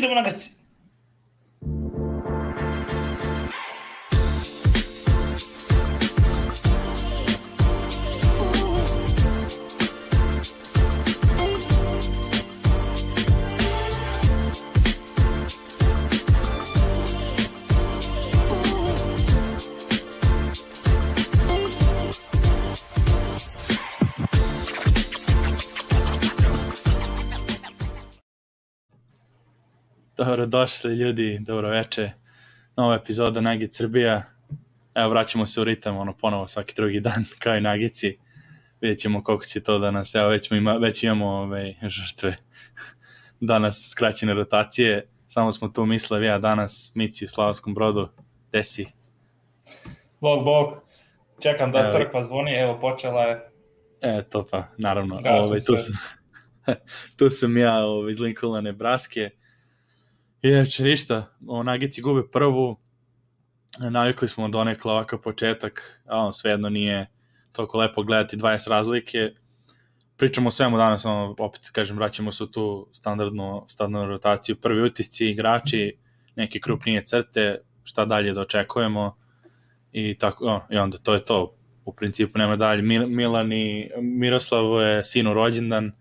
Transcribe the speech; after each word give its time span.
Idemo 0.00 0.14
na 0.14 0.22
gaci. 0.22 0.50
Dobro 0.50 0.59
došli 30.46 30.96
ljudi, 30.96 31.38
dobro 31.40 31.68
veče. 31.68 32.10
Nova 32.76 32.94
epizoda 32.94 33.40
Nagi 33.40 33.68
Srbija. 33.72 34.22
Evo, 34.94 35.10
vraćamo 35.10 35.46
se 35.46 35.60
u 35.60 35.64
ritam, 35.64 35.96
ono, 35.96 36.16
ponovo 36.16 36.48
svaki 36.48 36.74
drugi 36.76 37.00
dan, 37.06 37.24
kao 37.38 37.56
i 37.56 37.60
Nagici. 37.60 38.18
Vidjet 38.80 38.98
ćemo 38.98 39.24
koliko 39.24 39.44
će 39.44 39.62
to 39.62 39.78
da 39.78 39.90
nas, 39.90 40.14
evo, 40.14 40.28
već, 40.28 40.50
ima, 40.50 40.74
već 40.74 41.02
imamo 41.02 41.26
ove, 41.26 41.74
žrtve 41.88 42.36
danas 43.40 43.88
skraćene 43.90 44.34
rotacije. 44.34 45.08
Samo 45.28 45.52
smo 45.52 45.68
tu 45.68 45.86
Mislav, 45.86 46.22
ja 46.22 46.38
danas, 46.38 46.92
Mici 46.94 47.24
u 47.24 47.28
Slavskom 47.28 47.74
brodu. 47.74 48.08
Gde 48.48 48.62
si? 48.62 48.86
Bog, 50.20 50.44
bog. 50.44 50.74
Čekam 51.42 51.72
da 51.72 51.78
Evo. 51.78 51.90
crkva 51.90 52.22
zvoni, 52.22 52.52
evo 52.52 52.78
počela 52.80 53.22
je. 53.22 53.50
E, 54.00 54.22
to 54.30 54.46
pa, 54.46 54.64
naravno. 54.78 55.20
Gasim 55.22 55.50
Ove, 55.50 55.60
tu, 55.64 55.76
se. 55.76 55.82
sam, 55.82 55.94
tu 57.18 57.30
sam 57.30 57.56
ja 57.56 57.84
ove, 57.84 58.12
iz 58.12 58.20
Lincolna, 58.20 58.60
Nebraske. 58.60 59.30
Inače, 60.42 60.84
ništa, 60.84 61.26
Nagici 61.64 62.02
gube 62.02 62.22
prvu, 62.32 62.76
navikli 63.90 64.28
smo 64.28 64.48
donekle 64.48 64.92
ovakav 64.92 65.18
početak, 65.20 66.02
a 66.06 66.18
on 66.18 66.32
svejedno 66.32 66.68
nije 66.68 67.06
toliko 67.52 67.78
lepo 67.78 68.02
gledati 68.02 68.36
20 68.36 68.68
razlike. 68.70 69.32
Pričamo 70.16 70.48
o 70.48 70.50
svemu 70.50 70.76
danas, 70.76 71.04
ono, 71.04 71.34
opet 71.38 71.60
kažem, 71.72 71.96
vraćamo 71.96 72.32
se 72.32 72.44
u 72.44 72.46
tu 72.46 72.88
standardnu, 72.92 73.64
standardnu 73.68 74.08
rotaciju. 74.08 74.56
Prvi 74.56 74.82
utisci, 74.82 75.30
igrači, 75.30 75.96
neke 76.36 76.60
krupnije 76.60 77.04
crte, 77.04 77.58
šta 77.84 78.04
dalje 78.04 78.32
da 78.32 78.40
očekujemo 78.40 79.16
i 79.92 80.18
tako, 80.18 80.46
o, 80.46 80.60
i 80.70 80.76
onda 80.76 80.98
to 80.98 81.14
je 81.14 81.24
to. 81.24 81.56
U 81.84 81.92
principu 81.92 82.38
nema 82.38 82.56
dalje. 82.56 82.82
Mil, 82.82 83.06
Milan 83.06 83.52
i 83.52 83.90
Miroslavu 84.00 84.80
je 84.80 85.04
sinu 85.04 85.34
rođendan, 85.34 85.92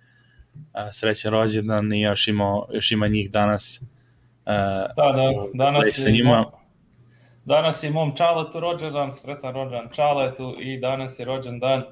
srećan 0.92 1.32
rođendan 1.32 1.94
i 1.94 2.02
još 2.02 2.28
ima, 2.28 2.62
još 2.73 2.92
ima 2.92 3.08
njih 3.08 3.32
danas. 3.32 3.84
Uh, 4.45 4.54
Da, 4.95 5.12
da, 5.12 5.32
danas 5.54 5.86
sa 5.92 6.09
njima. 6.09 6.45
danas 7.45 7.84
je 7.84 7.92
mom 7.92 8.16
Čaletu 8.16 8.59
rođendan, 8.59 9.14
sretan 9.14 9.54
rođendan 9.54 9.90
Čaletu 9.94 10.56
i 10.59 10.80
danas 10.80 11.20
je 11.20 11.26
rođendan 11.26 11.80
uh, 11.80 11.86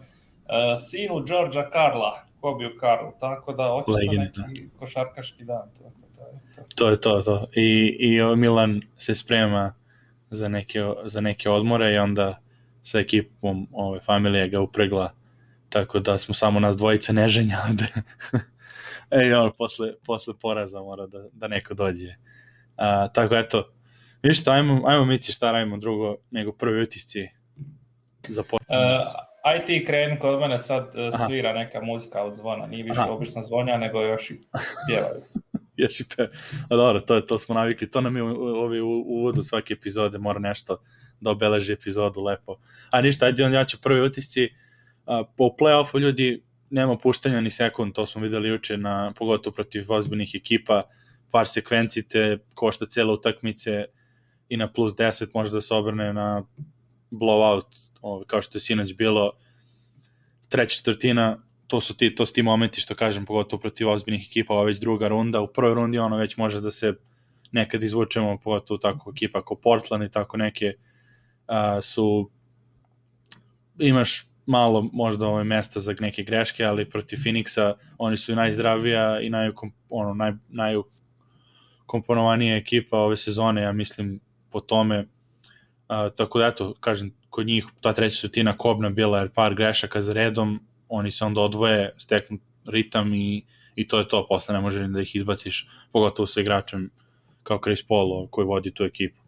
sinu 0.91 1.19
Đorđa 1.19 1.69
Karla, 1.69 2.13
Kobiju 2.41 2.77
Karl, 2.79 3.05
tako 3.19 3.53
da 3.53 3.73
očito 3.73 4.11
neki 4.11 4.69
košarkaški 4.79 5.43
dan. 5.43 5.69
Tako 5.77 6.07
da, 6.17 6.23
eto. 6.61 6.67
to 6.75 6.89
je 6.89 7.01
to, 7.01 7.21
to. 7.21 7.47
I, 7.55 7.97
i 7.99 8.35
Milan 8.35 8.81
se 8.97 9.15
sprema 9.15 9.73
za 10.29 10.47
neke, 10.47 10.79
za 11.05 11.21
neke 11.21 11.49
odmore 11.49 11.93
i 11.93 11.97
onda 11.97 12.39
sa 12.81 12.99
ekipom 12.99 13.67
ove 13.71 13.99
familije 13.99 14.49
ga 14.49 14.59
upregla 14.61 15.11
tako 15.69 15.99
da 15.99 16.17
smo 16.17 16.33
samo 16.33 16.59
nas 16.59 16.77
dvojice 16.77 17.13
neženja 17.13 17.57
ovde. 17.69 17.85
e, 19.11 19.35
on 19.35 19.51
posle, 19.57 19.93
posle 20.05 20.33
poraza 20.41 20.79
mora 20.79 21.07
da, 21.07 21.25
da 21.31 21.47
neko 21.47 21.73
dođe. 21.73 22.15
A, 22.77 23.07
tako 23.13 23.35
eto, 23.35 23.73
ništa, 24.23 24.51
ajmo, 24.51 24.81
ajmo 24.85 25.05
Mici 25.05 25.31
šta 25.31 25.51
radimo 25.51 25.77
drugo 25.77 26.15
nego 26.31 26.51
prvi 26.51 26.81
utisci 26.81 27.29
za 28.27 28.41
Uh, 28.41 28.47
podcast. 28.47 29.15
aj 29.43 29.65
ti 29.65 29.85
kreni, 29.85 30.19
kod 30.19 30.39
mene 30.39 30.59
sad 30.59 30.83
uh, 30.95 31.13
Aha. 31.13 31.25
svira 31.25 31.53
neka 31.53 31.81
muzika 31.81 32.23
od 32.23 32.35
zvona, 32.35 32.67
nije 32.67 32.83
više 32.83 33.01
Aha. 33.01 33.11
obično 33.11 33.43
zvonja, 33.43 33.77
nego 33.77 34.01
još 34.01 34.31
i 34.31 34.39
pjevaju. 34.87 35.21
još 35.83 35.99
i 35.99 36.03
pe... 36.15 36.27
A 36.69 36.75
dobro, 36.75 36.99
to, 36.99 37.15
je, 37.15 37.25
to 37.25 37.37
smo 37.37 37.55
navikli, 37.55 37.91
to 37.91 38.01
nam 38.01 38.15
je 38.15 38.23
u, 38.23 38.27
u, 38.27 38.45
ovi 38.45 38.81
u, 38.81 38.89
u 38.89 39.19
uvodu 39.19 39.43
svake 39.43 39.73
epizode, 39.73 40.17
mora 40.17 40.39
nešto 40.39 40.81
da 41.19 41.31
obeleži 41.31 41.73
epizodu 41.73 42.23
lepo. 42.23 42.57
A 42.91 43.01
ništa, 43.01 43.25
ajde 43.25 43.45
onda 43.45 43.57
ja 43.57 43.65
ću 43.65 43.81
prvi 43.81 44.01
utisci. 44.01 44.49
A, 45.05 45.23
po 45.37 45.43
play-offu 45.43 45.99
ljudi 45.99 46.43
nema 46.69 46.97
puštanja 46.97 47.41
ni 47.41 47.49
sekund, 47.49 47.93
to 47.93 48.05
smo 48.05 48.21
videli 48.21 48.49
juče, 48.49 48.77
na, 48.77 49.13
pogotovo 49.17 49.53
protiv 49.53 49.91
ozbiljnih 49.91 50.31
ekipa, 50.35 50.83
par 51.31 51.47
sekvenci 51.47 52.07
te 52.07 52.37
košta 52.53 52.85
cele 52.85 53.13
utakmice 53.13 53.85
i 54.49 54.57
na 54.57 54.71
plus 54.71 54.93
10 54.95 55.27
može 55.33 55.51
da 55.51 55.61
se 55.61 55.73
obrne 55.73 56.13
na 56.13 56.43
blowout, 57.11 57.91
ovaj, 58.01 58.25
kao 58.27 58.41
što 58.41 58.57
je 58.57 58.61
sinoć 58.61 58.93
bilo, 58.93 59.31
treća 60.49 60.75
četvrtina, 60.75 61.43
to 61.67 61.81
su 61.81 61.97
ti 61.97 62.15
to 62.15 62.25
su 62.25 62.33
ti 62.33 62.43
momenti 62.43 62.81
što 62.81 62.95
kažem 62.95 63.25
pogotovo 63.25 63.59
protiv 63.59 63.89
ozbiljnih 63.89 64.27
ekipa, 64.29 64.53
ova 64.53 64.63
već 64.63 64.79
druga 64.79 65.07
runda, 65.07 65.41
u 65.41 65.47
prvoj 65.47 65.73
rundi 65.73 65.99
ono 65.99 66.17
već 66.17 66.37
može 66.37 66.61
da 66.61 66.71
se 66.71 66.93
nekad 67.51 67.83
izvučemo, 67.83 68.37
pogotovo 68.43 68.77
tako 68.77 69.11
ekipa 69.15 69.45
kao 69.45 69.57
Portland 69.57 70.03
i 70.03 70.11
tako 70.11 70.37
neke 70.37 70.73
a, 71.47 71.81
su 71.81 72.31
imaš 73.79 74.27
malo 74.45 74.89
možda 74.93 75.27
ove 75.27 75.43
mesta 75.43 75.79
za 75.79 75.95
neke 75.99 76.23
greške, 76.23 76.63
ali 76.63 76.89
protiv 76.89 77.17
Phoenixa 77.17 77.73
oni 77.97 78.17
su 78.17 78.31
i 78.31 78.35
najzdravija 78.35 79.21
i 79.21 79.29
naj, 79.29 79.51
ono, 79.89 80.13
naj, 80.47 80.75
najkomponovanija 81.87 82.57
ekipa 82.57 82.97
ove 82.97 83.17
sezone, 83.17 83.61
ja 83.61 83.71
mislim 83.71 84.19
po 84.51 84.59
tome 84.59 85.07
a, 85.87 86.09
tako 86.09 86.39
da 86.39 86.47
eto, 86.47 86.73
kažem, 86.79 87.13
kod 87.29 87.47
njih 87.47 87.65
ta 87.81 87.93
treća 87.93 88.15
četvrtina 88.15 88.57
kobna 88.57 88.89
bila 88.89 89.19
je 89.19 89.29
par 89.29 89.55
grešaka 89.55 90.01
za 90.01 90.13
redom, 90.13 90.59
oni 90.89 91.11
se 91.11 91.25
onda 91.25 91.41
odvoje, 91.41 91.93
steknu 91.97 92.39
ritam 92.65 93.13
i, 93.13 93.45
i 93.75 93.87
to 93.87 93.99
je 93.99 94.07
to, 94.07 94.25
posle 94.27 94.53
ne 94.53 94.61
može 94.61 94.87
da 94.87 95.01
ih 95.01 95.15
izbaciš, 95.15 95.67
pogotovo 95.91 96.27
sa 96.27 96.41
igračem 96.41 96.89
kao 97.43 97.59
Chris 97.63 97.87
Paul 97.87 98.27
koji 98.27 98.45
vodi 98.45 98.73
tu 98.73 98.83
ekipu. 98.83 99.21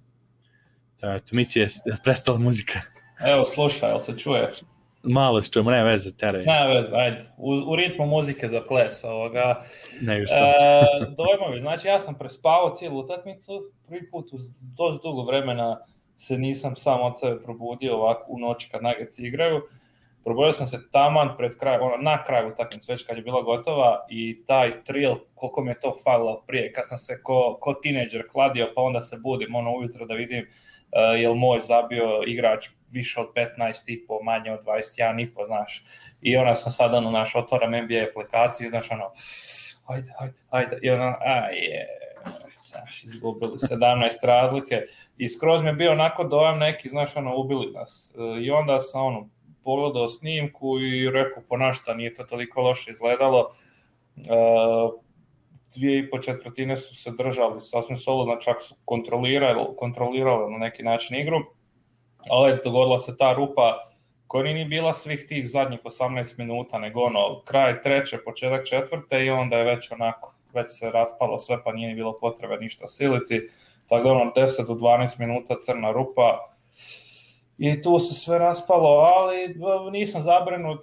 Da, 1.02 1.16
eto, 1.16 1.36
Mici 1.36 1.59
je 1.59 1.68
prestala 2.03 2.40
muzika. 2.40 2.81
Evo, 3.19 3.46
slušaj, 3.46 3.90
jel 3.90 4.00
se 4.00 4.18
čuje? 4.18 4.50
Malo 5.04 5.42
čujemo, 5.42 5.72
ne 5.72 5.84
veze, 5.84 6.18
teraj. 6.18 6.46
Ne 6.46 6.68
veze, 6.68 6.96
ajde, 6.96 7.22
u, 7.38 7.52
u 7.52 7.76
ritmu 7.76 8.06
muzike 8.06 8.48
za 8.48 8.62
ples 8.68 9.04
ovoga. 9.04 9.62
Ne 10.02 10.28
što. 10.28 10.36
E, 10.36 10.82
dojmovi, 11.18 11.60
znači 11.60 11.88
ja 11.88 12.00
sam 12.00 12.18
prespavao 12.18 12.76
cijelu 12.76 13.00
utakmicu, 13.00 13.72
prvi 13.88 14.10
put 14.12 14.34
uz 14.34 14.42
dosta 14.60 15.10
dugo 15.10 15.24
vremena 15.24 15.78
se 16.18 16.38
nisam 16.38 16.76
sam 16.76 17.02
od 17.02 17.20
sebe 17.20 17.42
probudio 17.44 17.96
ovako 17.96 18.26
u 18.30 18.40
noći 18.40 18.70
kad 18.72 18.84
Nuggets 18.84 19.20
igraju. 19.20 19.62
Probudio 20.24 20.52
sam 20.52 20.68
se 20.68 20.92
taman 20.92 21.30
pred 21.38 21.58
kraj, 21.58 21.78
ono, 21.78 21.98
na 21.98 22.24
kraju 22.24 22.52
utakmice, 22.52 22.94
već 22.94 23.04
kad 23.04 23.18
je 23.18 23.24
bila 23.24 23.42
gotova 23.42 24.06
i 24.10 24.46
taj 24.46 24.84
trill, 24.84 25.16
koliko 25.36 25.64
mi 25.64 25.72
je 25.72 25.80
to 25.80 25.96
falilo 26.04 26.44
prije, 26.48 26.74
kad 26.74 26.88
sam 26.88 26.98
se 26.98 27.24
ko, 27.24 27.58
ko 27.62 27.74
tineđer 27.74 28.28
kladio, 28.31 28.72
pa 28.76 28.81
onda 28.81 29.02
se 29.02 29.18
budim 29.18 29.56
ono 29.56 29.76
ujutro 29.76 30.06
da 30.06 30.14
vidim 30.14 30.48
jel 31.19 31.33
moj 31.33 31.59
zabio 31.59 32.23
igrač 32.27 32.69
više 32.91 33.19
od 33.19 33.27
15 33.35 33.83
i 33.88 34.05
po, 34.07 34.19
manje 34.23 34.51
od 34.51 34.66
21 34.66 35.23
i 35.23 35.33
po, 35.33 35.45
znaš. 35.45 35.83
I 36.22 36.38
ona 36.38 36.55
sam 36.55 36.72
sad, 36.72 36.94
ono, 36.94 37.11
naš, 37.11 37.35
otvaram 37.35 37.72
NBA 37.72 38.03
aplikaciju, 38.09 38.69
znaš, 38.69 38.91
ono, 38.91 39.11
ajde, 39.88 40.09
ajde, 40.19 40.33
ajde, 40.50 40.79
i 40.81 40.89
ona, 40.89 41.17
a 41.19 41.50
je, 41.50 41.88
znaš, 42.69 43.03
izgubili 43.03 43.51
17 43.51 44.25
razlike 44.25 44.81
i 45.17 45.29
skroz 45.29 45.63
mi 45.63 45.69
je 45.69 45.73
bio 45.73 45.91
onako 45.91 46.23
dojam 46.23 46.59
neki, 46.59 46.89
znaš, 46.89 47.16
ono, 47.16 47.35
ubili 47.35 47.71
nas. 47.71 48.16
E, 48.17 48.44
I 48.44 48.51
onda 48.51 48.79
sam, 48.79 49.06
ono, 49.06 49.29
pogledao 49.63 50.09
snimku 50.09 50.79
i 50.79 51.11
rekao, 51.11 51.44
po 51.50 51.57
našta 51.57 51.94
nije 51.94 52.13
to 52.13 52.23
toliko 52.23 52.61
loše 52.61 52.91
izgledalo. 52.91 53.51
E, 54.17 54.21
dvije 55.75 56.00
i 56.00 56.10
po 56.10 56.19
četvrtine 56.19 56.77
su 56.77 56.95
se 56.95 57.12
držali 57.12 57.60
sasvim 57.60 57.98
solidno, 57.98 58.36
čak 58.36 58.62
su 58.62 58.75
kontrolirali, 58.86 59.66
kontrolirali 59.77 60.51
na 60.51 60.57
neki 60.57 60.83
način 60.83 61.18
igru, 61.18 61.38
ali 62.30 62.60
dogodila 62.63 63.00
se 63.00 63.18
ta 63.18 63.33
rupa 63.33 63.89
koja 64.27 64.44
nije 64.44 64.56
ni 64.56 64.66
bila 64.66 64.94
svih 64.94 65.25
tih 65.27 65.50
zadnjih 65.50 65.80
18 65.83 66.38
minuta, 66.38 66.80
nego 66.80 67.01
ono, 67.01 67.42
kraj 67.45 67.81
treće, 67.81 68.18
početak 68.25 68.68
četvrte 68.68 69.25
i 69.25 69.30
onda 69.30 69.57
je 69.57 69.75
već 69.75 69.92
onako, 69.92 70.36
već 70.54 70.66
se 70.80 70.92
raspalo 70.92 71.38
sve, 71.39 71.63
pa 71.63 71.71
nije 71.71 71.89
ni 71.89 71.95
bilo 71.95 72.18
potrebe 72.19 72.57
ništa 72.57 72.88
siliti, 72.88 73.42
tako 73.88 74.04
da 74.04 74.12
ono 74.12 74.31
10 74.36 74.68
do 74.68 74.74
12 74.74 75.19
minuta 75.19 75.56
crna 75.62 75.92
rupa, 75.92 76.50
i 77.59 77.81
tu 77.81 78.00
se 78.00 78.13
sve 78.13 78.38
raspalo, 78.38 78.89
ali 78.89 79.56
nisam 79.91 80.21
zabrinut, 80.21 80.81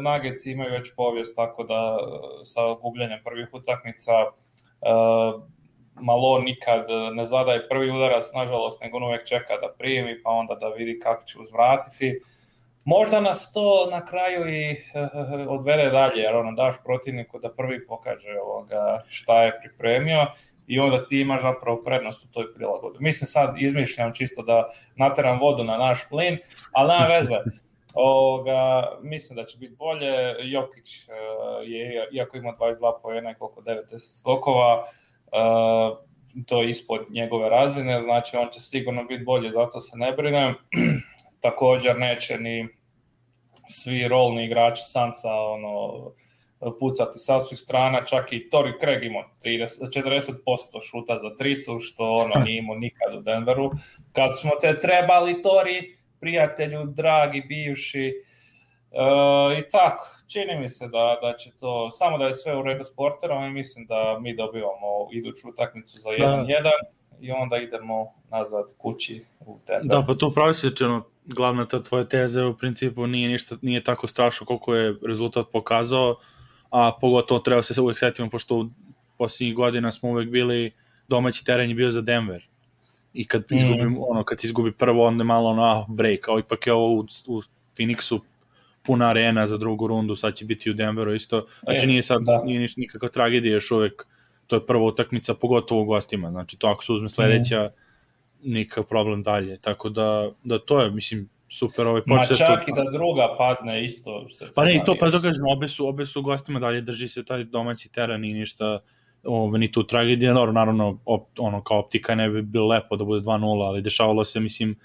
Nuggets 0.00 0.46
imaju 0.46 0.72
već 0.72 0.94
povijest, 0.96 1.36
tako 1.36 1.64
da 1.64 1.98
sa 2.42 2.60
gubljanjem 2.82 3.20
prvih 3.24 3.48
utakmica 3.52 4.12
Malo 6.00 6.38
nikad 6.38 6.86
ne 7.12 7.26
zadaje 7.26 7.68
prvi 7.68 7.90
udarac, 7.90 8.24
nažalost, 8.34 8.82
nego 8.82 8.96
on 8.96 9.02
uvek 9.02 9.26
čeka 9.26 9.56
da 9.56 9.74
primi, 9.78 10.22
pa 10.22 10.30
onda 10.30 10.54
da 10.54 10.68
vidi 10.68 11.00
kako 11.00 11.24
će 11.24 11.38
uzvratiti. 11.38 12.20
Možda 12.84 13.20
nas 13.20 13.52
to 13.52 13.88
na 13.90 14.06
kraju 14.06 14.48
i 14.48 14.76
odvede 15.48 15.90
dalje, 15.90 16.22
jer 16.22 16.36
ono 16.36 16.52
daš 16.52 16.74
protivniku 16.84 17.38
da 17.38 17.52
prvi 17.52 17.86
pokaže 17.86 18.40
ovoga 18.42 19.02
šta 19.08 19.42
je 19.42 19.58
pripremio 19.60 20.26
i 20.68 20.80
onda 20.80 21.06
ti 21.06 21.20
imaš 21.20 21.42
zapravo 21.42 21.82
prednost 21.84 22.24
u 22.24 22.32
toj 22.32 22.54
prilagodbi. 22.54 22.98
Mislim 23.00 23.26
sad 23.26 23.54
izmišljam 23.58 24.14
čisto 24.14 24.42
da 24.42 24.66
nateram 24.96 25.40
vodu 25.40 25.64
na 25.64 25.76
naš 25.76 26.08
plin, 26.08 26.38
ali 26.72 26.88
nema 26.88 27.06
veze. 27.06 27.34
Ovoga, 27.94 28.88
mislim 29.02 29.36
da 29.36 29.44
će 29.44 29.58
biti 29.58 29.76
bolje. 29.78 30.34
Jokić 30.42 31.08
uh, 31.08 31.14
je, 31.68 32.08
iako 32.12 32.36
ima 32.36 32.52
22 32.60 32.92
pojena 33.02 33.30
i 33.30 33.34
koliko 33.34 33.60
90 33.60 34.18
skokova, 34.18 34.82
uh, 34.82 35.98
to 36.46 36.62
je 36.62 36.70
ispod 36.70 37.06
njegove 37.10 37.48
razine, 37.48 38.02
znači 38.02 38.36
on 38.36 38.48
će 38.52 38.60
sigurno 38.60 39.04
biti 39.04 39.24
bolje, 39.24 39.50
zato 39.50 39.80
se 39.80 39.96
ne 39.96 40.12
brinem. 40.12 40.54
Također 41.40 41.98
neće 41.98 42.38
ni 42.38 42.68
svi 43.68 44.08
rolni 44.08 44.44
igrači 44.44 44.82
Sansa 44.84 45.32
ono, 45.32 45.92
pucati 46.80 47.18
sa 47.18 47.40
svih 47.40 47.58
strana, 47.58 48.04
čak 48.04 48.32
i 48.32 48.50
Tori 48.50 48.72
Craig 48.80 49.04
imao 49.04 49.24
30, 49.44 49.66
40% 50.46 50.90
šuta 50.90 51.18
za 51.18 51.36
tricu, 51.36 51.80
što 51.80 52.14
ono 52.14 52.34
nije 52.44 52.58
imao 52.58 52.76
nikad 52.76 53.14
u 53.14 53.20
Denveru. 53.20 53.70
Kad 54.12 54.38
smo 54.38 54.50
te 54.60 54.78
trebali, 54.78 55.42
Tori, 55.42 55.94
prijatelju, 56.20 56.84
dragi, 56.84 57.40
bivši, 57.40 58.06
e, 58.06 59.60
i 59.60 59.68
tako, 59.70 60.06
čini 60.26 60.60
mi 60.60 60.68
se 60.68 60.88
da, 60.88 61.18
da 61.22 61.36
će 61.36 61.50
to, 61.60 61.90
samo 61.90 62.18
da 62.18 62.24
je 62.24 62.34
sve 62.34 62.56
u 62.56 62.62
redu 62.62 62.84
s 62.84 62.94
porterom 62.94 63.44
i 63.44 63.50
mislim 63.50 63.86
da 63.86 64.18
mi 64.20 64.36
dobivamo 64.36 65.08
iduću 65.12 65.48
utakmicu 65.48 66.00
za 66.00 66.10
1-1 66.10 66.62
da. 66.62 66.70
i 67.20 67.30
onda 67.30 67.56
idemo 67.56 68.14
nazad 68.30 68.64
kući 68.78 69.24
u 69.40 69.58
Denver. 69.66 69.86
Da, 69.86 70.04
pa 70.06 70.14
to 70.14 70.30
pravi 70.30 70.54
se 70.54 70.76
čeno, 70.76 71.04
glavna 71.24 71.64
ta 71.66 71.82
tvoja 71.82 72.04
teza 72.04 72.46
u 72.46 72.56
principu 72.56 73.06
nije 73.06 73.28
ništa, 73.28 73.56
nije 73.62 73.84
tako 73.84 74.06
strašno 74.06 74.46
koliko 74.46 74.74
je 74.74 74.94
rezultat 75.06 75.46
pokazao, 75.52 76.16
a 76.70 76.92
pogotovo 77.00 77.40
treba 77.40 77.62
se 77.62 77.80
uvek 77.80 77.98
setimo, 77.98 78.30
pošto 78.30 78.56
u 78.56 78.68
posljednjih 79.18 79.56
godina 79.56 79.92
smo 79.92 80.08
uvek 80.08 80.28
bili, 80.28 80.72
domaći 81.08 81.44
teren 81.44 81.68
je 81.68 81.74
bio 81.74 81.90
za 81.90 82.00
Denver. 82.00 82.48
I 83.12 83.24
kad 83.24 83.44
mm. 83.50 83.54
izgubim, 83.54 83.96
ono, 84.08 84.24
kad 84.24 84.40
se 84.40 84.46
izgubi 84.46 84.72
prvo, 84.72 85.06
onda 85.06 85.22
je 85.22 85.26
malo 85.26 85.50
ono, 85.50 85.62
ah, 85.62 85.84
break, 85.88 86.28
a 86.28 86.38
ipak 86.38 86.66
je 86.66 86.72
ovo 86.72 86.94
u, 86.94 87.06
u 87.26 87.42
Phoenixu 87.76 88.20
puna 88.82 89.08
arena 89.08 89.46
za 89.46 89.56
drugu 89.56 89.86
rundu, 89.86 90.16
sad 90.16 90.34
će 90.34 90.44
biti 90.44 90.70
u 90.70 90.74
Denveru 90.74 91.14
isto. 91.14 91.46
Znači 91.62 91.86
nije 91.86 92.02
sad, 92.02 92.22
da. 92.22 92.42
nije 92.44 92.68
nikakva 92.76 93.08
tragedija 93.08 93.54
još 93.54 93.70
uvek, 93.70 94.06
to 94.46 94.56
je 94.56 94.66
prva 94.66 94.84
utakmica, 94.84 95.34
pogotovo 95.34 95.82
u 95.82 95.84
gostima. 95.84 96.30
Znači 96.30 96.58
to 96.58 96.66
ako 96.66 96.84
se 96.84 96.92
uzme 96.92 97.08
sledeća, 97.08 97.70
mm. 97.70 98.52
nikakav 98.52 98.84
problem 98.84 99.22
dalje. 99.22 99.58
Tako 99.58 99.88
da, 99.88 100.30
da 100.44 100.58
to 100.58 100.82
je, 100.82 100.90
mislim, 100.90 101.28
super 101.48 101.86
ovaj 101.86 102.02
počet. 102.02 102.40
Ma 102.40 102.46
čak 102.46 102.68
i 102.68 102.72
da 102.76 102.84
druga 102.92 103.34
padne 103.38 103.84
isto. 103.84 104.28
Se 104.28 104.46
pa 104.54 104.64
ne, 104.64 104.76
i 104.76 104.80
to 104.86 104.96
pa 105.00 105.06
da 105.06 105.18
kažem, 105.18 105.46
obe 105.52 105.68
su, 105.68 105.88
obe 105.88 106.06
su 106.06 106.22
gostima 106.22 106.60
dalje, 106.60 106.80
drži 106.80 107.08
se 107.08 107.24
taj 107.24 107.44
domaći 107.44 107.92
teren 107.92 108.24
i 108.24 108.32
ništa, 108.32 108.80
ove, 109.24 109.58
ni 109.58 109.72
tu 109.72 109.86
tragedija, 109.86 110.34
naravno, 110.34 110.52
naravno 110.52 110.98
op, 111.04 111.28
ono, 111.38 111.62
kao 111.62 111.78
optika 111.78 112.14
ne 112.14 112.28
bi 112.28 112.42
bilo 112.42 112.66
lepo 112.66 112.96
da 112.96 113.04
bude 113.04 113.20
2-0, 113.20 113.66
ali 113.66 113.82
dešavalo 113.82 114.24
se, 114.24 114.40
mislim, 114.40 114.78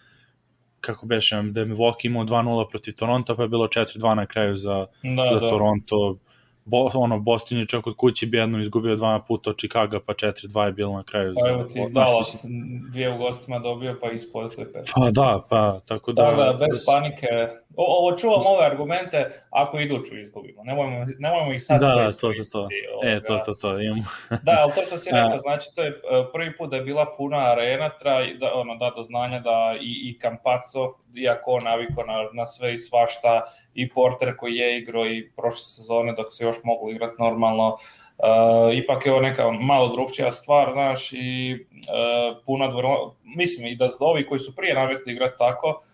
kako 0.81 1.05
beše, 1.05 1.41
da 1.41 1.59
je 1.59 1.65
Milwaukee 1.67 2.05
imao 2.05 2.23
2-0 2.23 2.69
protiv 2.69 2.95
Toronto, 2.95 3.35
pa 3.35 3.41
je 3.41 3.49
bilo 3.49 3.67
4-2 3.67 4.15
na 4.15 4.25
kraju 4.25 4.55
za, 4.55 4.85
da, 5.03 5.29
za 5.31 5.39
da. 5.39 5.49
Toronto. 5.49 6.17
Bo, 6.65 6.89
ono, 6.93 7.19
Boston 7.19 7.57
je 7.57 7.65
čak 7.65 7.87
od 7.87 7.95
kući 7.95 8.25
bi 8.25 8.37
jednom 8.37 8.61
izgubio 8.61 8.95
dva 8.95 9.19
puta 9.27 9.49
od 9.49 9.57
Chicago, 9.57 9.99
pa 10.05 10.13
4-2 10.13 10.65
je 10.65 10.71
bilo 10.71 10.93
na 10.93 11.03
kraju. 11.03 11.35
Pa 11.39 11.49
evo 11.49 11.63
ti 11.63 11.85
Dallas 11.89 12.45
dvije 12.91 13.15
u 13.15 13.17
gostima 13.17 13.59
dobio, 13.59 13.97
pa 14.01 14.11
ispod 14.11 14.55
Pa 14.95 15.09
da, 15.11 15.43
pa 15.49 15.79
tako 15.85 16.11
da... 16.11 16.23
Da, 16.23 16.35
da, 16.35 16.53
bez 16.53 16.85
panike, 16.85 17.27
o, 17.75 17.97
ovo 17.99 18.17
čuvam 18.17 18.41
ove 18.45 18.65
argumente 18.65 19.31
ako 19.49 19.79
iduću 19.79 20.17
izgubimo. 20.19 20.63
Nemojmo, 20.63 21.05
nemojmo 21.19 21.53
ih 21.53 21.63
sad 21.63 21.81
da, 21.81 21.87
sve 21.87 22.03
da, 22.03 22.11
to, 22.11 22.33
to, 22.33 22.43
to. 22.51 22.67
E, 23.03 23.23
to, 23.23 23.37
to, 23.45 23.53
to, 23.53 23.79
imamo. 23.79 24.03
da, 24.29 24.57
ali 24.59 24.71
to 24.75 24.81
što 24.81 24.97
si 24.97 25.09
rekao, 25.13 25.39
znači 25.39 25.67
to 25.75 25.83
je 25.83 25.89
e, 25.89 25.93
prvi 26.33 26.57
put 26.57 26.69
da 26.69 26.75
je 26.75 26.81
bila 26.81 27.05
puna 27.17 27.37
arena, 27.37 27.89
tra, 27.89 28.25
da, 28.39 28.53
ono, 28.53 28.75
da 28.75 28.91
do 28.95 29.03
znanja 29.03 29.39
da 29.39 29.75
i, 29.81 30.09
i 30.09 30.19
Campazzo, 30.19 30.93
iako 31.15 31.51
on 31.51 31.63
naviko 31.63 32.03
na, 32.03 32.13
na 32.33 32.47
sve 32.47 32.73
i 32.73 32.77
svašta, 32.77 33.43
i 33.73 33.89
Porter 33.89 34.35
koji 34.37 34.55
je 34.55 34.77
igrao 34.77 35.05
i 35.05 35.31
prošle 35.35 35.65
sezone 35.65 36.13
dok 36.13 36.27
se 36.29 36.43
još 36.43 36.55
mogu 36.63 36.91
igrati 36.91 37.15
normalno, 37.19 37.67
uh, 37.67 38.77
ipak 38.77 39.05
je 39.05 39.11
ovo 39.11 39.21
neka 39.21 39.51
malo 39.51 39.87
drugčija 39.87 40.31
stvar, 40.31 40.71
znaš, 40.73 41.13
i 41.13 41.53
uh, 41.53 42.37
puna 42.45 42.67
dvoro, 42.67 43.13
mislim 43.23 43.67
i 43.67 43.75
da 43.75 43.87
ovi 43.99 44.25
koji 44.25 44.39
su 44.39 44.55
prije 44.55 44.73
navikli 44.73 45.13
igrati 45.13 45.37
tako, 45.37 45.67
uh, 45.67 45.92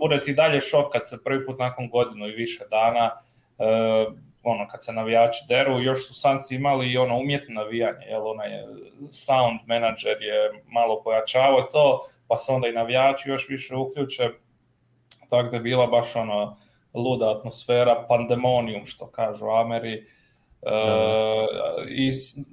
bude 0.00 0.20
ti 0.20 0.34
dalje 0.34 0.60
šok 0.60 0.92
kad 0.92 1.08
se 1.08 1.24
prvi 1.24 1.46
put 1.46 1.58
nakon 1.58 1.88
godinu 1.88 2.28
i 2.28 2.36
više 2.36 2.64
dana 2.70 3.10
uh, 3.58 4.14
ono, 4.42 4.68
kad 4.68 4.84
se 4.84 4.92
navijači 4.92 5.44
deru, 5.48 5.80
još 5.80 6.06
su 6.06 6.14
Sansi 6.14 6.54
imali 6.54 6.92
i 6.92 6.98
ono 6.98 7.18
umjetno 7.18 7.54
navijanje, 7.54 8.06
jel, 8.06 8.26
onaj 8.26 8.48
sound 9.10 9.60
manager 9.66 10.22
je 10.22 10.62
malo 10.66 11.02
pojačavao 11.02 11.62
to, 11.62 12.06
pa 12.28 12.36
se 12.36 12.52
onda 12.52 12.68
i 12.68 12.72
navijači 12.72 13.28
još 13.28 13.48
više 13.48 13.76
uključe, 13.76 14.30
tako 15.30 15.48
da 15.48 15.56
je 15.56 15.62
bila 15.62 15.86
baš 15.86 16.16
ono 16.16 16.56
luda 16.94 17.30
atmosfera, 17.30 18.04
pandemonium, 18.08 18.86
što 18.86 19.06
kažu 19.06 19.46
Ameri, 19.46 20.06
Uh, 20.66 21.88
i 21.88 22.10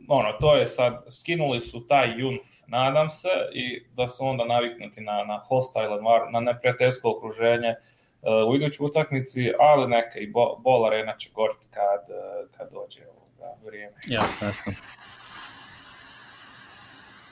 ono, 0.07 0.31
to 0.41 0.55
je 0.55 0.67
sad, 0.67 1.05
skinuli 1.11 1.59
su 1.59 1.87
taj 1.87 2.19
junf, 2.19 2.45
nadam 2.67 3.09
se, 3.09 3.27
i 3.53 3.85
da 3.93 4.07
su 4.07 4.25
onda 4.25 4.45
naviknuti 4.45 5.01
na, 5.01 5.23
na 5.23 5.39
hostile, 5.39 6.01
na 6.31 6.39
neprijateljsko 6.39 7.11
okruženje 7.11 7.75
uh, 8.21 8.49
u 8.49 8.55
idućoj 8.55 8.85
utakmici, 8.85 9.51
ali 9.59 9.87
neka 9.87 10.19
i 10.19 10.27
bo, 10.27 10.55
bol 10.59 10.85
arena 10.85 11.17
će 11.17 11.29
goriti 11.33 11.67
kad, 11.71 12.15
uh, 12.15 12.57
kad 12.57 12.71
dođe 12.71 13.01
ovoga 13.07 13.55
vrijeme. 13.65 13.93
Jasno, 14.07 14.47
jasno. 14.47 14.73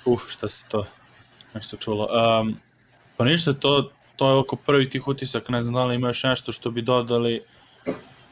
Uh, 0.05 0.21
šta 0.27 0.47
se 0.47 0.65
to 0.69 0.85
nešto 1.53 1.77
čulo. 1.77 2.09
Um, 2.41 2.57
pa 3.17 3.25
ništa, 3.25 3.53
to, 3.53 3.91
to 4.15 4.29
je 4.29 4.37
oko 4.37 4.55
prvi 4.55 4.89
tih 4.89 5.07
utisak, 5.07 5.49
ne 5.49 5.63
znam 5.63 5.75
da 5.75 5.83
li 5.83 5.95
ima 5.95 6.07
još 6.07 6.23
nešto 6.23 6.51
što 6.51 6.71
bi 6.71 6.81
dodali 6.81 7.41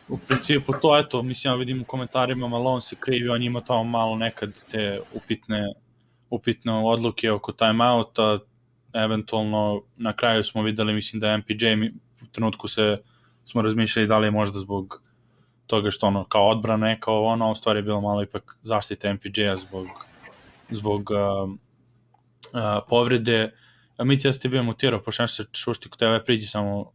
u 0.09 0.17
principu 0.17 0.73
to, 0.81 1.00
eto, 1.00 1.23
mislim, 1.23 1.53
ja 1.53 1.56
vidim 1.56 1.81
u 1.81 1.85
komentarima, 1.85 2.47
malo 2.47 2.69
on 2.69 2.81
se 2.81 2.95
krivi, 3.00 3.29
on 3.29 3.44
ima 3.44 3.61
tamo 3.61 3.83
malo 3.83 4.15
nekad 4.15 4.63
te 4.71 5.00
upitne, 5.13 5.73
upitne 6.29 6.73
odluke 6.73 7.31
oko 7.31 7.51
timeouta, 7.51 8.39
eventualno 8.94 9.83
na 9.97 10.13
kraju 10.13 10.44
smo 10.44 10.61
videli, 10.61 10.94
mislim 10.94 11.19
da 11.19 11.31
je 11.31 11.38
MPJ 11.38 11.65
u 12.21 12.27
trenutku 12.31 12.67
se 12.67 12.97
smo 13.45 13.61
razmišljali 13.61 14.07
da 14.07 14.17
li 14.17 14.27
je 14.27 14.31
možda 14.31 14.59
zbog 14.59 15.01
toga 15.67 15.91
što 15.91 16.07
ono 16.07 16.23
kao 16.23 16.50
odbrana 16.50 16.89
je 16.89 17.00
kao 17.00 17.23
ono, 17.23 17.51
u 17.51 17.56
stvari 17.56 17.79
je 17.79 17.83
bilo 17.83 18.01
malo 18.01 18.23
ipak 18.23 18.57
zaštite 18.63 19.13
MPJ-a 19.13 19.57
zbog, 19.57 19.88
zbog 20.69 21.09
uh, 21.11 21.49
uh, 21.49 22.83
povrede. 22.89 23.54
A 23.97 24.04
mi 24.04 24.18
ja 24.23 24.33
ste 24.33 24.49
bio 24.49 24.63
mutirao, 24.63 25.01
pošto 25.01 25.23
nešto 25.23 25.44
se 25.44 25.49
šušti 25.54 25.89
kod 25.89 25.99
tebe, 25.99 26.23
priđi 26.25 26.47
samo, 26.47 26.92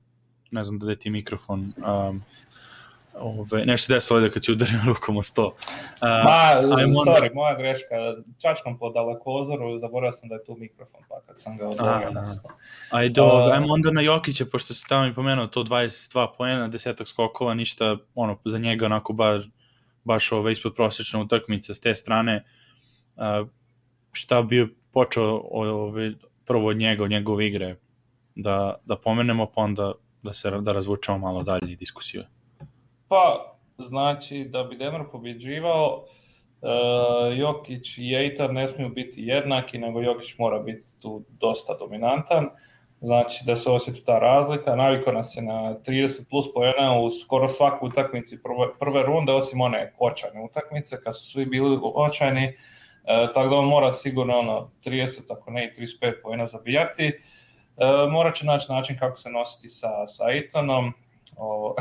ne 0.51 0.65
znam 0.65 0.79
da 0.79 0.91
je 0.91 0.99
ti 0.99 1.11
mikrofon. 1.11 1.73
Um, 1.77 2.23
Ove, 3.19 3.65
nešto 3.67 3.87
se 3.87 3.95
desilo 3.95 4.21
da 4.21 4.29
kad 4.29 4.43
ću 4.43 4.53
udarim 4.53 4.81
rukom 4.89 5.17
o 5.17 5.23
sto. 5.23 5.47
Uh, 5.47 5.53
Ma, 6.01 6.63
sorry, 6.63 7.23
onda... 7.23 7.35
moja 7.35 7.57
greška. 7.57 7.95
Čačkam 8.43 8.79
po 8.79 8.91
dalekozoru, 8.91 9.79
zaboravio 9.79 10.13
sam 10.13 10.29
da 10.29 10.35
je 10.35 10.45
tu 10.45 10.57
mikrofon, 10.57 11.01
pa 11.09 11.21
kad 11.27 11.41
sam 11.41 11.57
ga 11.57 11.69
odvorio. 11.69 12.13
Ajde, 12.91 13.21
uh, 13.21 13.53
ajmo 13.53 13.67
onda 13.73 13.91
na 13.91 14.01
Jokića, 14.01 14.45
pošto 14.53 14.75
se 14.75 14.85
tamo 14.89 15.07
mi 15.07 15.15
pomenuo 15.15 15.47
to 15.47 15.65
22 15.65 16.29
poena, 16.39 16.69
desetak 16.69 17.09
skokova, 17.09 17.55
ništa, 17.55 17.97
ono, 18.15 18.39
za 18.45 18.59
njega 18.59 18.87
onako 18.87 19.13
baš, 19.13 19.43
baš 20.05 20.33
ove, 20.33 20.53
ispod 20.53 20.75
prosječna 20.75 21.21
utakmica 21.21 21.75
s 21.75 21.81
te 21.81 21.95
strane. 21.95 22.45
Uh, 23.17 23.49
šta 24.13 24.43
bi 24.43 24.77
počeo 24.93 25.41
ove, 25.51 26.13
prvo 26.45 26.69
od 26.69 26.77
njega, 26.77 27.05
od 27.05 27.11
njegove 27.11 27.47
igre, 27.47 27.77
da, 28.35 28.75
da 28.85 28.97
pomenemo, 28.97 29.47
pa 29.55 29.61
onda 29.61 29.93
da 30.23 30.33
se 30.33 30.51
da 30.51 30.73
razvučemo 30.73 31.19
malo 31.19 31.43
dalje 31.43 31.77
diskusiju. 31.77 32.25
Pa, 33.09 33.57
znači, 33.79 34.45
da 34.45 34.65
bi 34.65 34.77
Denver 34.77 35.03
pobjeđivao, 35.13 36.05
uh, 36.65 37.39
Jokić 37.39 37.99
i 37.99 38.15
Ejtar 38.15 38.53
ne 38.53 38.69
smiju 38.69 38.89
biti 38.89 39.23
jednaki, 39.23 39.79
nego 39.79 40.01
Jokić 40.01 40.39
mora 40.39 40.59
biti 40.59 40.83
tu 41.03 41.25
dosta 41.29 41.77
dominantan. 41.79 42.49
Znači, 43.01 43.45
da 43.47 43.57
se 43.57 43.71
osjeti 43.71 44.05
ta 44.05 44.19
razlika. 44.19 44.77
Naviko 44.77 45.13
nas 45.13 45.37
je 45.37 45.43
na 45.43 45.75
30 45.87 46.31
plus 46.31 46.55
pojena 46.55 47.01
u 47.01 47.11
skoro 47.11 47.49
svaku 47.49 47.87
utakmici 47.87 48.43
prve, 48.43 48.79
prve 48.79 49.03
runde, 49.03 49.33
osim 49.33 49.61
one 49.61 49.93
očajne 49.99 50.45
utakmice, 50.45 51.01
kad 51.05 51.19
su 51.19 51.27
svi 51.27 51.47
bili 51.47 51.79
očajni. 51.83 52.49
Uh, 52.49 53.33
tako 53.35 53.49
da 53.49 53.57
on 53.57 53.69
mora 53.69 53.93
sigurno 53.93 54.39
ono, 54.39 54.71
30, 54.85 55.21
ako 55.33 55.51
ne 55.51 55.67
i 55.67 55.81
35 55.81 56.13
pojena 56.23 56.47
zabijati. 56.47 57.13
Uh, 57.77 58.13
mora 58.13 58.33
će 58.33 58.47
naći 58.47 58.73
način 58.73 58.99
kako 58.99 59.17
se 59.17 59.31
nositi 59.31 59.69
sa, 59.69 60.07
sa 60.07 60.33
Itonom 60.33 60.93
Ovo, 61.37 61.75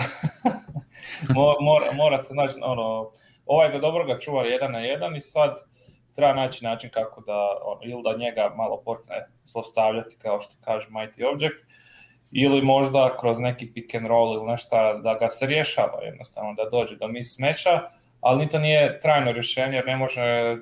mora, 1.62 1.94
mora 1.94 2.24
se 2.24 2.34
naći, 2.34 2.56
ono, 2.62 3.12
ovaj 3.46 3.72
ga 3.72 3.80
dobro 3.80 4.06
ga 4.06 4.20
čuva 4.20 4.44
jedan 4.44 4.72
na 4.72 4.80
jedan 4.80 5.16
i 5.16 5.22
sad 5.22 5.56
treba 6.16 6.34
naći 6.34 6.64
način 6.64 6.90
kako 6.90 7.22
da, 7.22 7.58
ono, 7.64 7.80
ili 7.84 8.02
da 8.04 8.18
njega 8.18 8.54
malo 8.56 8.82
počne 8.86 9.28
zlostavljati, 9.46 10.18
kao 10.22 10.40
što 10.40 10.56
kaže 10.64 10.88
Mighty 10.88 11.34
Object, 11.34 11.66
ili 12.32 12.62
možda 12.62 13.18
kroz 13.20 13.40
neki 13.40 13.74
pick 13.74 13.96
and 13.96 14.08
roll 14.08 14.34
ili 14.34 14.46
nešto 14.46 15.00
da 15.04 15.14
ga 15.14 15.30
se 15.30 15.46
rješava 15.46 16.04
jednostavno, 16.04 16.54
da 16.54 16.70
dođe 16.70 16.96
do 16.96 17.08
mis 17.08 17.40
meča, 17.40 17.82
ali 18.22 18.38
ni 18.38 18.50
to 18.50 18.60
nije 18.60 19.00
trajno 19.00 19.32
rješenje 19.32 19.76
jer 19.76 19.86
ne 19.86 19.98
može 19.98 20.58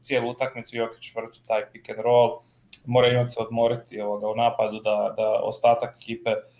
cijelu 0.00 0.30
utakmicu 0.30 0.76
Jokić 0.76 1.14
vrcu 1.14 1.46
taj 1.46 1.70
pick 1.72 1.90
and 1.90 1.98
roll, 1.98 2.38
mora 2.86 3.08
imati 3.08 3.28
se 3.28 3.42
odmoriti 3.42 4.00
ovoga, 4.00 4.28
u 4.28 4.34
napadu 4.34 4.80
da, 4.80 5.14
da 5.16 5.40
ostatak 5.42 5.96
ekipe 5.96 6.30
uh, 6.30 6.53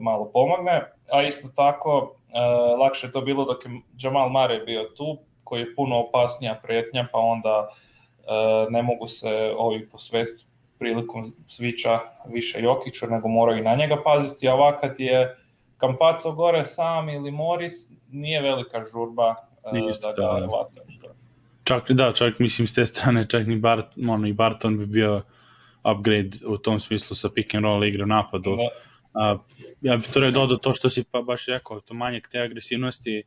malo 0.00 0.30
pomogne, 0.32 0.92
a 1.12 1.22
isto 1.22 1.48
tako 1.56 1.98
uh, 1.98 2.80
lakše 2.80 3.06
je 3.06 3.12
to 3.12 3.20
bilo 3.20 3.44
dok 3.44 3.64
je 3.64 3.70
Jamal 3.98 4.28
Murray 4.28 4.66
bio 4.66 4.84
tu, 4.96 5.18
koji 5.44 5.60
je 5.60 5.74
puno 5.74 5.98
opasnija 5.98 6.60
pretnja, 6.62 7.06
pa 7.12 7.18
onda 7.18 7.68
uh, 7.68 8.72
ne 8.72 8.82
mogu 8.82 9.06
se 9.06 9.54
ovi 9.56 9.88
posvetiti 9.88 10.44
prilikom 10.78 11.32
sviča 11.46 11.98
više 12.26 12.62
Jokiću, 12.62 13.06
nego 13.06 13.28
moraju 13.28 13.64
na 13.64 13.74
njega 13.74 13.96
paziti, 14.04 14.48
a 14.48 14.54
ovakad 14.54 15.00
je 15.00 15.36
Kampaco 15.76 16.32
gore 16.32 16.64
sam 16.64 17.08
ili 17.08 17.30
Moris, 17.30 17.90
nije 18.10 18.42
velika 18.42 18.84
žurba 18.92 19.34
uh, 19.62 19.72
da 20.16 20.40
ga 20.40 20.46
hvataš. 20.46 20.94
Da. 21.02 21.08
Čak, 21.64 21.90
da, 21.90 22.12
čak 22.12 22.38
mislim 22.38 22.66
s 22.66 22.74
te 22.74 22.86
strane, 22.86 23.28
čak 23.28 23.46
ni 23.46 23.56
Bart, 23.56 23.86
ono, 24.08 24.28
i 24.28 24.32
Barton 24.32 24.78
bi 24.78 24.86
bio 24.86 25.22
upgrade 25.82 26.30
u 26.46 26.58
tom 26.58 26.80
smislu 26.80 27.16
sa 27.16 27.28
pick 27.34 27.54
and 27.54 27.64
roll 27.64 27.84
igre 27.84 28.02
u 28.02 28.06
napadu. 28.06 28.56
Da. 28.56 28.68
A, 29.14 29.38
ja 29.80 29.96
bih 29.96 30.08
to 30.12 30.30
dodao 30.30 30.56
to 30.56 30.74
što 30.74 30.90
si 30.90 31.04
pa 31.10 31.22
baš 31.22 31.46
rekao, 31.46 31.80
to 31.80 31.94
manjak 31.94 32.28
te 32.28 32.40
agresivnosti, 32.40 33.22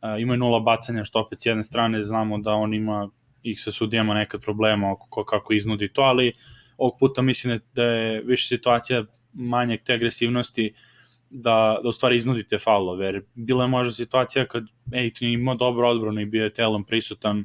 a, 0.00 0.18
ima 0.18 0.36
nula 0.36 0.60
bacanja, 0.60 1.04
što 1.04 1.20
opet 1.20 1.40
s 1.40 1.46
jedne 1.46 1.62
strane 1.62 2.02
znamo 2.02 2.38
da 2.38 2.52
on 2.52 2.74
ima 2.74 3.10
ih 3.42 3.60
sa 3.60 3.72
sudijama 3.72 4.14
nekad 4.14 4.40
problema 4.40 4.92
oko 4.92 5.24
kako 5.24 5.52
iznudi 5.52 5.92
to, 5.92 6.02
ali 6.02 6.32
ovog 6.78 6.96
puta 6.98 7.22
mislim 7.22 7.60
da 7.74 7.84
je 7.84 8.22
više 8.22 8.48
situacija 8.48 9.04
manjak 9.32 9.82
te 9.84 9.94
agresivnosti 9.94 10.72
da, 11.30 11.78
da 11.82 11.88
u 11.88 11.92
stvari 11.92 12.16
iznudite 12.16 12.58
faulove, 12.58 13.06
jer 13.06 13.22
bila 13.34 13.64
je 13.64 13.68
možda 13.68 13.92
situacija 13.92 14.46
kad 14.46 14.64
Ejton 14.92 15.28
imao 15.28 15.54
dobro 15.54 15.88
odbranu 15.88 16.20
i 16.20 16.26
bio 16.26 16.44
je 16.44 16.52
telom 16.52 16.84
prisutan, 16.84 17.44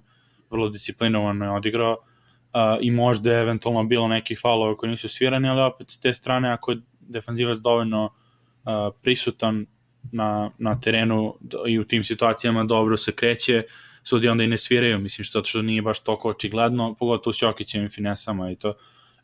vrlo 0.49 0.69
disciplinovano 0.69 1.45
je 1.45 1.51
odigrao, 1.51 1.91
uh, 1.93 2.77
i 2.81 2.91
možda 2.91 3.31
je 3.31 3.41
eventualno 3.41 3.83
bilo 3.83 4.07
nekih 4.07 4.39
faulova 4.41 4.75
koji 4.75 4.89
nisu 4.89 5.09
svirani, 5.09 5.49
ali 5.49 5.61
opet 5.61 5.89
s 5.89 5.99
te 5.99 6.13
strane 6.13 6.49
ako 6.49 6.71
je 6.71 6.81
defanzivac 7.09 7.57
dovoljno 7.57 8.05
uh, 8.05 8.71
prisutan 9.01 9.65
na, 10.11 10.51
na 10.57 10.79
terenu 10.79 11.35
i 11.67 11.79
u 11.79 11.83
tim 11.83 12.03
situacijama 12.03 12.63
dobro 12.63 12.97
se 12.97 13.11
kreće, 13.11 13.63
sudi 14.03 14.27
onda 14.27 14.43
i 14.43 14.47
ne 14.47 14.57
sviraju, 14.57 14.99
mislim 14.99 15.25
što, 15.25 15.43
što 15.43 15.61
nije 15.61 15.81
baš 15.81 15.99
toliko 15.99 16.29
očigledno, 16.29 16.95
pogotovo 16.99 17.33
s 17.33 17.41
Jokićem 17.41 17.85
i 17.85 17.89
finesama 17.89 18.51
i 18.51 18.55
to. 18.55 18.73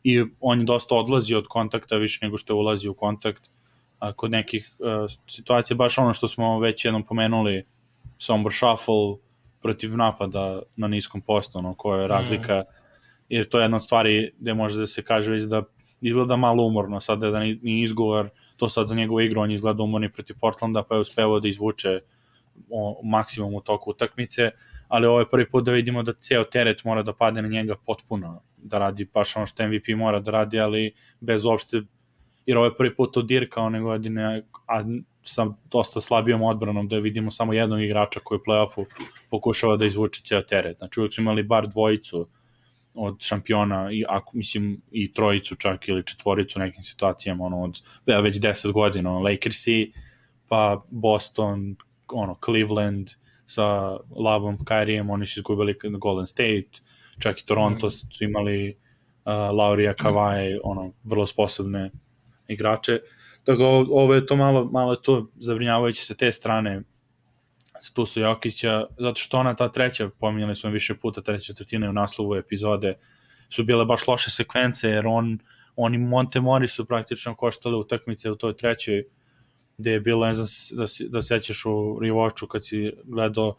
I 0.04 0.24
on 0.40 0.58
je 0.58 0.64
dosta 0.64 0.94
odlazi 0.94 1.34
od 1.34 1.46
kontakta 1.48 1.96
više 1.96 2.18
nego 2.22 2.38
što 2.38 2.56
ulazi 2.56 2.88
u 2.88 2.94
kontakt 2.94 3.50
a, 3.98 4.12
kod 4.12 4.30
nekih 4.30 4.70
a, 4.80 5.06
situacija, 5.26 5.76
baš 5.76 5.98
ono 5.98 6.12
što 6.12 6.28
smo 6.28 6.60
već 6.60 6.84
jednom 6.84 7.06
pomenuli, 7.06 7.64
Sombor 8.18 8.52
Shuffle 8.52 9.16
protiv 9.62 9.96
napada 9.96 10.62
na 10.76 10.88
niskom 10.88 11.20
postu, 11.20 11.58
ono, 11.58 11.74
koja 11.74 12.00
je 12.00 12.08
razlika, 12.08 12.58
mm. 12.60 12.74
jer 13.28 13.48
to 13.48 13.58
je 13.58 13.64
jedna 13.64 13.76
od 13.76 13.84
stvari 13.84 14.32
gde 14.38 14.54
može 14.54 14.78
da 14.78 14.86
se 14.86 15.02
kaže 15.04 15.30
već 15.30 15.42
da 15.42 15.62
izgleda 16.00 16.36
malo 16.36 16.64
umorno, 16.64 17.00
sad 17.00 17.18
da 17.18 17.40
ni, 17.40 17.58
izgovor, 17.62 18.28
to 18.56 18.68
sad 18.68 18.86
za 18.86 18.94
njegovu 18.94 19.20
igru, 19.20 19.40
on 19.40 19.50
izgleda 19.50 19.82
umorni 19.82 20.12
protiv 20.12 20.36
Portlanda, 20.40 20.82
pa 20.82 20.94
je 20.94 21.00
uspevao 21.00 21.40
da 21.40 21.48
izvuče 21.48 22.00
o, 22.70 23.00
maksimum 23.04 23.54
u 23.54 23.60
toku 23.60 23.90
utakmice, 23.90 24.50
ali 24.88 25.06
ovo 25.06 25.18
je 25.18 25.30
prvi 25.30 25.50
put 25.50 25.64
da 25.64 25.72
vidimo 25.72 26.02
da 26.02 26.12
ceo 26.12 26.44
teret 26.44 26.84
mora 26.84 27.02
da 27.02 27.12
padne 27.12 27.42
na 27.42 27.48
njega 27.48 27.74
potpuno, 27.86 28.42
da 28.56 28.78
radi 28.78 29.08
baš 29.14 29.36
ono 29.36 29.46
što 29.46 29.68
MVP 29.68 29.88
mora 29.96 30.20
da 30.20 30.30
radi, 30.30 30.60
ali 30.60 30.92
bez 31.20 31.44
uopšte, 31.44 31.82
jer 32.46 32.56
ovo 32.56 32.66
je 32.66 32.76
prvi 32.76 32.94
put 32.94 33.16
od 33.16 33.26
Dirka 33.26 33.60
one 33.60 33.80
godine, 33.80 34.42
a 34.68 34.82
sa 35.22 35.46
dosta 35.70 36.00
slabijom 36.00 36.42
odbranom, 36.42 36.88
da 36.88 36.98
vidimo 36.98 37.30
samo 37.30 37.52
jednog 37.52 37.82
igrača 37.82 38.20
koji 38.24 38.38
u 38.38 38.42
play-offu 38.46 38.84
pokušava 39.30 39.76
da 39.76 39.86
izvuče 39.86 40.22
ceo 40.22 40.42
teret. 40.42 40.76
Znači 40.78 41.00
uvijek 41.00 41.14
smo 41.14 41.22
imali 41.22 41.42
bar 41.42 41.66
dvojicu 41.66 42.28
od 42.96 43.16
šampiona 43.20 43.88
i 43.92 44.04
ako 44.08 44.36
mislim 44.36 44.82
i 44.90 45.12
trojicu 45.12 45.54
čak 45.54 45.88
ili 45.88 46.06
četvoricu 46.06 46.58
u 46.58 46.62
nekim 46.62 46.82
situacijama 46.82 47.44
ono 47.44 47.62
od 47.62 47.80
ja, 48.06 48.20
već 48.20 48.36
10 48.36 48.72
godina 48.72 49.10
ono, 49.10 49.20
Lakersi 49.20 49.92
pa 50.48 50.84
Boston 50.90 51.76
ono 52.08 52.38
Cleveland 52.44 53.08
sa 53.44 53.96
Lavom 54.16 54.58
Kyrijem 54.58 55.12
oni 55.12 55.26
su 55.26 55.40
izgubili 55.40 55.78
Golden 55.98 56.26
State 56.26 56.68
čak 57.18 57.40
i 57.40 57.46
Toronto 57.46 57.86
mm. 57.86 57.90
su 57.90 58.24
imali 58.24 58.70
uh, 58.70 58.76
Laurija 59.56 59.94
Kavaje 59.94 60.60
ono 60.64 60.92
vrlo 61.04 61.26
sposobne 61.26 61.90
igrače. 62.48 63.00
Tako 63.44 63.86
ovo 63.90 64.14
je 64.14 64.26
to 64.26 64.36
malo 64.36 64.64
malo 64.64 64.96
to 64.96 65.30
zabrinjavajuće 65.34 66.04
sa 66.04 66.14
te 66.14 66.32
strane 66.32 66.82
tu 67.94 68.06
su 68.06 68.20
Jokića, 68.20 68.86
zato 68.98 69.20
što 69.20 69.38
ona 69.38 69.54
ta 69.54 69.72
treća, 69.72 70.10
pominjali 70.20 70.56
smo 70.56 70.70
više 70.70 70.94
puta, 70.94 71.20
treća 71.20 71.44
četvrtina 71.44 71.90
u 71.90 71.92
naslovu 71.92 72.34
epizode, 72.34 72.98
su 73.48 73.64
bile 73.64 73.84
baš 73.84 74.06
loše 74.06 74.30
sekvence, 74.30 74.88
jer 74.88 75.06
on, 75.06 75.38
oni 75.76 75.98
Monte 75.98 76.40
Mori 76.40 76.68
su 76.68 76.84
praktično 76.84 77.34
koštali 77.34 77.76
utakmice 77.76 78.30
u 78.30 78.36
toj 78.36 78.56
trećoj, 78.56 79.04
gde 79.78 79.90
je 79.90 80.00
bilo, 80.00 80.26
ne 80.26 80.34
znam 80.34 80.46
da, 80.72 80.84
da 81.08 81.22
sećaš 81.22 81.64
u 81.66 81.98
Rivoču 82.02 82.46
kad 82.46 82.66
si 82.66 82.92
gledao, 83.04 83.56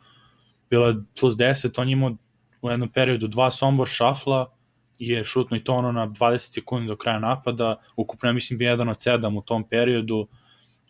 bilo 0.69 0.88
je 0.88 0.95
plus 1.19 1.33
10, 1.33 1.81
on 1.81 1.89
imao 1.89 2.17
u 2.62 2.69
jednom 2.69 2.89
periodu 2.89 3.27
dva 3.27 3.51
sombor 3.51 3.88
šafla, 3.88 4.53
je 5.00 5.24
šutno 5.24 5.57
i 5.57 5.63
to 5.63 5.74
ono 5.74 5.91
na 5.91 6.07
20 6.07 6.53
sekundi 6.53 6.88
do 6.88 6.95
kraja 6.95 7.19
napada, 7.19 7.81
ukupno 7.95 8.33
mislim 8.33 8.59
bi 8.59 8.65
jedan 8.65 8.89
od 8.89 9.01
sedam 9.01 9.38
u 9.38 9.41
tom 9.41 9.69
periodu, 9.69 10.27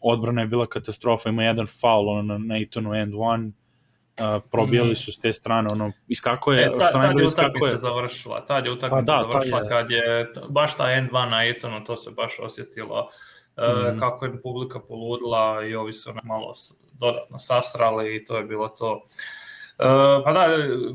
odbrana 0.02 0.42
je 0.42 0.48
bila 0.48 0.66
katastrofa, 0.66 1.30
ima 1.30 1.44
jedan 1.44 1.68
faul 1.82 2.10
ono, 2.10 2.38
na 2.38 2.38
Nathanu 2.38 2.94
end 2.94 3.14
one, 3.18 3.48
uh, 3.48 4.42
probijali 4.52 4.92
mm. 4.92 4.96
su 4.96 5.12
s 5.12 5.20
te 5.22 5.34
strane, 5.34 5.70
ono, 5.72 5.92
iskako 6.08 6.54
je, 6.54 6.66
e, 6.66 6.78
ta, 6.78 6.86
što 6.86 6.98
najbolje 6.98 7.26
iskako 7.26 7.68
je. 7.68 7.78
završila, 7.78 8.46
tad 8.46 8.66
je 8.66 8.72
utakmica 8.72 9.14
pa, 9.14 9.24
da, 9.24 9.32
završila 9.32 9.60
je. 9.60 9.68
kad 9.68 9.90
je, 9.90 10.32
baš 10.50 10.78
ta 10.78 10.92
end 10.92 11.10
one 11.14 11.30
na 11.30 11.44
Nathanu, 11.44 11.84
to 11.84 11.98
se 11.98 12.12
baš 12.12 12.40
osjetilo, 12.40 13.08
uh, 13.58 13.94
mm. 13.94 14.00
kako 14.00 14.26
je 14.26 14.42
publika 14.42 14.80
poludila 14.80 15.66
i 15.66 15.76
ovi 15.76 15.94
su 15.94 16.14
malo 16.24 16.54
dodatno 16.94 17.40
sasrali 17.40 18.16
i 18.16 18.26
to 18.26 18.38
je 18.38 18.44
bilo 18.44 18.70
to. 18.70 18.94
Uh, 19.80 20.24
pa 20.26 20.34
da, 20.34 20.48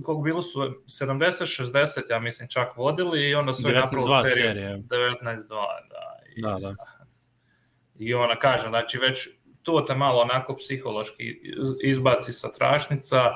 koliko 0.05 0.23
bilo 0.23 0.43
su 0.43 0.61
70-60, 0.87 2.11
ja 2.11 2.21
mislim, 2.21 2.49
čak 2.49 2.77
vodili 2.77 3.29
i 3.29 3.35
onda 3.35 3.55
su 3.55 3.69
napravili 3.69 4.29
seriju 4.35 4.69
19-2, 4.69 5.49
da. 5.49 6.19
I, 6.37 6.43
da, 6.43 6.57
da. 6.61 7.02
I 8.07 8.15
ona 8.15 8.37
kaže, 8.37 8.69
znači 8.69 8.99
već 8.99 9.29
to 9.63 9.81
te 9.81 9.95
malo 9.95 10.21
onako 10.21 10.57
psihološki 10.57 11.41
izbaci 11.83 12.33
sa 12.33 12.53
trašnica, 12.53 13.31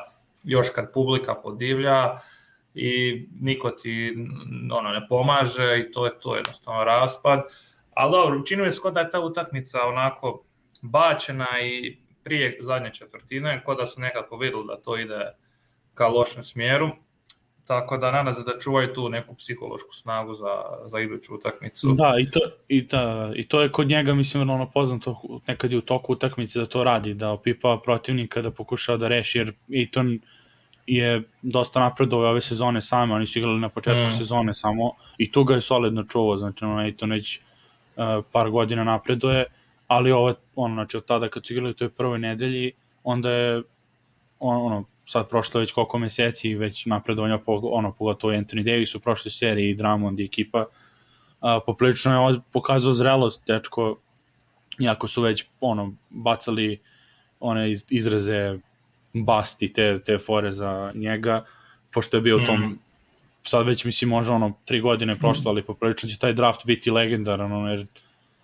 još 0.45 0.67
kad 0.75 0.93
publika 0.93 1.35
podivlja 1.35 2.17
i 2.75 3.27
niko 3.41 3.71
ti 3.71 4.17
ono, 4.73 4.91
ne 4.91 5.07
pomaže 5.09 5.79
i 5.79 5.91
to 5.91 6.07
je 6.07 6.19
to 6.19 6.37
jednostavno 6.37 6.85
raspad. 6.85 7.43
Ali 7.95 8.13
dobro, 8.13 8.43
čini 8.43 8.63
mi 8.63 8.71
se 8.71 8.81
kod 8.81 8.95
da 8.95 9.01
je 9.01 9.11
ta 9.11 9.21
utakmica 9.21 9.83
onako 9.83 10.45
bačena 10.83 11.47
i 11.63 11.99
prije 12.23 12.59
zadnje 12.61 12.93
četvrtine, 12.93 13.65
kod 13.65 13.79
da 13.79 13.87
su 13.87 14.01
nekako 14.01 14.37
videli 14.37 14.65
da 14.67 14.83
to 14.83 14.97
ide 14.97 15.33
ka 15.95 16.09
lošem 16.09 16.43
smjeru. 16.43 16.89
Tako 17.67 17.97
da 17.97 18.11
nadam 18.11 18.35
se 18.35 18.43
da 18.43 18.59
čuvaju 18.61 18.93
tu 18.93 19.09
neku 19.09 19.35
psihološku 19.35 19.95
snagu 19.95 20.35
za, 20.35 20.63
za 20.87 21.01
iduću 21.01 21.35
utakmicu. 21.35 21.93
Da, 21.93 22.15
i 22.19 22.31
to, 22.31 22.41
i, 22.69 22.83
da, 22.83 23.33
i 23.35 23.49
to 23.49 23.63
je 23.63 23.73
kod 23.73 23.89
njega, 23.89 24.15
mislim, 24.15 24.51
ono 24.51 24.71
poznato 24.71 25.23
nekad 25.47 25.73
je 25.73 25.79
u 25.79 25.81
toku 25.81 26.13
utakmice 26.13 26.59
da 26.59 26.67
to 26.67 26.85
radi, 26.85 27.15
da 27.15 27.31
opipa 27.31 27.81
protivnika, 27.85 28.43
da 28.43 28.51
pokušava 28.51 28.99
da 28.99 29.09
reši, 29.09 29.39
jer 29.39 29.53
Eton 29.75 30.19
je 30.87 31.23
dosta 31.43 31.81
napredovao 31.81 32.31
ove 32.31 32.41
sezone 32.41 32.83
same, 32.83 33.15
oni 33.15 33.27
su 33.27 33.39
igrali 33.39 33.61
na 33.61 33.69
početku 33.69 34.07
mm. 34.07 34.19
sezone 34.19 34.55
samo 34.55 34.93
i 35.19 35.33
tu 35.33 35.45
ga 35.45 35.55
je 35.55 35.61
solidno 35.61 36.05
čuvao, 36.05 36.39
znači 36.39 36.65
ono, 36.65 36.87
Eton 36.87 37.11
već 37.11 37.41
uh, 37.41 38.25
par 38.33 38.51
godina 38.51 38.85
napreduje, 38.85 39.45
ali 39.87 40.13
ovo, 40.13 40.35
ono, 40.55 40.75
znači 40.75 40.97
od 40.97 41.05
tada 41.05 41.29
kad 41.29 41.47
su 41.47 41.53
igrali 41.53 41.71
u 41.71 41.75
toj 41.75 41.89
prvoj 41.89 42.19
nedelji, 42.19 42.73
onda 43.05 43.31
je 43.31 43.63
on, 44.39 44.67
ono, 44.67 44.85
sad 45.07 45.29
prošlo 45.29 45.61
već 45.61 45.73
koliko 45.73 45.99
meseci 45.99 46.55
već 46.55 46.87
napredovanja 46.87 47.39
po, 47.39 47.61
ono, 47.63 47.93
pogotovo 47.93 48.33
Anthony 48.33 48.65
Davis 48.65 48.95
u 48.95 49.01
prošloj 49.01 49.31
seriji 49.31 49.71
i 49.71 49.75
Drummond 49.75 50.21
i 50.21 50.25
ekipa 50.25 50.67
a, 51.41 51.61
poprilično 51.67 52.31
je 52.31 52.41
pokazao 52.53 52.93
zrelost 52.93 53.47
dečko 53.47 53.97
iako 54.81 55.09
su 55.09 55.23
već 55.23 55.45
ono 55.61 55.95
bacali 56.11 56.81
one 57.41 57.75
izraze 57.91 58.59
basti 59.13 59.73
te, 59.73 60.01
te 60.05 60.19
fore 60.19 60.53
za 60.53 60.93
njega 60.95 61.45
pošto 61.93 62.17
je 62.17 62.21
bio 62.21 62.39
mm. 62.39 62.43
u 62.43 62.47
tom 62.47 62.61
mhm. 62.61 62.73
sad 63.43 63.67
već 63.67 63.85
mislim 63.85 64.11
može 64.11 64.33
ono 64.33 64.53
tri 64.65 64.81
godine 64.81 65.17
prošlo 65.19 65.51
ali 65.51 65.63
poprilično 65.63 66.09
će 66.09 66.19
taj 66.19 66.33
draft 66.33 66.67
biti 66.67 66.91
legendaran 66.91 67.53
ono, 67.53 67.71
jer 67.71 67.87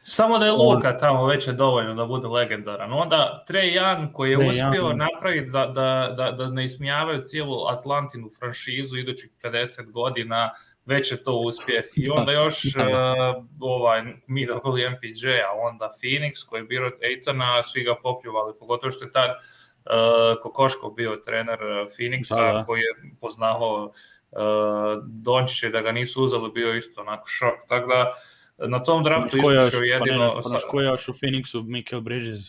Samo 0.02 0.38
da 0.38 0.46
je 0.46 0.52
Luka 0.52 0.98
tamo 0.98 1.26
već 1.26 1.46
je 1.46 1.52
dovoljno 1.52 1.94
da 1.94 2.06
bude 2.06 2.28
legendaran. 2.28 2.92
Onda 2.92 3.44
Trey 3.48 3.80
Young 3.80 4.12
koji 4.12 4.30
je 4.30 4.38
Trey 4.38 4.48
uspio 4.48 4.82
Young. 4.82 4.96
napraviti 4.96 5.50
da, 5.50 5.66
da, 5.66 6.14
da, 6.16 6.30
da 6.30 6.50
ne 6.50 6.64
ismijavaju 6.64 7.22
cijelu 7.22 7.66
Atlantinu 7.66 8.28
franšizu 8.38 8.98
idućih 8.98 9.30
50 9.42 9.90
godina, 9.90 10.50
već 10.86 11.12
je 11.12 11.22
to 11.22 11.32
uspjeh. 11.32 11.84
I 11.96 12.10
onda 12.10 12.32
još 12.32 12.64
uh, 12.64 13.44
ovaj, 13.60 14.02
mi 14.26 14.46
dobili 14.46 14.90
MPJ, 14.90 15.28
a 15.28 15.52
onda 15.70 15.90
Phoenix 16.02 16.46
koji 16.48 16.60
je 16.60 16.64
bio 16.64 16.90
Ejtona, 17.02 17.62
svi 17.62 17.82
ga 17.82 17.94
popljuvali, 18.02 18.54
pogotovo 18.58 18.90
što 18.90 19.04
je 19.04 19.12
tad 19.12 19.30
uh, 19.30 20.42
Kokoško 20.42 20.90
bio 20.90 21.16
trener 21.16 21.58
Phoenixa 21.98 22.36
da, 22.36 22.52
da. 22.52 22.64
koji 22.64 22.80
je 22.80 22.94
poznavao 23.20 23.84
uh, 24.30 24.40
Dončić 25.04 25.62
je 25.62 25.70
da 25.70 25.80
ga 25.80 25.92
nisu 25.92 26.24
uzeli 26.24 26.50
bio 26.50 26.76
isto 26.76 27.00
onako 27.00 27.26
šok, 27.26 27.54
tako 27.68 27.88
da 27.88 28.12
na 28.62 28.78
tom 28.78 29.02
draftu 29.02 29.36
još, 29.36 29.44
pa 29.72 29.78
ne, 29.80 29.86
jedino... 29.86 30.24
ne, 30.26 30.40
pa 30.52 30.68
ko 30.68 30.80
je 30.80 30.86
još 30.86 31.08
u 31.08 31.12
Phoenixu, 31.12 31.64
Michael 31.64 32.00
Bridges. 32.00 32.40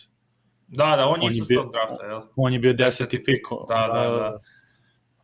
Da, 0.68 0.96
da, 0.96 1.06
on, 1.06 1.14
On 1.14 1.20
je 1.20 1.24
je 1.24 1.28
isto 1.28 1.44
s 1.44 1.48
bio- 1.48 1.62
tog 1.62 1.72
drafta, 1.72 2.06
jel? 2.06 2.20
On 2.36 2.52
je 2.52 2.58
bio 2.58 2.72
Deseti 2.72 3.24
pik. 3.24 3.40
Da, 3.68 3.74
da, 3.88 4.08
da. 4.10 4.40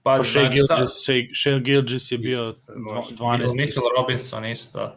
Pa 0.02 0.10
Pazi, 0.10 0.30
Shea 0.30 0.42
znači, 0.42 0.54
Gilgis, 0.54 0.66
sad- 0.68 1.02
Shea, 1.04 1.14
Shea 1.34 1.58
Gilgis 1.58 2.12
je 2.12 2.18
bio 2.18 2.40
Isuse 2.40 2.72
Bože. 2.88 3.14
12. 3.14 3.56
Mitchell 3.56 3.84
Robinson 3.98 4.44
isto. 4.46 4.96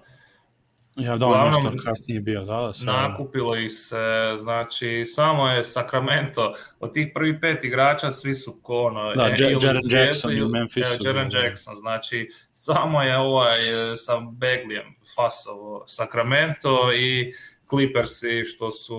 Ja 0.95 1.17
da, 1.17 1.25
on 1.25 1.31
Uglavnom, 1.31 1.63
nešto 1.63 1.83
kasnije 1.83 2.19
bio, 2.19 2.45
da, 2.45 2.57
da. 2.57 2.73
Sa, 2.73 2.85
Nakupilo 2.85 3.55
ih 3.55 3.71
se, 3.71 4.35
znači, 4.37 5.05
samo 5.05 5.47
je 5.47 5.63
Sacramento, 5.63 6.53
od 6.79 6.93
tih 6.93 7.11
prvih 7.13 7.35
pet 7.41 7.63
igrača, 7.63 8.11
svi 8.11 8.35
su 8.35 8.59
ko 8.61 8.81
ono, 8.81 9.15
Da, 9.15 9.27
Jaren 9.27 9.81
Jackson 9.89 10.31
i 10.31 10.41
u 10.41 10.49
Memphisu, 10.49 10.95
Jaren 11.05 11.29
da, 11.29 11.39
da. 11.39 11.45
Jackson, 11.45 11.75
znači, 11.75 12.29
samo 12.51 13.01
je 13.01 13.17
ovaj 13.17 13.91
e, 13.91 13.95
sa 13.97 14.19
Beglijem 14.31 14.95
fasovo 15.15 15.83
Sacramento 15.87 16.93
i 16.93 17.33
Clippersi 17.69 18.43
što 18.45 18.71
su 18.71 18.95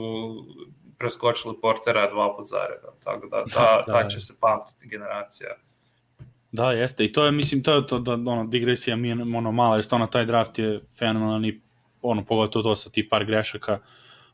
preskočili 0.99 1.55
Portera 1.63 2.11
dva 2.11 2.37
put 2.37 2.47
zareda, 2.47 2.89
tako 3.05 3.27
da 3.27 3.45
ta, 3.45 3.61
Da, 3.61 3.85
ta 3.93 4.03
da. 4.03 4.09
će 4.09 4.21
se 4.21 4.35
pamtiti 4.41 4.89
generacija. 4.89 5.49
Da, 6.53 6.73
jeste. 6.73 7.05
I 7.05 7.13
to 7.13 7.25
je, 7.25 7.33
mislim, 7.33 7.63
to 7.63 7.75
je 7.75 7.87
to, 7.87 7.99
da, 7.99 8.13
ono, 8.13 8.45
digresija 8.47 8.97
mi 8.97 9.09
je 9.09 9.15
ono 9.15 9.53
mala, 9.53 9.77
jer 9.77 9.85
stvarno 9.85 10.07
taj 10.07 10.25
draft 10.25 10.59
je 10.59 10.81
fenomenalan 10.99 11.45
i 11.45 11.61
ono, 12.05 12.25
pogotovo 12.25 12.63
to 12.63 12.77
sa 12.77 12.91
ti 12.91 13.09
par 13.09 13.25
grešaka, 13.25 13.79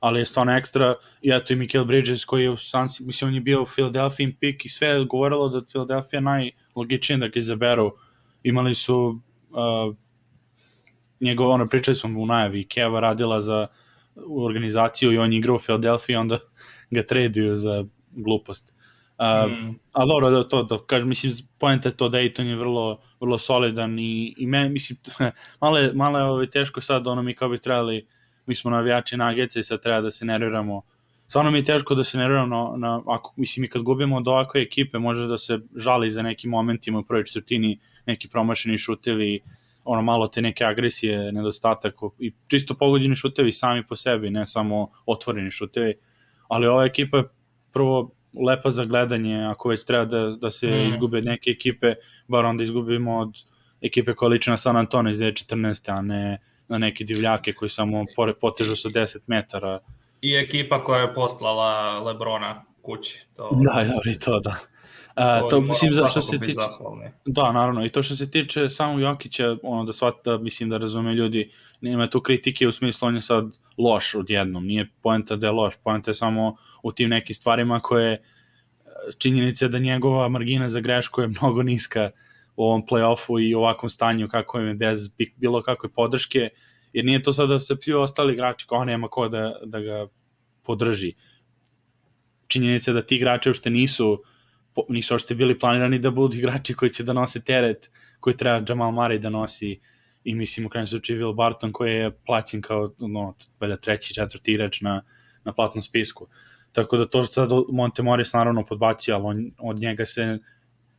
ali 0.00 0.18
je 0.20 0.24
stvarno 0.24 0.56
ekstra, 0.56 0.94
i 1.22 1.30
eto 1.32 1.52
i 1.52 1.56
Mikael 1.56 1.84
Bridges 1.84 2.24
koji 2.24 2.42
je 2.42 2.50
u 2.50 2.56
Sansi, 2.56 3.04
mislim, 3.04 3.28
on 3.28 3.34
je 3.34 3.40
bio 3.40 3.62
u 3.62 3.66
Philadelphia 3.66 4.28
pick 4.40 4.64
i 4.64 4.68
sve 4.68 4.88
je 4.88 5.04
govorilo 5.04 5.48
da 5.48 5.64
Philadelphia 5.64 6.20
najlogičnije 6.20 7.18
da 7.18 7.28
ga 7.28 7.40
izaberu. 7.40 7.92
Imali 8.42 8.74
su 8.74 9.20
uh, 9.50 9.96
njegov, 11.20 11.50
ono, 11.50 11.66
pričali 11.66 11.94
smo 11.94 12.20
u 12.20 12.26
najavi, 12.26 12.68
Keva 12.68 13.00
radila 13.00 13.40
za 13.40 13.66
organizaciju 14.28 15.12
i 15.12 15.18
on 15.18 15.32
je 15.32 15.38
igrao 15.38 15.56
u 15.56 15.58
Philadelphia, 15.58 16.20
onda 16.20 16.38
ga 16.90 17.02
traduju 17.02 17.56
za 17.56 17.84
glupost. 18.10 18.74
Uh, 19.20 19.50
Mm. 19.50 19.74
a 19.92 20.06
dobro, 20.06 20.30
da 20.30 20.42
to, 20.42 20.62
da 20.62 20.78
kažem, 20.86 21.08
mislim, 21.08 21.32
poenta 21.58 21.88
je 21.88 21.96
to 21.96 22.08
da 22.08 22.18
Ejton 22.18 22.46
je 22.46 22.56
vrlo, 22.56 23.00
vrlo 23.20 23.38
solidan 23.38 23.98
i, 23.98 24.34
i 24.38 24.46
me, 24.46 24.68
mislim, 24.68 24.98
malo 25.60 25.78
je, 25.78 25.92
malo 25.94 26.18
je 26.18 26.24
ovaj, 26.24 26.46
teško 26.46 26.80
sad, 26.80 27.06
ono, 27.06 27.22
mi 27.22 27.34
kao 27.34 27.48
bi 27.48 27.58
trebali, 27.58 28.06
mi 28.46 28.54
smo 28.54 28.70
navijači 28.70 29.16
nageca 29.16 29.60
i 29.60 29.62
sad 29.62 29.82
treba 29.82 30.00
da 30.00 30.10
se 30.10 30.24
nerviramo. 30.24 30.82
Stvarno 31.28 31.50
mi 31.50 31.58
je 31.58 31.64
teško 31.64 31.94
da 31.94 32.04
se 32.04 32.18
nerviramo 32.18 32.76
na, 32.76 32.88
na 32.88 33.02
ako, 33.06 33.34
mislim, 33.36 33.64
i 33.64 33.68
kad 33.68 33.82
gubimo 33.82 34.16
od 34.16 34.28
ovakve 34.28 34.62
ekipe, 34.62 34.98
može 34.98 35.26
da 35.26 35.38
se 35.38 35.58
žali 35.76 36.10
za 36.10 36.22
nekim 36.22 36.50
momentima 36.50 36.98
u 36.98 37.04
prvoj 37.04 37.24
četvrtini, 37.24 37.78
neki 38.06 38.28
promašeni 38.28 38.78
šutevi, 38.78 39.40
ono, 39.84 40.02
malo 40.02 40.26
te 40.26 40.42
neke 40.42 40.64
agresije, 40.64 41.32
nedostatak 41.32 41.94
i 42.18 42.32
čisto 42.48 42.74
pogođeni 42.74 43.14
šutevi 43.14 43.52
sami 43.52 43.86
po 43.86 43.96
sebi, 43.96 44.30
ne 44.30 44.46
samo 44.46 44.88
otvoreni 45.06 45.50
šutevi, 45.50 45.94
ali 46.48 46.66
ova 46.66 46.84
ekipa 46.84 47.16
je 47.16 47.28
prvo 47.72 48.10
lepa 48.46 48.70
za 48.70 48.84
gledanje, 48.84 49.44
ako 49.44 49.68
već 49.68 49.84
treba 49.84 50.04
da, 50.04 50.30
da 50.30 50.50
se 50.50 50.66
Mm. 50.66 50.88
izgube 50.88 51.22
neke 51.22 51.50
ekipe, 51.50 51.94
bar 52.28 52.44
onda 52.44 52.62
izgubimo 52.64 53.18
od 53.18 53.34
ekipe 53.80 54.14
koja 54.14 54.28
liči 54.28 54.50
na 54.50 54.56
San 54.56 54.76
Antonio 54.76 55.10
iz 55.10 55.18
2014. 55.18 55.92
a 55.92 56.02
ne 56.02 56.38
na 56.68 56.78
neke 56.78 57.04
divljake 57.04 57.52
koji 57.52 57.68
samo 57.68 58.04
pore, 58.16 58.34
potežu 58.34 58.76
sa 58.76 58.88
10 58.88 59.18
metara. 59.26 59.78
I 60.20 60.34
ekipa 60.36 60.84
koja 60.84 61.00
je 61.00 61.14
poslala 61.14 61.98
Lebrona 62.00 62.62
kući. 62.82 63.26
To, 63.36 63.50
Da, 63.64 63.84
dobro, 63.84 64.10
i 64.10 64.18
to 64.20 64.40
da. 64.40 64.54
A, 65.20 65.40
to, 65.40 65.56
moramo 65.56 65.66
mislim, 65.68 65.92
za 65.92 66.08
što 66.08 66.22
se 66.22 66.38
tiče... 66.38 66.52
zahvalni. 66.52 67.10
Da, 67.24 67.52
naravno, 67.52 67.84
i 67.84 67.88
to 67.88 68.02
što 68.02 68.14
se 68.14 68.30
tiče 68.30 68.68
samog 68.68 69.00
Jokića, 69.00 69.56
ono 69.62 69.84
da 69.84 69.92
shvata, 69.92 70.30
da, 70.30 70.38
mislim 70.38 70.70
da 70.70 70.78
razume 70.78 71.14
ljudi, 71.14 71.50
nema 71.80 72.06
tu 72.06 72.20
kritike 72.20 72.68
u 72.68 72.72
smislu 72.72 73.08
on 73.08 73.14
je 73.14 73.20
sad 73.20 73.58
loš 73.78 74.14
odjednom, 74.14 74.66
nije 74.66 74.88
poenta 75.02 75.36
da 75.36 75.46
je 75.46 75.50
loš, 75.50 75.74
poenta 75.84 76.10
je 76.10 76.14
samo 76.14 76.56
u 76.82 76.92
tim 76.92 77.10
nekim 77.10 77.34
stvarima 77.34 77.80
koje 77.80 78.22
činjenica 79.18 79.64
je 79.64 79.68
da 79.68 79.78
njegova 79.78 80.28
margina 80.28 80.68
za 80.68 80.80
grešku 80.80 81.20
je 81.20 81.28
mnogo 81.28 81.62
niska 81.62 82.10
u 82.56 82.64
ovom 82.64 82.86
play-offu 82.86 83.48
i 83.48 83.54
u 83.54 83.58
ovakvom 83.58 83.90
stanju 83.90 84.28
kako 84.28 84.58
je 84.58 84.74
bez 84.74 85.08
bi- 85.08 85.34
bilo 85.36 85.62
kakve 85.62 85.88
podrške, 85.88 86.48
jer 86.92 87.04
nije 87.04 87.22
to 87.22 87.32
sad 87.32 87.48
da 87.48 87.58
se 87.58 87.80
pljuju 87.80 88.00
ostali 88.00 88.32
igrači, 88.32 88.66
kao 88.66 88.84
nema 88.84 89.08
ko 89.08 89.28
da, 89.28 89.54
da 89.64 89.80
ga 89.80 90.06
podrži. 90.62 91.14
Činjenica 92.46 92.90
je 92.90 92.94
da 92.94 93.02
ti 93.02 93.16
igrači 93.16 93.48
uopšte 93.48 93.70
nisu 93.70 94.22
nisu 94.88 95.14
uopšte 95.14 95.34
bili 95.34 95.58
planirani 95.58 95.98
da 95.98 96.10
budu 96.10 96.36
igrači 96.36 96.74
koji 96.74 96.90
će 96.90 97.04
da 97.04 97.12
nose 97.12 97.40
teret 97.40 97.90
koji 98.20 98.36
treba 98.36 98.64
Jamal 98.68 98.92
Murray 98.92 99.18
da 99.18 99.30
nosi 99.30 99.80
i 100.24 100.34
mislim 100.34 100.66
u 100.66 100.68
krajnjem 100.68 100.86
slučaju 100.86 101.20
Will 101.20 101.34
Barton 101.34 101.72
koji 101.72 101.94
je 101.94 102.10
plaćen 102.26 102.62
kao 102.62 102.88
no, 102.98 103.34
valjda 103.60 103.76
treći, 103.76 104.14
četvrti 104.14 104.52
igrač 104.52 104.80
na, 104.80 105.02
na 105.44 105.52
platnom 105.52 105.82
spisku. 105.82 106.26
Tako 106.72 106.96
da 106.96 107.06
to 107.06 107.24
što 107.24 107.32
sad 107.32 107.48
Monte 107.72 108.02
Morris 108.02 108.32
naravno 108.32 108.66
podbacio, 108.66 109.14
ali 109.14 109.24
on, 109.24 109.50
od 109.58 109.78
njega 109.78 110.04
se 110.04 110.38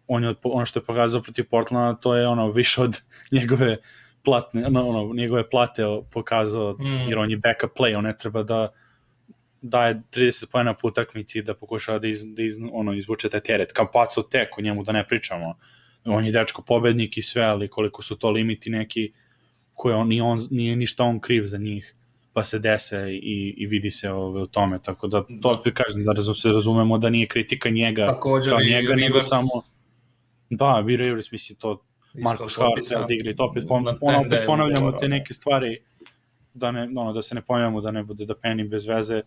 on 0.07 0.23
je 0.23 0.29
od, 0.29 0.38
ono 0.43 0.65
što 0.65 0.79
je 0.79 0.84
pokazao 0.84 1.21
protiv 1.21 1.45
Portlanda, 1.49 1.99
to 1.99 2.15
je 2.15 2.27
ono 2.27 2.51
više 2.51 2.81
od 2.81 3.01
njegove 3.38 3.77
platne, 4.23 4.65
no, 4.69 4.88
ono, 4.88 5.13
njegove 5.13 5.49
plate 5.49 5.84
pokazao, 6.12 6.75
mm. 6.79 7.10
jer 7.10 7.17
on 7.17 7.31
je 7.31 7.38
backup 7.38 7.77
play, 7.79 7.97
on 7.97 8.03
ne 8.03 8.17
treba 8.17 8.43
da 8.43 8.71
daje 9.62 10.02
30 10.12 10.45
pojena 10.52 10.74
po 10.74 10.88
utakmici 10.88 11.41
da 11.41 11.54
pokušava 11.54 12.00
da, 12.00 12.08
iz, 12.08 12.24
da 12.26 12.43
iz, 12.43 12.58
ono, 12.71 12.93
izvuče 12.93 13.30
taj 13.30 13.39
teret. 13.39 13.74
Kampaco 13.74 14.21
tek, 14.21 14.58
o 14.58 14.62
njemu 14.62 14.84
da 14.84 14.91
ne 14.91 15.08
pričamo. 15.08 15.56
On 16.06 16.26
je 16.26 16.32
dečko 16.32 16.62
pobednik 16.62 17.17
i 17.17 17.21
sve, 17.21 17.43
ali 17.43 17.67
koliko 17.67 18.02
su 18.02 18.15
to 18.15 18.30
limiti 18.30 18.69
neki 18.69 19.12
koje 19.74 19.95
on, 19.95 20.08
ni 20.08 20.21
on, 20.21 20.38
nije 20.52 20.76
ništa 20.76 21.04
on 21.04 21.19
kriv 21.19 21.45
za 21.45 21.58
njih 21.58 21.95
pa 22.34 22.43
se 22.43 22.60
dese 22.60 23.10
i, 23.12 23.54
i 23.58 23.65
vidi 23.65 23.89
se 23.89 24.12
ove, 24.12 24.41
u 24.41 24.45
tome, 24.45 24.80
tako 24.84 25.08
da 25.08 25.24
to 25.41 25.50
opet 25.50 25.74
kažem 25.74 26.04
da 26.04 26.12
razum, 26.12 26.36
se 26.36 26.50
razumemo 26.50 26.97
da 26.97 27.10
nije 27.10 27.28
kritika 27.28 27.69
njega 27.69 28.06
Također 28.06 28.52
kao 28.54 28.60
njega, 28.60 28.95
nego 28.95 29.21
samo 29.21 29.50
da, 30.50 30.80
vi 30.80 30.97
Rivers, 30.97 31.32
mislim 31.32 31.58
to 31.60 31.84
Marcus 32.13 32.58
Hart 32.58 32.88
treba 32.89 33.06
da 33.06 33.13
igra 33.13 33.32
i 33.32 33.36
to 33.36 33.43
opet, 33.43 33.63
pon, 33.67 33.84
10 33.84 34.26
opet 34.26 34.39
ponavljamo 34.45 34.91
te 34.91 35.08
neke 35.08 35.34
stvari 35.34 35.78
da, 36.54 36.71
ne, 36.71 36.89
ono, 36.95 37.13
da 37.13 37.21
se 37.21 37.36
ne 37.36 37.41
ponavljamo 37.41 37.82
da 37.82 37.91
ne 37.91 38.04
bude 38.04 38.26
da 38.26 38.36
peni 38.36 38.63
bez 38.63 38.88
veze 38.88 39.21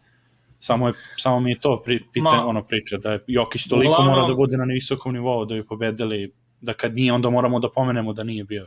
samo, 0.64 0.86
je, 0.88 0.92
samo 1.16 1.40
mi 1.40 1.50
je 1.50 1.60
to 1.60 1.82
pri, 1.84 2.00
pita, 2.12 2.24
Ma- 2.36 2.46
ono 2.46 2.62
priča 2.64 2.96
da 2.98 3.12
je 3.12 3.20
Jokić 3.26 3.68
toliko 3.68 3.92
Uglavnom- 3.92 4.14
mora 4.14 4.26
da 4.28 4.34
bude 4.34 4.56
na 4.56 4.64
visokom 4.64 5.12
nivou 5.12 5.44
da 5.44 5.54
bi 5.54 5.66
pobedili 5.66 6.32
da 6.60 6.72
kad 6.72 6.94
nije 6.94 7.12
onda 7.12 7.30
moramo 7.30 7.60
da 7.60 7.68
pomenemo 7.70 8.12
da 8.12 8.24
nije 8.24 8.44
bio. 8.44 8.66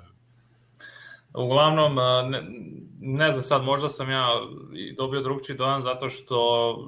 Uglavnom, 1.33 1.95
ne, 2.31 2.41
ne 3.01 3.31
znam 3.31 3.43
sad, 3.43 3.63
možda 3.63 3.89
sam 3.89 4.09
ja 4.11 4.29
dobio 4.97 5.21
drugčiji 5.21 5.57
dojam 5.57 5.81
zato 5.81 6.09
što 6.09 6.37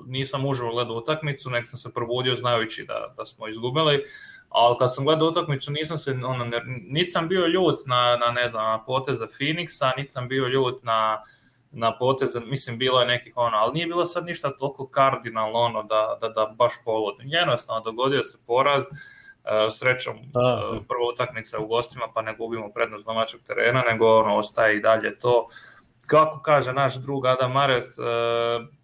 nisam 0.07 0.45
uživo 0.45 0.71
gledao 0.71 0.95
utakmicu, 0.95 1.49
nek 1.49 1.67
sam 1.67 1.77
se 1.77 1.93
probudio 1.93 2.35
znajući 2.35 2.85
da, 2.87 3.13
da 3.17 3.25
smo 3.25 3.47
izgubili, 3.47 4.03
ali 4.49 4.75
kad 4.79 4.95
sam 4.95 5.05
gledao 5.05 5.27
utakmicu 5.27 5.71
nisam 5.71 5.97
se, 5.97 6.11
ono, 6.11 6.45
ne, 6.45 6.61
niti 6.89 7.09
sam 7.09 7.27
bio 7.27 7.47
ljut 7.47 7.79
na, 7.87 8.17
na 8.17 8.31
ne 8.31 8.49
znam, 8.49 8.65
na 8.65 8.83
poteza 8.83 9.27
Phoenixa, 9.27 9.91
niti 9.97 10.11
sam 10.11 10.27
bio 10.27 10.47
ljut 10.47 10.83
na, 10.83 11.17
na 11.71 11.97
poteze, 11.97 12.39
mislim, 12.39 12.77
bilo 12.77 12.99
je 12.99 13.07
nekih 13.07 13.33
ono, 13.35 13.57
ali 13.57 13.73
nije 13.73 13.87
bilo 13.87 14.05
sad 14.05 14.25
ništa 14.25 14.57
toliko 14.57 14.87
kardinalno 14.87 15.59
ono 15.59 15.83
da, 15.83 16.17
da, 16.21 16.29
da 16.29 16.45
baš 16.55 16.73
polodim. 16.85 17.27
Jednostavno, 17.27 17.81
dogodio 17.81 18.23
se 18.23 18.37
poraz, 18.47 18.83
Uh, 19.43 19.73
srećom 19.73 20.17
Da. 20.33 20.39
uh, 20.39 20.85
prva 20.87 21.07
utakmica 21.13 21.59
u 21.59 21.67
gostima 21.67 22.05
pa 22.13 22.21
ne 22.21 22.35
gubimo 22.35 22.71
prednost 22.73 23.05
domaćeg 23.05 23.39
terena 23.47 23.83
nego 23.91 24.19
ono 24.19 24.35
ostaje 24.35 24.77
i 24.77 24.81
dalje 24.81 25.19
to 25.19 25.47
kako 26.07 26.41
kaže 26.41 26.73
naš 26.73 26.95
drug 26.95 27.25
Adam 27.25 27.51
Mares 27.51 27.97
uh, 27.97 28.05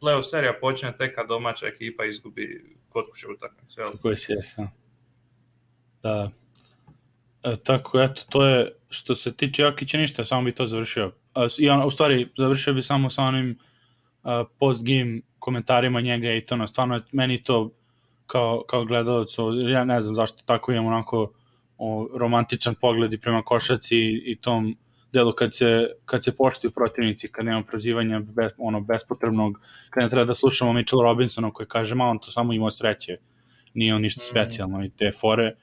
playoff 0.02 0.30
serija 0.30 0.54
počne 0.62 0.96
tek 0.96 1.16
kad 1.16 1.28
domaća 1.28 1.68
ekipa 1.68 2.06
izgubi 2.06 2.76
kod 2.90 3.06
kuće 3.12 3.28
utakmicu 3.28 3.82
jel? 3.82 3.90
koji 4.02 4.18
si 4.18 4.32
jesam. 4.32 4.72
Da. 6.04 6.30
E, 7.44 7.56
tako, 7.56 8.02
eto, 8.02 8.22
to 8.30 8.46
je, 8.46 8.76
što 8.90 9.16
se 9.16 9.34
tiče 9.34 9.62
Jokića 9.62 9.98
ništa, 9.98 10.26
samo 10.26 10.42
bi 10.44 10.52
to 10.52 10.68
završio. 10.68 11.12
A, 11.36 11.50
s- 11.50 11.60
I 11.60 11.70
on, 11.70 11.84
u 11.84 11.92
stvari, 11.92 12.28
završio 12.38 12.74
bi 12.74 12.82
samo 12.82 13.10
sa 13.10 13.24
onim 13.24 13.58
uh, 14.24 14.30
post-game 14.60 15.22
komentarima 15.40 16.02
njega 16.02 16.34
i 16.34 16.42
to, 16.42 16.68
stvarno 16.68 16.96
je 16.96 17.02
meni 17.12 17.44
to 17.44 17.72
kao, 18.28 18.64
kao 18.68 18.86
gledalac, 18.86 19.28
ja 19.70 19.84
ne 19.84 20.02
znam 20.02 20.16
zašto 20.16 20.44
tako 20.46 20.72
imam 20.72 20.86
onako 20.86 21.32
o, 21.78 22.10
romantičan 22.14 22.76
pogled 22.82 23.14
i 23.14 23.18
prema 23.18 23.42
košaci 23.42 23.98
i, 23.98 24.24
i 24.26 24.36
tom 24.36 24.78
delu 25.14 25.32
kad 25.32 25.56
se, 25.56 25.88
kad 26.06 26.24
se 26.24 26.36
poštuju 26.36 26.72
protivnici, 26.72 27.32
kad 27.32 27.46
nema 27.46 27.64
prozivanja 27.64 28.20
bez, 28.20 28.52
ono, 28.58 28.82
bespotrebnog, 28.82 29.60
kad 29.90 30.04
ne 30.04 30.10
treba 30.10 30.26
da 30.26 30.34
slušamo 30.36 30.74
Mitchell 30.74 31.02
Robinsona 31.02 31.52
koji 31.52 31.68
kaže, 31.68 31.96
ma 31.96 32.06
on 32.06 32.20
to 32.20 32.32
samo 32.32 32.54
imao 32.54 32.70
sreće, 32.72 33.18
nije 33.74 33.96
on 33.96 34.02
ništa 34.02 34.22
Mhm. 34.24 34.30
specijalno 34.32 34.86
i 34.86 34.90
te 34.90 35.12
fore. 35.12 35.56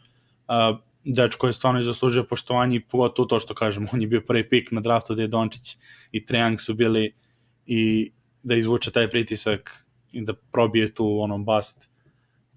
Uh, 0.48 0.78
dečko 1.04 1.46
je 1.46 1.52
stvarno 1.52 1.80
i 1.80 1.84
zaslužio 1.84 2.24
poštovanje 2.24 2.76
i 2.76 2.80
pogotovo 2.80 3.26
to 3.26 3.38
što 3.38 3.54
kažem, 3.54 3.86
on 3.92 4.00
je 4.00 4.06
bio 4.06 4.20
prvi 4.20 4.48
pik 4.48 4.72
na 4.72 4.80
draftu 4.80 5.14
gde 5.14 5.22
je 5.22 5.28
Dončić 5.28 5.76
i 6.12 6.26
Trejang 6.26 6.60
su 6.60 6.74
bili 6.74 7.14
i 7.66 8.12
da 8.42 8.54
izvuče 8.54 8.90
taj 8.90 9.10
pritisak 9.10 9.86
i 10.12 10.24
da 10.24 10.34
probije 10.52 10.94
tu 10.94 11.20
ono 11.20 11.38
bast 11.38 11.90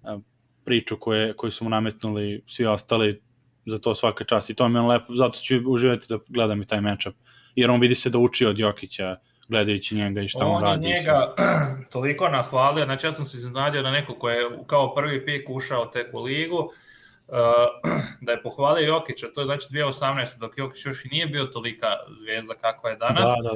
uh, 0.04 0.22
priču 0.66 0.98
koje, 1.00 1.34
koju 1.34 1.52
su 1.52 1.64
mu 1.64 1.70
nametnuli 1.70 2.44
svi 2.48 2.66
ostali 2.66 3.22
za 3.66 3.78
to 3.78 3.96
svaka 3.96 4.24
čast 4.24 4.50
i 4.50 4.54
to 4.54 4.70
mi 4.70 4.80
je 4.80 4.84
lepo, 4.84 5.16
zato 5.16 5.40
ću 5.40 5.56
uživati 5.68 6.08
da 6.10 6.18
gledam 6.28 6.62
i 6.62 6.66
taj 6.66 6.82
matchup, 6.82 7.16
jer 7.56 7.72
on 7.72 7.80
vidi 7.80 7.96
se 7.96 8.10
da 8.10 8.20
uči 8.20 8.46
od 8.46 8.60
Jokića, 8.60 9.18
gledajući 9.48 9.96
njega 9.96 10.22
i 10.22 10.28
šta 10.28 10.46
on, 10.46 10.56
on 10.56 10.64
radi. 10.64 10.86
On 10.86 10.92
je 10.92 10.98
njega 11.00 11.34
toliko 11.94 12.30
nahvalio, 12.30 12.86
znači 12.86 13.08
ja 13.08 13.12
sam 13.12 13.26
se 13.26 13.38
iznenadio 13.38 13.82
na 13.82 13.92
neko 13.92 14.16
ko 14.16 14.30
je 14.30 14.50
kao 14.68 14.96
prvi 14.96 15.26
pik 15.26 15.50
ušao 15.50 15.86
tek 15.86 16.14
u 16.14 16.22
ligu, 16.22 16.72
da 18.26 18.32
je 18.32 18.42
pohvalio 18.42 18.88
Jokića, 18.88 19.28
to 19.36 19.42
je 19.42 19.46
znači 19.46 19.68
2018. 19.72 20.40
dok 20.40 20.58
Jokić 20.58 20.86
još 20.86 21.06
i 21.06 21.10
nije 21.12 21.28
bio 21.28 21.46
tolika 21.46 21.88
zvijezda 22.22 22.54
kakva 22.54 22.90
je 22.90 22.96
danas. 22.96 23.30
Da, 23.44 23.50
da, 23.50 23.54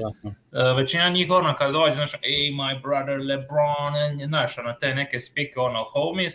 da. 0.54 0.72
Uh, 0.72 0.78
većina 0.78 1.10
njih 1.10 1.32
ono 1.32 1.56
kad 1.56 1.74
dođe, 1.74 1.96
znaš, 1.96 2.14
ej, 2.14 2.52
my 2.52 2.82
brother 2.82 3.20
LeBron, 3.20 4.28
znaš, 4.28 4.58
ono, 4.58 4.74
te 4.74 4.96
neke 4.96 5.20
spike, 5.20 5.60
ono, 5.60 5.84
homies, 5.84 6.34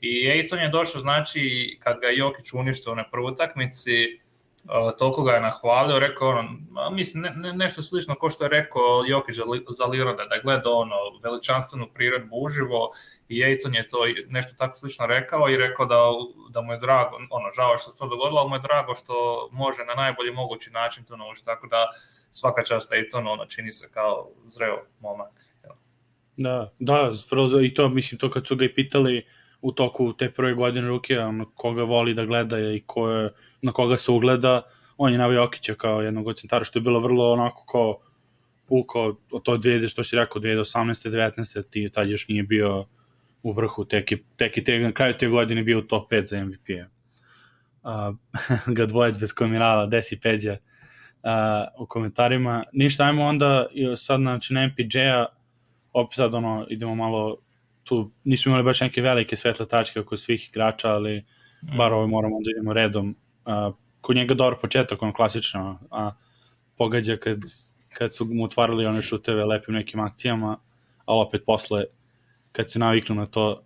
i 0.00 0.28
Ejton 0.28 0.58
je 0.58 0.68
došao, 0.68 1.00
znači, 1.00 1.76
kad 1.82 2.00
ga 2.00 2.08
Jokić 2.08 2.52
uništio 2.52 2.94
na 2.94 3.04
prvoj 3.10 3.32
utakmici, 3.32 4.20
Uh, 4.66 4.92
toliko 4.98 5.22
ga 5.22 5.32
je 5.32 5.40
nahvalio, 5.40 5.98
rekao 5.98 6.28
ono, 6.28 6.48
mislim, 6.90 7.22
ne, 7.22 7.30
ne, 7.30 7.52
nešto 7.52 7.82
slično 7.82 8.14
kao 8.14 8.30
što 8.30 8.44
je 8.44 8.48
rekao 8.48 9.04
Jokić 9.06 9.34
za, 9.34 9.42
za 9.78 9.84
Lirada, 9.84 10.24
da 10.24 10.34
je 10.34 10.42
gledao 10.42 10.72
ono, 10.72 10.96
veličanstvenu 11.24 11.86
priredbu 11.94 12.36
uživo 12.36 12.90
i 13.28 13.42
Ejton 13.42 13.74
je 13.74 13.88
to 13.88 13.98
nešto 14.28 14.56
tako 14.58 14.76
slično 14.76 15.06
rekao 15.06 15.48
i 15.48 15.56
rekao 15.56 15.86
da, 15.86 16.00
da 16.50 16.60
mu 16.60 16.72
je 16.72 16.78
drago, 16.78 17.16
ono, 17.30 17.50
žao 17.56 17.76
što 17.78 17.90
se 17.90 17.98
to 17.98 18.08
dogodilo, 18.08 18.40
ali 18.40 18.48
mu 18.48 18.56
je 18.56 18.60
drago 18.60 18.94
što 18.94 19.48
može 19.52 19.84
na 19.84 19.94
najbolji 19.94 20.32
mogući 20.32 20.70
način 20.70 21.04
to 21.04 21.16
naučiti, 21.16 21.46
tako 21.46 21.66
da 21.66 21.86
svaka 22.32 22.64
čast 22.64 22.92
Ejton, 22.92 23.28
ono, 23.28 23.46
čini 23.46 23.72
se 23.72 23.88
kao 23.90 24.28
zreo 24.48 24.82
momak. 25.00 25.46
Da, 26.36 26.72
da, 26.78 27.10
i 27.62 27.74
to, 27.74 27.88
mislim, 27.88 28.18
to 28.18 28.30
kad 28.30 28.46
su 28.46 28.56
ga 28.56 28.64
i 28.64 28.74
pitali, 28.74 29.26
u 29.66 29.72
toku 29.72 30.12
te 30.12 30.30
prve 30.30 30.54
godine 30.54 30.88
ruke, 30.88 31.20
ono, 31.20 31.44
koga 31.54 31.82
voli 31.82 32.14
da 32.14 32.24
gleda 32.24 32.58
i 32.58 32.82
ko 32.86 33.10
je, 33.10 33.32
na 33.62 33.72
koga 33.72 33.96
se 33.96 34.12
ugleda, 34.12 34.62
on 34.96 35.12
je 35.12 35.18
navio 35.18 35.40
Jokića 35.40 35.74
kao 35.74 36.02
jednog 36.02 36.26
od 36.26 36.36
centara, 36.36 36.64
što 36.64 36.78
je 36.78 36.82
bilo 36.82 37.00
vrlo 37.00 37.32
onako 37.32 37.64
kao 37.66 37.98
uko, 38.68 39.16
to 39.42 39.58
2000, 39.58 39.88
što 39.88 40.04
si 40.04 40.16
rekao, 40.16 40.42
2018. 40.42 41.10
19. 41.10 41.70
ti 41.70 41.88
tad 41.92 42.08
još 42.08 42.28
nije 42.28 42.42
bio 42.42 42.86
u 43.42 43.52
vrhu, 43.52 43.84
tek 43.84 44.12
i, 44.12 44.22
tek 44.36 44.56
i 44.56 44.64
te, 44.64 44.78
na 44.78 44.92
kraju 44.92 45.14
te 45.18 45.28
godine 45.28 45.62
bio 45.62 45.78
u 45.78 45.82
top 45.82 46.12
5 46.12 46.26
za 46.26 46.44
MVP-a. 46.44 46.86
Uh, 47.82 48.16
ga 48.76 48.86
dvojec 48.86 49.18
bez 49.18 49.34
komirala, 49.34 49.86
Desi 49.86 50.20
Peđa 50.20 50.56
uh, 50.56 51.82
u 51.82 51.86
komentarima. 51.86 52.64
Ništa, 52.72 53.04
ajmo 53.04 53.24
onda 53.24 53.66
sad 53.96 54.20
znači, 54.20 54.54
na 54.54 54.66
MPJ-a, 54.66 55.26
opet 55.92 56.16
sad 56.16 56.34
ono, 56.34 56.66
idemo 56.70 56.94
malo 56.94 57.45
tu 57.86 58.10
nismo 58.24 58.50
imali 58.50 58.64
baš 58.64 58.80
neke 58.80 59.02
velike 59.02 59.36
svetle 59.36 59.68
tačke 59.68 60.00
oko 60.00 60.16
svih 60.16 60.48
igrača, 60.48 60.90
ali 60.90 61.18
mm. 61.62 61.76
bar 61.76 61.92
ovo 61.92 62.06
moramo 62.06 62.36
da 62.44 62.50
idemo 62.50 62.72
redom. 62.72 63.16
Uh, 63.44 63.74
kod 64.00 64.16
njega 64.16 64.34
dobar 64.34 64.58
početak, 64.60 65.02
on 65.02 65.12
klasično, 65.12 65.78
a 65.90 66.10
pogađa 66.76 67.16
kad, 67.16 67.38
kad 67.94 68.14
su 68.14 68.24
mu 68.24 68.44
otvarali 68.44 68.86
one 68.86 69.02
šuteve 69.02 69.44
lepim 69.44 69.74
nekim 69.74 70.00
akcijama, 70.00 70.58
a 71.04 71.16
opet 71.16 71.42
posle, 71.46 71.84
kad 72.52 72.70
se 72.70 72.78
naviknu 72.78 73.14
na 73.14 73.26
to, 73.26 73.62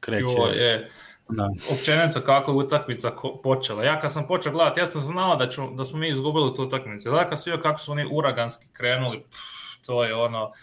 kreće. 0.00 0.24
Jo, 0.38 0.46
je. 0.46 0.88
Da. 1.28 1.48
Općenito 1.72 2.20
kako 2.20 2.50
je 2.50 2.56
utakmica 2.56 3.12
počela. 3.42 3.84
Ja 3.84 4.00
kad 4.00 4.12
sam 4.12 4.26
počeo 4.26 4.52
gledati, 4.52 4.80
ja 4.80 4.86
sam 4.86 5.00
znao 5.00 5.36
da, 5.36 5.48
ću, 5.48 5.62
da 5.76 5.84
smo 5.84 5.98
mi 5.98 6.08
izgubili 6.08 6.54
tu 6.56 6.62
utakmicu. 6.62 7.10
Da 7.10 7.28
kad 7.28 7.42
sam 7.42 7.52
vidio 7.52 7.62
kako 7.62 7.80
su 7.80 7.92
oni 7.92 8.08
uraganski 8.12 8.66
krenuli, 8.72 9.20
pff, 9.20 9.86
to 9.86 10.04
je 10.04 10.14
ono, 10.14 10.44
uh, 10.44 10.54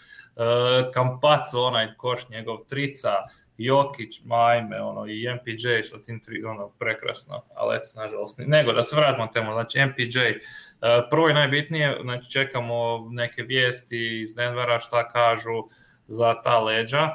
Kampaco, 0.94 1.62
onaj 1.62 1.94
koš 1.96 2.28
njegov, 2.28 2.58
Trica, 2.68 3.12
Jokić, 3.58 4.20
Majme, 4.24 4.82
ono, 4.82 5.06
i 5.06 5.26
MPJ 5.34 5.82
sa 5.82 5.98
tim 5.98 6.20
tri, 6.20 6.44
ono, 6.44 6.68
prekrasno, 6.68 7.42
ali 7.54 7.76
eto, 7.76 7.90
nažalost, 7.96 8.38
nego 8.38 8.72
da 8.72 8.82
se 8.82 8.96
vratimo 8.96 9.26
temu, 9.26 9.52
znači 9.52 9.78
MPJ, 9.86 10.18
uh, 10.18 11.08
prvo 11.10 11.28
i 11.28 11.34
najbitnije, 11.34 11.98
znači 12.02 12.30
čekamo 12.30 13.08
neke 13.10 13.42
vijesti 13.42 14.20
iz 14.22 14.34
Denvera 14.34 14.78
šta 14.78 15.08
kažu 15.08 15.68
za 16.06 16.42
ta 16.42 16.60
leđa, 16.60 17.10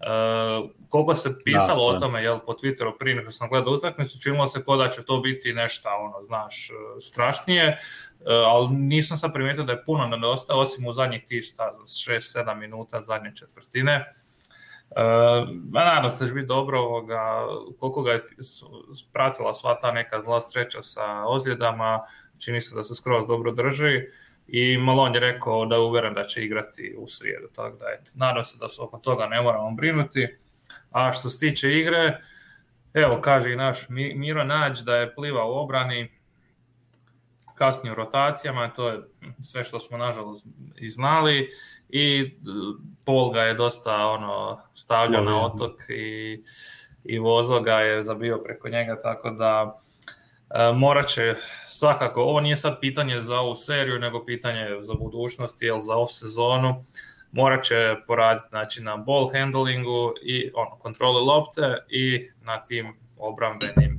Uh, 0.00 0.70
koliko 0.88 1.14
se 1.14 1.34
pisalo 1.44 1.90
da, 1.90 1.96
o 1.96 2.00
tome 2.00 2.22
jel, 2.22 2.38
po 2.46 2.52
Twitteru 2.52 2.98
prije 2.98 3.16
nego 3.16 3.30
sam 3.30 3.48
gledao 3.48 3.72
utakmicu, 3.72 4.22
činilo 4.22 4.46
se 4.46 4.64
ko 4.64 4.76
da 4.76 4.88
će 4.88 5.04
to 5.04 5.20
biti 5.20 5.52
nešto, 5.52 5.88
ono, 5.88 6.22
znaš, 6.22 6.70
strašnije. 7.00 7.76
E, 8.20 8.32
ali 8.46 8.68
nisam 8.68 9.16
sad 9.16 9.32
primijetio 9.32 9.64
da 9.64 9.72
je 9.72 9.84
puno 9.84 10.06
nedostao, 10.06 10.60
osim 10.60 10.86
u 10.86 10.92
zadnjih 10.92 11.24
tih 11.24 11.44
šta, 11.44 11.72
6-7 11.84 12.54
minuta 12.54 13.00
zadnje 13.00 13.32
četvrtine. 13.36 14.14
Uh, 14.90 15.48
nadam 15.72 16.10
se 16.10 16.26
da 16.26 16.34
biti 16.34 16.46
dobro 16.46 16.80
ovoga, 16.80 17.46
koliko 17.78 18.02
ga 18.02 18.12
je 18.12 18.22
pratila 19.12 19.54
sva 19.54 19.78
ta 19.80 19.92
neka 19.92 20.20
zla 20.20 20.40
sreća 20.40 20.82
sa 20.82 21.24
ozljedama, 21.26 22.00
čini 22.38 22.62
se 22.62 22.74
da 22.74 22.82
se 22.82 22.94
skroz 22.94 23.28
dobro 23.28 23.52
drži 23.52 24.00
i 24.46 24.78
Malon 24.78 25.14
je 25.14 25.20
rekao 25.20 25.66
da 25.66 25.80
uveren 25.80 26.14
da 26.14 26.24
će 26.24 26.44
igrati 26.44 26.94
u 26.98 27.06
srijedu, 27.06 27.48
tako 27.54 27.76
da 27.76 27.86
eto, 27.94 28.10
nadam 28.14 28.44
se 28.44 28.58
da 28.58 28.68
se 28.68 28.82
oko 28.82 28.98
toga 28.98 29.26
ne 29.26 29.42
moramo 29.42 29.70
brinuti. 29.70 30.36
A 30.90 31.12
što 31.12 31.28
se 31.28 31.38
tiče 31.38 31.78
igre, 31.78 32.20
evo 32.94 33.20
kaže 33.20 33.52
i 33.52 33.56
naš 33.56 33.88
Miro 33.88 34.44
Nađ 34.44 34.80
da 34.80 34.96
je 34.96 35.14
pliva 35.14 35.44
u 35.44 35.50
obrani, 35.50 36.17
kasnije 37.58 37.92
u 37.92 37.96
rotacijama, 37.96 38.72
to 38.72 38.88
je 38.88 39.00
sve 39.42 39.64
što 39.64 39.80
smo 39.80 39.98
nažalost 39.98 40.46
i 40.76 40.90
znali 40.90 41.48
i 41.88 42.34
Pol 43.06 43.30
ga 43.30 43.42
je 43.42 43.54
dosta 43.54 44.06
ono 44.06 44.60
stavljao 44.74 45.24
na 45.24 45.46
otok 45.46 45.80
i, 45.88 46.42
i 47.04 47.18
vozo 47.18 47.60
ga 47.60 47.74
je 47.74 48.02
zabio 48.02 48.42
preko 48.44 48.68
njega, 48.68 49.00
tako 49.00 49.30
da 49.30 49.78
e, 50.50 50.72
morat 50.72 51.06
će 51.06 51.34
svakako, 51.68 52.22
ovo 52.22 52.40
nije 52.40 52.56
sad 52.56 52.80
pitanje 52.80 53.20
za 53.20 53.40
ovu 53.40 53.54
seriju, 53.54 53.98
nego 53.98 54.24
pitanje 54.24 54.66
za 54.80 54.94
budućnost, 54.94 55.62
jel 55.62 55.80
za 55.80 55.96
off 55.96 56.12
sezonu, 56.12 56.84
morat 57.32 57.64
će 57.64 57.94
poraditi 58.06 58.48
znači, 58.48 58.82
na 58.82 58.96
ball 58.96 59.30
handlingu 59.32 60.14
i 60.22 60.50
ono, 60.54 60.70
kontrole 60.70 61.20
lopte 61.20 61.76
i 61.88 62.28
na 62.42 62.64
tim 62.64 62.94
obrambenim 63.16 63.97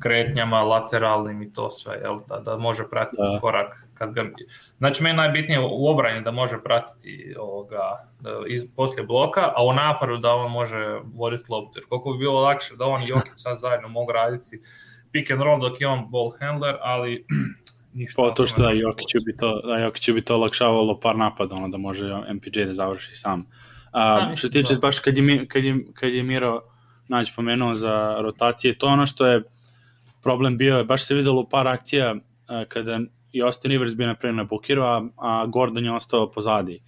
kretnjama, 0.00 0.62
lateralnim 0.62 1.42
i 1.42 1.52
to 1.52 1.70
sve, 1.70 1.98
jel, 2.02 2.18
da, 2.28 2.36
da 2.36 2.56
može 2.56 2.82
pratiti 2.90 3.22
da. 3.32 3.40
korak. 3.40 3.86
Kad 3.94 4.12
ga, 4.12 4.24
znači, 4.78 5.02
meni 5.02 5.16
najbitnije 5.16 5.60
u 5.60 5.86
obrani 5.88 6.22
da 6.22 6.30
može 6.30 6.56
pratiti 6.64 7.34
ovoga, 7.38 8.08
da, 8.20 8.30
iz, 8.48 8.66
poslije 8.76 9.06
bloka, 9.06 9.52
a 9.56 9.64
u 9.64 9.72
napadu 9.72 10.16
da 10.16 10.34
on 10.34 10.50
može 10.50 10.98
voditi 11.14 11.44
loptu. 11.48 11.78
Jer 11.78 11.84
koliko 11.88 12.12
bi 12.12 12.18
bilo 12.18 12.40
lakše 12.40 12.76
da 12.76 12.86
on 12.86 13.02
i 13.02 13.08
Jokić 13.08 13.32
sad 13.36 13.58
zajedno 13.58 13.88
mogu 13.88 14.12
raditi 14.12 14.60
pick 15.12 15.30
and 15.30 15.42
roll 15.42 15.60
dok 15.60 15.80
je 15.80 15.88
on 15.88 16.10
ball 16.10 16.32
handler, 16.40 16.76
ali 16.80 17.24
ništa. 17.94 18.22
Pa 18.22 18.34
to 18.34 18.46
što 18.46 18.62
da 18.62 18.70
Jokiću 18.70 19.18
bi 19.26 19.36
to, 19.36 19.60
da 19.60 19.78
Jokiću 19.78 20.14
bi 20.14 20.20
to 20.20 20.34
olakšavalo 20.34 21.00
par 21.00 21.16
napada, 21.16 21.54
ono 21.54 21.68
da 21.68 21.76
može 21.76 22.14
MPJ 22.34 22.64
da 22.64 22.72
završi 22.72 23.14
sam. 23.14 23.46
A, 23.92 24.28
a 24.32 24.36
što 24.36 24.48
tiče 24.48 24.74
baš 24.82 24.98
kad 24.98 25.18
je, 25.18 25.46
kad 25.48 25.64
je, 25.64 25.84
kad 25.94 26.14
je 26.14 26.22
Miro 26.22 26.62
Nać 27.08 27.32
pomenuo 27.36 27.74
za 27.74 28.16
rotacije, 28.20 28.78
to 28.78 28.86
ono 28.86 29.06
što 29.06 29.26
je 29.26 29.42
problem 30.22 30.58
bio 30.58 30.78
je, 30.78 30.84
baš 30.84 31.06
se 31.06 31.14
videlo 31.14 31.40
u 31.40 31.48
par 31.48 31.68
akcija 31.68 32.14
uh, 32.14 32.68
kada 32.68 33.00
i 33.32 33.42
Austin 33.42 33.70
Rivers 33.70 33.96
bio 33.96 34.06
napravio 34.06 34.36
na 34.36 34.44
blokiru, 34.44 34.82
a, 34.82 35.08
a 35.16 35.46
Gordon 35.46 35.84
je 35.84 35.92
ostao 35.92 36.30
pozadi. 36.30 36.82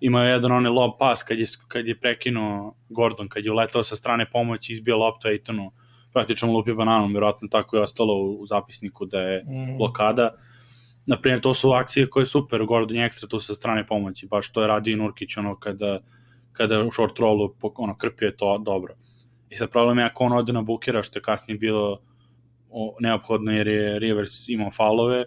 Imao 0.00 0.24
je 0.24 0.30
jedan 0.30 0.52
onaj 0.52 0.72
lob 0.72 0.90
pas 0.98 1.22
kad 1.22 1.38
je, 1.38 1.46
kad 1.68 1.86
je 1.86 2.00
prekinuo 2.00 2.74
Gordon, 2.88 3.28
kad 3.28 3.44
je 3.44 3.52
uletao 3.52 3.82
sa 3.82 3.96
strane 3.96 4.30
pomoći, 4.30 4.72
izbio 4.72 4.98
loptu 4.98 5.28
Aitonu, 5.28 5.72
praktično 6.12 6.52
lupio 6.52 6.74
bananom, 6.74 7.10
vjerojatno 7.10 7.48
tako 7.48 7.76
je 7.76 7.82
ostalo 7.82 8.14
u, 8.14 8.40
u 8.40 8.46
zapisniku 8.46 9.06
da 9.06 9.20
je 9.20 9.44
mm. 9.44 9.76
blokada. 9.76 10.30
Naprimjer, 11.06 11.40
to 11.40 11.54
su 11.54 11.70
akcije 11.70 12.10
koje 12.10 12.22
je 12.22 12.26
super, 12.26 12.64
Gordon 12.64 12.96
je 12.96 13.04
ekstra 13.04 13.28
tu 13.28 13.40
sa 13.40 13.54
strane 13.54 13.86
pomoći, 13.86 14.26
baš 14.26 14.52
to 14.52 14.62
je 14.62 14.68
radio 14.68 14.92
i 14.92 14.96
Nurkić, 14.96 15.36
ono, 15.36 15.58
kada, 15.58 16.00
kada 16.52 16.84
u 16.84 16.90
short 16.90 17.18
rollu, 17.18 17.54
ono, 17.74 17.96
krpio 17.96 18.26
je 18.26 18.36
to 18.36 18.58
dobro. 18.58 18.94
I 19.50 19.56
sad 19.56 19.70
problem 19.70 19.98
je 19.98 20.04
ako 20.04 20.24
on 20.24 20.32
ode 20.32 20.52
na 20.52 20.62
bukera, 20.62 21.02
što 21.02 21.18
je 21.18 21.22
kasnije 21.22 21.58
bilo 21.58 22.00
neophodno 23.00 23.52
jer 23.52 23.68
je 23.68 23.98
Rivers 23.98 24.48
imao 24.48 24.70
faulove, 24.70 25.24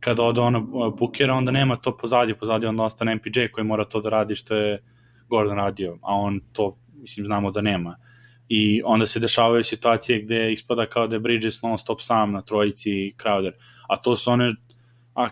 kada 0.00 0.22
ode 0.22 0.40
ono 0.40 0.90
bukera, 0.90 1.34
onda 1.34 1.52
nema 1.52 1.76
to 1.76 1.96
pozadje, 1.96 2.34
pozadje 2.34 2.68
onda 2.68 2.84
ostane 2.84 3.14
MPJ 3.14 3.48
koji 3.52 3.64
mora 3.64 3.84
to 3.84 4.00
da 4.00 4.08
radi 4.08 4.34
što 4.34 4.56
je 4.56 4.82
Gordon 5.28 5.56
radio, 5.56 5.98
a 6.02 6.14
on 6.14 6.40
to, 6.52 6.72
mislim, 6.94 7.26
znamo 7.26 7.50
da 7.50 7.60
nema. 7.60 7.96
I 8.48 8.82
onda 8.84 9.06
se 9.06 9.20
dešavaju 9.20 9.64
situacije 9.64 10.22
gde 10.22 10.52
ispada 10.52 10.86
kao 10.86 11.06
da 11.06 11.16
je 11.16 11.20
Bridges 11.20 11.62
non 11.62 11.78
stop 11.78 12.00
sam 12.00 12.32
na 12.32 12.42
trojici 12.42 13.14
Crowder, 13.18 13.52
a 13.88 13.96
to 13.96 14.16
su 14.16 14.30
one 14.30 14.54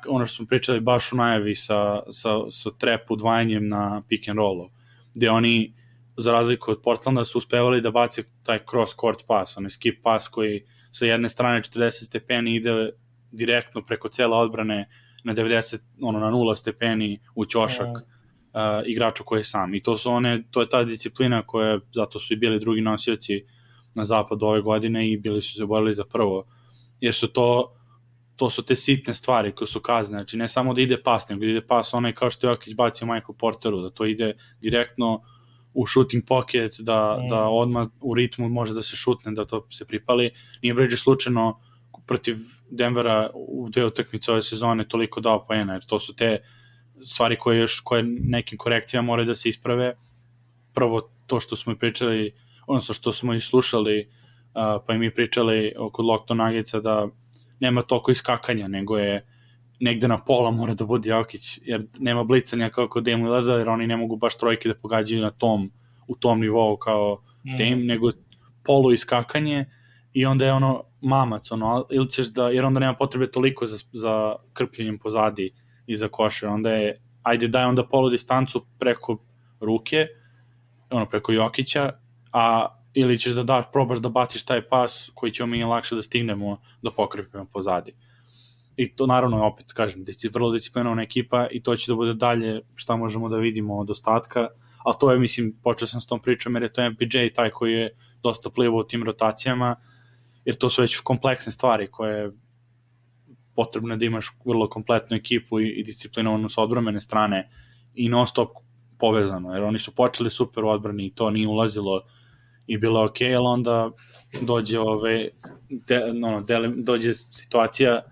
ono 0.09 0.27
što 0.27 0.37
smo 0.37 0.47
pričali 0.47 0.81
baš 0.81 1.13
u 1.13 1.17
najavi 1.17 1.55
sa, 1.55 2.03
sa, 2.11 2.51
sa 2.51 2.71
trap 2.79 3.11
udvajanjem 3.11 3.69
na 3.69 4.03
pick 4.09 4.29
and 4.29 4.39
rollu, 4.39 4.71
gde 5.15 5.31
oni 5.31 5.75
za 6.17 6.33
razliku 6.33 6.71
od 6.71 6.81
Portlanda 6.83 7.25
su 7.25 7.39
uspevali 7.39 7.81
da 7.81 7.91
bace 7.91 8.23
taj 8.43 8.59
cross 8.71 8.95
court 9.01 9.27
pas, 9.27 9.57
onaj 9.57 9.71
skip 9.71 10.03
pas 10.03 10.29
koji 10.29 10.65
sa 10.95 11.07
jedne 11.07 11.29
strane 11.29 11.63
40 11.63 11.91
stepeni 11.91 12.55
ide 12.57 12.91
direktno 13.33 13.83
preko 13.83 14.09
cele 14.09 14.37
odbrane 14.37 14.89
na 15.25 15.35
90, 15.35 15.79
ono, 16.01 16.21
na 16.21 16.31
0 16.31 16.55
stepeni 16.57 17.21
u 17.35 17.47
ćošak 17.47 17.87
mm. 17.87 17.91
uh, 17.91 18.87
igraču 18.87 19.25
koji 19.25 19.41
je 19.41 19.45
sam. 19.45 19.75
I 19.75 19.83
to 19.83 19.97
su 19.97 20.11
one, 20.11 20.45
to 20.51 20.61
je 20.61 20.69
ta 20.69 20.85
disciplina 20.85 21.43
koja, 21.47 21.81
zato 21.95 22.19
su 22.19 22.35
i 22.35 22.37
bili 22.37 22.61
drugi 22.61 22.81
nosioci 22.81 23.45
na 23.95 24.05
zapadu 24.05 24.47
ove 24.47 24.61
godine 24.61 25.11
i 25.11 25.17
bili 25.17 25.43
su 25.43 25.55
se 25.55 25.67
borili 25.67 25.95
za 25.95 26.05
prvo. 26.05 26.47
jer 27.01 27.15
su 27.15 27.33
to 27.33 27.75
to 28.37 28.51
su 28.51 28.63
te 28.63 28.75
sitne 28.75 29.15
stvari 29.15 29.53
koje 29.53 29.69
su 29.69 29.81
kazne, 29.81 30.19
znači 30.19 30.37
ne 30.37 30.49
samo 30.49 30.75
da 30.75 30.81
ide 30.81 31.03
pas, 31.03 31.29
nego 31.29 31.41
da 31.41 31.47
ide 31.47 31.67
pas 31.67 31.95
onaj 31.95 32.13
kao 32.13 32.31
što 32.31 32.47
je 32.47 32.51
Jokić 32.51 32.75
bacio 32.75 33.07
Michael 33.07 33.35
Porteru, 33.39 33.81
da 33.81 33.91
to 33.91 34.05
ide 34.05 34.33
direktno 34.61 35.23
u 35.75 35.87
shooting 35.87 36.25
pocket, 36.27 36.73
da, 36.79 37.19
mm. 37.21 37.29
da 37.29 37.41
odmah 37.49 37.89
u 38.01 38.15
ritmu 38.15 38.49
može 38.49 38.75
da 38.75 38.83
se 38.83 38.97
šutne, 38.97 39.33
da 39.33 39.45
to 39.45 39.67
se 39.71 39.85
pripali. 39.85 40.31
Nije 40.63 40.75
Bridges 40.75 41.01
slučajno 41.01 41.61
protiv 42.07 42.37
Denvera 42.71 43.31
u 43.35 43.69
dve 43.71 43.85
utakmice 43.85 44.33
ove 44.33 44.43
sezone 44.43 44.89
toliko 44.89 45.21
dao 45.21 45.47
poena, 45.47 45.73
jer 45.73 45.85
to 45.85 45.99
su 45.99 46.15
te 46.17 46.43
stvari 47.03 47.37
koje 47.37 47.59
još 47.59 47.81
koje 47.81 48.03
nekim 48.03 48.59
korekcijama 48.59 49.07
moraju 49.07 49.27
da 49.27 49.35
se 49.35 49.49
isprave. 49.49 49.97
Prvo 50.75 51.01
to 51.27 51.41
što 51.41 51.57
smo 51.57 51.75
pričali, 51.77 52.35
odnosno 52.67 52.95
što 52.95 53.13
smo 53.13 53.35
i 53.35 53.41
slušali, 53.41 54.09
uh, 54.09 54.85
pa 54.87 54.95
i 54.95 54.99
mi 54.99 55.15
pričali 55.15 55.75
kod 55.93 56.05
Lockton 56.05 56.37
Nuggetsa 56.37 56.81
da 56.81 57.09
nema 57.61 57.83
toliko 57.83 58.13
iskakanja, 58.13 58.69
nego 58.69 58.99
je 58.99 59.27
negde 59.85 60.09
na 60.09 60.19
pola 60.25 60.51
mora 60.51 60.75
da 60.75 60.87
bude 60.89 61.11
Jokić, 61.11 61.59
jer 61.63 61.83
nema 61.99 62.25
blicanja 62.25 62.69
kao 62.69 62.89
kod 62.89 63.05
Dame 63.05 63.25
Lillarda, 63.25 63.59
jer 63.59 63.69
oni 63.69 63.87
ne 63.87 63.97
mogu 63.97 64.17
baš 64.17 64.39
trojke 64.39 64.69
da 64.69 64.75
pogađaju 64.75 65.23
na 65.23 65.31
tom, 65.31 65.71
u 66.09 66.17
tom 66.17 66.41
nivou 66.41 66.77
kao 66.77 67.23
mm. 67.45 67.57
Dame, 67.59 67.85
nego 67.85 68.11
polu 68.65 68.93
iskakanje 68.93 69.65
i 70.13 70.27
onda 70.27 70.47
je 70.47 70.53
ono 70.53 70.83
mamac, 71.01 71.53
ono, 71.53 71.87
ili 71.91 72.11
ćeš 72.11 72.27
da, 72.27 72.49
jer 72.49 72.65
onda 72.65 72.81
nema 72.81 72.95
potrebe 72.95 73.31
toliko 73.31 73.67
za, 73.67 73.77
za 73.93 74.37
krpljenjem 74.53 74.99
pozadi 74.99 75.53
i 75.87 75.97
za 75.97 76.09
košer, 76.09 76.49
onda 76.49 76.71
je, 76.71 77.01
ajde 77.23 77.49
daj 77.49 77.65
onda 77.65 77.87
polu 77.87 78.11
distancu 78.11 78.65
preko 78.79 79.19
ruke, 79.61 80.07
ono, 80.91 81.07
preko 81.07 81.33
Jokića, 81.33 81.93
a 82.33 82.67
ili 82.95 83.19
ćeš 83.19 83.33
da 83.33 83.43
daš, 83.43 83.65
probaš 83.73 83.99
da 83.99 84.09
baciš 84.09 84.45
taj 84.45 84.63
pas 84.69 85.11
koji 85.15 85.33
će 85.33 85.47
mi 85.47 85.65
lakše 85.65 85.95
da 85.95 86.03
stignemo 86.03 86.61
da 86.83 86.91
pokrepimo 86.91 87.47
pozadi. 87.53 87.93
I 88.77 88.97
to 88.97 89.07
naravno 89.07 89.47
opet 89.47 89.73
kažem, 89.73 90.05
vrlo 90.33 90.53
disciplinovana 90.53 91.03
ekipa 91.03 91.47
i 91.51 91.63
to 91.63 91.77
će 91.77 91.93
da 91.93 91.97
bude 91.97 92.15
dalje 92.15 92.61
šta 92.77 92.97
možemo 92.97 93.29
da 93.29 93.37
vidimo 93.37 93.79
od 93.79 93.91
ostatka, 93.91 94.49
a 94.85 94.93
to 94.93 95.13
je, 95.13 95.19
mislim, 95.19 95.55
počeo 95.63 95.89
sam 95.89 96.01
s 96.01 96.07
tom 96.07 96.21
pričom 96.21 96.55
jer 96.55 96.63
je 96.63 96.73
to 96.73 96.91
MPJ 96.91 97.29
taj 97.35 97.51
koji 97.51 97.73
je 97.73 97.95
dosta 98.23 98.51
plivao 98.51 98.81
u 98.81 98.85
tim 98.85 99.03
rotacijama, 99.03 99.77
jer 100.45 100.57
to 100.57 100.71
su 100.71 100.83
već 100.83 100.97
kompleksne 101.01 101.53
stvari 101.53 101.87
koje 101.91 102.33
potrebno 103.55 103.97
da 103.97 104.05
imaš 104.05 104.37
vrlo 104.47 104.69
kompletnu 104.69 105.17
ekipu 105.17 105.61
i, 105.61 105.69
i 105.69 105.83
disciplinovanu 105.83 106.49
sa 106.49 106.63
odbromene 106.63 107.01
strane 107.01 107.49
i 107.95 108.09
non 108.09 108.27
stop 108.27 108.49
povezano, 108.99 109.55
jer 109.55 109.63
oni 109.63 109.79
su 109.79 109.95
počeli 109.95 110.31
super 110.31 110.65
u 110.65 110.69
odbrani 110.69 111.07
i 111.07 111.15
to 111.15 111.31
nije 111.31 111.49
ulazilo 111.49 112.03
i 112.67 112.79
bilo 112.79 113.05
ok, 113.05 113.21
ali 113.21 113.47
onda 113.47 113.91
dođe 114.43 114.79
ove, 114.79 115.29
de, 115.89 116.13
no, 116.15 116.41
de, 116.41 116.73
dođe 116.77 117.15
situacija 117.15 118.03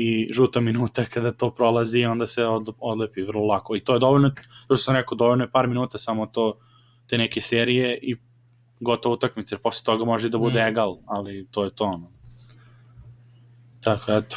i 0.00 0.28
žuta 0.32 0.60
minuta 0.60 1.04
kada 1.14 1.30
to 1.30 1.50
prolazi 1.50 2.04
onda 2.04 2.26
se 2.26 2.44
odlepi 2.78 3.22
vrlo 3.22 3.46
lako 3.46 3.76
i 3.76 3.80
to 3.80 3.94
je 3.94 3.98
dovoljno, 3.98 4.30
to 4.68 4.76
što 4.76 4.84
sam 4.84 4.96
rekao, 4.96 5.16
dovoljno 5.16 5.44
je 5.44 5.50
par 5.50 5.66
minuta 5.68 5.98
samo 5.98 6.26
to, 6.26 6.58
te 7.06 7.18
neke 7.18 7.40
serije 7.40 7.98
i 8.02 8.16
gotovo 8.80 9.14
utakmice, 9.14 9.54
jer 9.54 9.62
posle 9.62 9.84
toga 9.84 10.04
može 10.04 10.28
da 10.28 10.38
bude 10.38 10.62
mm. 10.62 10.66
egal, 10.66 10.98
ali 11.06 11.48
to 11.50 11.64
je 11.64 11.70
to 11.74 11.84
ono. 11.84 12.10
Tako, 13.80 14.12
eto. 14.12 14.36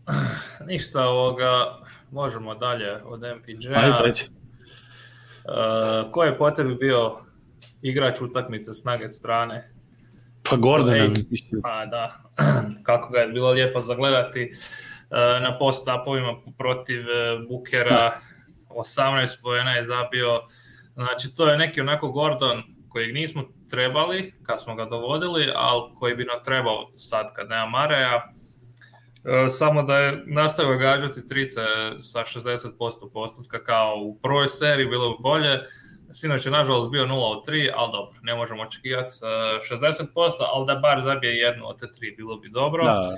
Ništa 0.68 1.08
ovoga, 1.08 1.78
možemo 2.10 2.54
dalje 2.54 3.02
od 3.04 3.20
MPJ-a. 3.20 3.80
Ajde, 3.80 3.96
ajde. 4.00 4.20
Uh, 5.44 6.12
ko 6.12 6.24
je 6.24 6.38
po 6.38 6.50
tebi 6.50 6.74
bio 6.74 7.16
igrač 7.82 8.20
utakmice 8.20 8.74
s 8.74 8.84
nugget 8.84 9.14
strane. 9.14 9.71
Pa 10.52 10.56
Gordon, 10.56 11.14
mislim. 11.30 11.62
Pa 11.62 11.86
da, 11.86 12.20
kako 12.86 13.12
ga 13.12 13.18
je 13.18 13.28
bilo 13.28 13.50
lijepo 13.50 13.80
zagledati 13.80 14.42
e, 14.42 14.50
na 15.40 15.58
post-upovima 15.58 16.34
protiv 16.58 17.02
Bukera, 17.48 18.12
18 18.68 19.42
pojena 19.42 19.72
je 19.72 19.84
zabio, 19.84 20.40
znači 20.94 21.34
to 21.34 21.50
je 21.50 21.58
neki 21.58 21.80
onako 21.80 22.08
Gordon 22.08 22.62
kojeg 22.88 23.14
nismo 23.14 23.44
trebali 23.70 24.32
kad 24.42 24.62
smo 24.62 24.74
ga 24.74 24.84
dovodili, 24.84 25.52
ali 25.54 25.82
koji 25.98 26.14
bi 26.14 26.24
nam 26.24 26.44
trebao 26.44 26.90
sad 26.96 27.34
kad 27.34 27.48
nema 27.48 27.66
Mareja, 27.66 28.22
e, 29.24 29.50
samo 29.50 29.82
da 29.82 29.98
je 29.98 30.22
nastavio 30.26 30.78
gađati 30.78 31.26
trice 31.26 31.60
sa 32.00 32.20
60% 32.20 33.12
postotka 33.12 33.64
kao 33.64 33.94
u 33.96 34.18
prvoj 34.18 34.46
seriji, 34.46 34.86
bilo 34.86 35.10
bi 35.10 35.22
bolje, 35.22 35.60
Sinoć 36.12 36.46
je 36.46 36.52
nažalost 36.52 36.90
bio 36.90 37.06
0 37.06 37.14
od 37.14 37.46
3, 37.46 37.70
ali 37.76 37.92
dobro, 37.92 38.20
ne 38.22 38.34
možemo 38.34 38.62
očekivati 38.62 39.14
uh, 39.22 39.78
60%, 39.78 40.06
ali 40.54 40.66
da 40.66 40.74
bar 40.74 41.02
zabije 41.04 41.36
jednu 41.36 41.68
od 41.68 41.80
te 41.80 41.92
tri, 41.92 42.14
bilo 42.16 42.36
bi 42.36 42.48
dobro. 42.48 42.84
Da. 42.84 43.00
Uh, 43.00 43.14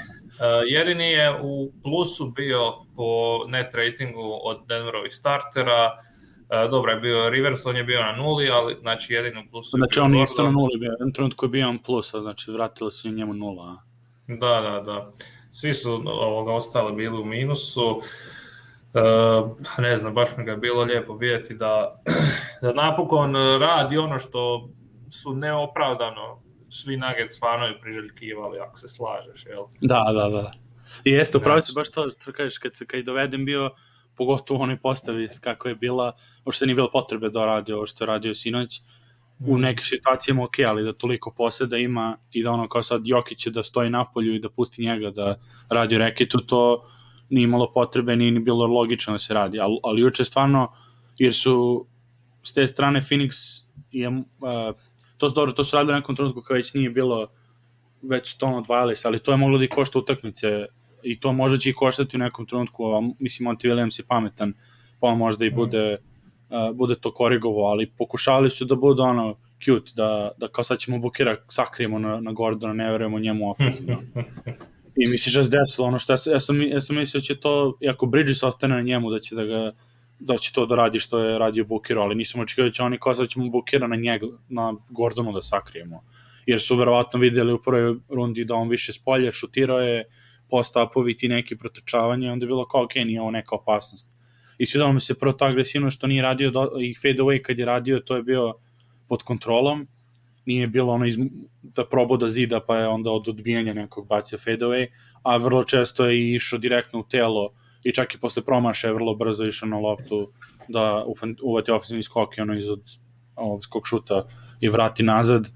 jedini 0.67 1.05
je 1.05 1.41
u 1.43 1.73
plusu 1.83 2.33
bio 2.37 2.73
po 2.97 3.39
net 3.49 3.75
ratingu 3.75 4.41
od 4.45 4.67
Denverovih 4.69 5.15
startera, 5.15 5.93
uh, 5.93 6.71
dobro 6.71 6.93
je 6.93 7.01
bio 7.01 7.31
Rivers, 7.31 7.67
on 7.67 7.77
je 7.77 7.85
bio 7.85 8.03
na 8.03 8.13
nuli, 8.13 8.51
ali 8.51 8.77
znači 8.81 9.13
jedini 9.13 9.45
u 9.47 9.51
plusu 9.51 9.77
Znači 9.77 10.01
on 10.01 10.15
je 10.15 10.23
isto 10.23 10.43
na 10.43 10.51
nuli 10.51 10.79
bio, 10.79 10.91
jedan 10.91 11.13
trenutku 11.13 11.45
je 11.45 11.51
bio 11.51 11.69
on 11.69 11.79
plusa, 11.79 12.21
znači 12.21 12.51
vratilo 12.51 12.91
se 12.91 13.09
njemu 13.09 13.35
nula. 13.35 13.83
Da, 14.27 14.61
da, 14.61 14.81
da. 14.81 15.11
Svi 15.51 15.75
su 15.75 16.03
ovoga 16.07 16.53
ostali 16.53 16.97
bili 16.97 17.21
u 17.21 17.25
minusu. 17.25 17.89
Uh, 17.89 18.05
Uh, 18.95 19.51
ne 19.79 19.99
znam, 19.99 20.15
baš 20.15 20.29
mi 20.37 20.45
ga 20.45 20.51
je 20.51 20.57
bilo 20.57 20.83
lijepo 20.83 21.17
vidjeti 21.17 21.55
da, 21.55 22.03
da 22.63 22.73
napokon 22.73 23.35
radi 23.61 23.99
ono 23.99 24.19
što 24.19 24.69
su 25.11 25.35
neopravdano 25.35 26.43
svi 26.69 26.97
Nuggets 26.97 27.41
fanovi 27.41 27.81
priželjkivali, 27.81 28.59
ako 28.59 28.79
se 28.79 28.89
slažeš, 28.89 29.47
jel? 29.47 29.63
Da, 29.81 30.05
da, 30.13 30.29
da. 30.29 30.53
I 31.05 31.11
jeste, 31.11 31.39
upravo 31.39 31.61
se 31.61 31.73
baš 31.75 31.91
to, 31.91 32.11
to 32.25 32.33
kažeš, 32.33 32.59
kad, 32.59 32.77
se, 32.77 32.87
kad 32.87 32.99
je 32.99 33.05
dovedem 33.05 33.45
bio, 33.45 33.71
pogotovo 34.17 34.63
onoj 34.63 34.77
postavi 34.81 35.29
kako 35.41 35.69
je 35.69 35.75
bila, 35.75 36.13
uopšte 36.45 36.67
nije 36.67 36.75
bilo 36.75 36.91
potrebe 36.91 37.29
da 37.29 37.47
radi 37.47 37.73
ovo 37.73 37.87
što 37.87 38.05
je 38.05 38.09
radio 38.09 38.35
sinoć, 38.35 38.81
u 39.41 39.59
mm. 39.59 39.61
nekim 39.61 39.85
situacijama 39.85 40.45
ok, 40.45 40.55
ali 40.67 40.85
da 40.85 40.93
toliko 40.93 41.31
poseda 41.37 41.77
ima 41.77 42.17
i 42.33 42.43
da 42.43 42.51
ono 42.51 42.69
kao 42.69 42.83
sad 42.83 43.03
Jokić 43.05 43.47
da 43.47 43.63
stoji 43.63 43.91
na 43.91 44.05
polju 44.13 44.35
i 44.35 44.39
da 44.39 44.51
pusti 44.51 44.83
njega 44.83 45.11
da 45.11 45.39
radi 45.69 45.99
reketu, 45.99 46.39
to 46.39 46.85
nije 47.31 47.45
imalo 47.45 47.73
potrebe, 47.73 48.17
nije 48.17 48.33
ni 48.33 48.41
bilo 48.41 48.67
logično 48.67 49.13
da 49.13 49.19
se 49.19 49.35
radi, 49.35 49.61
ali, 49.61 49.79
ali 49.83 50.01
juče 50.01 50.25
stvarno, 50.25 50.73
jer 51.19 51.35
su 51.35 51.87
s 52.43 52.53
te 52.53 52.67
strane 52.67 53.01
Phoenix 53.01 53.63
je, 53.91 54.09
uh, 54.09 54.15
to 55.17 55.29
su 55.29 55.35
dobro, 55.35 55.53
to 55.53 55.65
su 55.65 55.77
radili 55.77 55.93
na 55.93 55.99
nekom 55.99 56.17
trenutku 56.17 56.43
kada 56.43 56.57
već 56.57 56.75
nije 56.75 56.91
bilo 56.91 57.29
već 58.03 58.35
to 58.35 58.47
odvajali 58.47 58.95
ali 59.05 59.19
to 59.19 59.31
je 59.31 59.37
moglo 59.37 59.59
da 59.59 59.65
i 59.65 59.69
košta 59.69 59.99
utakmice 59.99 60.67
i 61.03 61.21
to 61.21 61.33
možda 61.33 61.59
će 61.59 61.71
i 61.71 61.73
koštati 61.73 62.17
u 62.17 62.21
nekom 62.21 62.47
trenutku, 62.47 62.85
a 62.85 63.01
mislim 63.19 63.49
Monty 63.49 63.69
Williams 63.69 64.01
je 64.01 64.05
pametan, 64.09 64.55
pa 65.01 65.15
možda 65.15 65.45
i 65.45 65.51
mm. 65.51 65.55
bude 65.55 65.99
uh, 66.51 66.77
bude 66.77 66.95
to 66.95 67.15
korigovo, 67.15 67.67
ali 67.67 67.91
pokušavali 67.99 68.51
su 68.51 68.65
da 68.65 68.75
bude 68.75 69.03
ono 69.03 69.37
cute, 69.65 69.93
da, 69.97 70.31
da 70.37 70.49
kao 70.49 70.65
sad 70.65 70.79
ćemo 70.79 70.99
Bukira 70.99 71.37
sakrijemo 71.49 71.99
na, 71.99 72.21
na 72.21 72.33
Gordona, 72.33 72.75
ne 72.75 72.91
verujemo 72.91 73.19
njemu 73.19 73.49
ofensivno. 73.51 73.99
I 74.97 75.11
da 75.11 75.19
se 75.19 75.51
desilo 75.51 75.87
ono 75.87 75.99
što 75.99 76.13
ja, 76.13 76.17
ja, 76.33 76.41
sam, 76.41 76.63
ja 76.63 76.81
sam 76.81 76.97
mislio 76.97 77.21
da 77.21 77.25
će 77.25 77.41
to, 77.41 77.79
ako 77.91 78.07
Bridges 78.07 78.43
ostane 78.43 78.75
na 78.75 78.83
njemu, 78.83 79.11
da 79.11 79.19
će 79.19 79.35
da 79.35 79.45
ga 79.45 79.73
da 80.19 80.37
će 80.37 80.53
to 80.53 80.67
da 80.67 80.75
radi 80.75 80.99
što 81.01 81.19
je 81.19 81.39
radio 81.39 81.65
Bukiro, 81.65 82.01
ali 82.01 82.15
nisam 82.15 82.41
očekio 82.41 82.65
da 82.65 82.71
će 82.71 82.83
oni 82.83 82.99
kao 82.99 83.15
da 83.15 83.27
ćemo 83.27 83.49
Bukira 83.51 83.87
na 83.87 83.97
njega, 83.97 84.27
na 84.49 84.75
Gordonu 84.89 85.33
da 85.33 85.43
sakrijemo. 85.43 86.05
Jer 86.47 86.61
su 86.61 86.77
verovatno 86.77 87.21
videli 87.21 87.53
u 87.53 87.63
prvoj 87.63 87.97
rundi 88.09 88.45
da 88.45 88.55
on 88.55 88.69
više 88.69 88.93
spolje, 88.93 89.33
šutirao 89.33 89.81
je, 89.81 90.05
postapovi 90.51 91.17
ti 91.17 91.29
neki 91.29 91.57
protrčavanje, 91.57 92.31
onda 92.31 92.45
je 92.45 92.49
bilo 92.49 92.67
kao, 92.69 92.85
ok, 92.85 92.95
nije 92.95 93.21
ovo 93.21 93.31
neka 93.31 93.55
opasnost. 93.55 94.09
I 94.59 94.67
svidalo 94.67 94.93
mi 94.93 95.01
se 95.01 95.19
prvo 95.19 95.33
to 95.33 95.45
agresivno 95.45 95.91
što 95.91 96.07
nije 96.07 96.23
radio, 96.23 96.51
do, 96.51 96.71
i 96.81 96.95
fade 96.95 97.23
away 97.23 97.43
kad 97.43 97.59
je 97.59 97.67
radio, 97.67 98.01
to 98.01 98.17
je 98.17 98.23
bio 98.23 98.55
pod 99.09 99.23
kontrolom, 99.23 99.87
nije 100.47 100.67
bilo 100.67 100.93
ono 100.93 101.07
iz, 101.07 101.19
da 101.63 101.87
probao 101.87 102.17
da 102.17 102.29
zida 102.29 102.61
pa 102.61 102.77
je 102.77 102.89
onda 102.89 103.11
od 103.11 103.29
odbijanja 103.29 103.75
nekog 103.75 104.09
bacio 104.09 104.39
fadeaway, 104.39 104.87
a 105.23 105.37
vrlo 105.37 105.65
često 105.65 106.07
je 106.07 106.35
išao 106.35 106.59
direktno 106.59 107.01
u 107.01 107.09
telo 107.11 107.53
i 107.83 107.93
čak 107.93 108.15
i 108.15 108.19
posle 108.19 108.43
promaša 108.43 108.89
je 108.89 108.95
vrlo 108.95 109.15
brzo 109.15 109.45
išao 109.45 109.69
na 109.69 109.79
loptu 109.79 110.31
da 110.69 111.05
uvati 111.43 111.71
ofenzivni 111.71 112.03
skok 112.03 112.39
i 112.39 112.41
ono 112.41 112.55
iz 112.55 112.65
ovog 113.37 113.65
skok 113.65 113.87
šuta 113.87 114.27
i 114.61 114.69
vrati 114.69 115.03
nazad. 115.03 115.49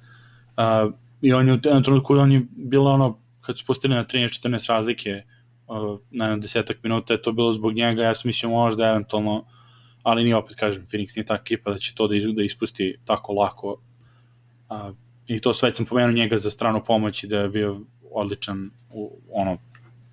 Uh, 0.56 0.92
I 1.20 1.32
on 1.32 1.46
je 1.46 1.52
u 1.52 1.56
jednom 1.56 1.82
trenutku 1.82 2.14
on 2.14 2.32
je 2.32 2.46
bilo 2.50 2.90
ono, 2.90 3.18
kad 3.40 3.58
su 3.58 3.66
pustili 3.66 3.94
na 3.94 4.04
13-14 4.04 4.68
razlike 4.68 5.22
uh, 5.66 5.98
na 6.10 6.24
jedno 6.24 6.38
desetak 6.38 6.82
minuta 6.82 7.14
je 7.14 7.22
to 7.22 7.32
bilo 7.32 7.52
zbog 7.52 7.74
njega, 7.74 8.02
ja 8.02 8.14
sam 8.14 8.28
mislio 8.28 8.50
možda 8.50 8.88
eventualno 8.88 9.44
ali 10.02 10.24
ni 10.24 10.34
opet 10.34 10.56
kažem, 10.56 10.86
Phoenix 10.86 11.16
nije 11.16 11.24
ta 11.24 11.34
ekipa 11.34 11.70
da 11.70 11.78
će 11.78 11.94
to 11.94 12.08
da, 12.08 12.14
da 12.32 12.42
ispusti 12.42 12.96
tako 13.04 13.32
lako 13.32 13.82
A, 14.68 14.92
I 15.26 15.40
to 15.40 15.52
sve 15.52 15.74
sam 15.74 15.86
pomenuo 15.86 16.12
njega 16.12 16.38
za 16.38 16.50
stranu 16.50 16.84
pomoć 16.84 17.24
i 17.24 17.26
da 17.26 17.38
je 17.38 17.48
bio 17.48 17.80
odličan 18.10 18.70
u, 18.94 19.20
ono, 19.32 19.56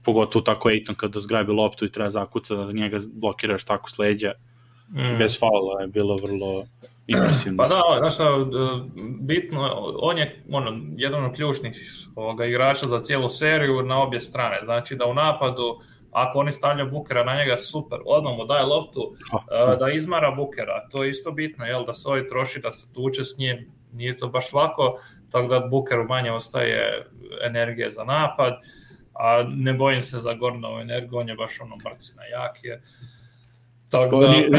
pogotovo 0.03 0.43
tako 0.43 0.69
Ejton 0.69 0.95
kada 0.95 1.21
zgrabi 1.21 1.51
loptu 1.51 1.85
i 1.85 1.91
treba 1.91 2.09
zakuca 2.09 2.55
da 2.55 2.71
njega 2.71 2.97
blokiraš 3.21 3.63
tako 3.65 3.89
sleđa, 3.89 4.33
mm. 4.89 5.17
bez 5.17 5.39
faula 5.39 5.81
je 5.81 5.87
bilo 5.87 6.15
vrlo 6.15 6.65
impresivno. 7.07 7.63
Pa 7.63 7.67
da, 7.67 7.81
znaš, 7.99 8.29
bitno, 9.21 9.69
on 10.01 10.17
je 10.17 10.43
ono, 10.51 10.81
jedan 10.95 11.25
od 11.25 11.35
ključnih 11.35 11.91
ovoga, 12.15 12.45
igrača 12.45 12.89
za 12.89 12.99
cijelu 12.99 13.29
seriju 13.29 13.81
na 13.81 14.01
obje 14.01 14.21
strane. 14.21 14.59
Znači 14.63 14.95
da 14.95 15.05
u 15.05 15.13
napadu, 15.13 15.79
ako 16.11 16.39
oni 16.39 16.51
stavljaju 16.51 16.91
Bukera 16.91 17.23
na 17.23 17.35
njega, 17.35 17.57
super, 17.57 17.99
odmah 18.05 18.37
mu 18.37 18.45
daje 18.45 18.65
loptu 18.65 19.01
uh, 19.01 19.79
da 19.79 19.91
izmara 19.91 20.31
Bukera. 20.31 20.87
To 20.91 21.03
je 21.03 21.09
isto 21.09 21.31
bitno, 21.31 21.65
jel, 21.65 21.85
da 21.85 21.93
se 21.93 22.07
ovaj 22.07 22.25
troši, 22.25 22.59
da 22.59 22.71
se 22.71 22.93
tuče 22.93 23.23
s 23.23 23.37
njim, 23.37 23.71
nije 23.95 24.15
to 24.15 24.27
baš 24.27 24.53
lako, 24.53 24.95
tako 25.31 25.47
da 25.47 25.67
Bukeru 25.67 26.07
manje 26.07 26.31
ostaje 26.31 27.07
energije 27.45 27.91
za 27.91 28.03
napad, 28.03 28.53
a 29.13 29.43
ne 29.49 29.73
bojim 29.73 30.01
se 30.01 30.19
za 30.19 30.33
Gordonovu 30.33 30.79
energiju, 30.79 31.17
on 31.17 31.29
je 31.29 31.35
baš 31.35 31.61
ono 31.61 31.75
brcina 31.83 32.23
jak 32.23 32.63
je. 32.63 32.81
Tako 33.89 34.19
da... 34.19 34.31
Nije, 34.31 34.49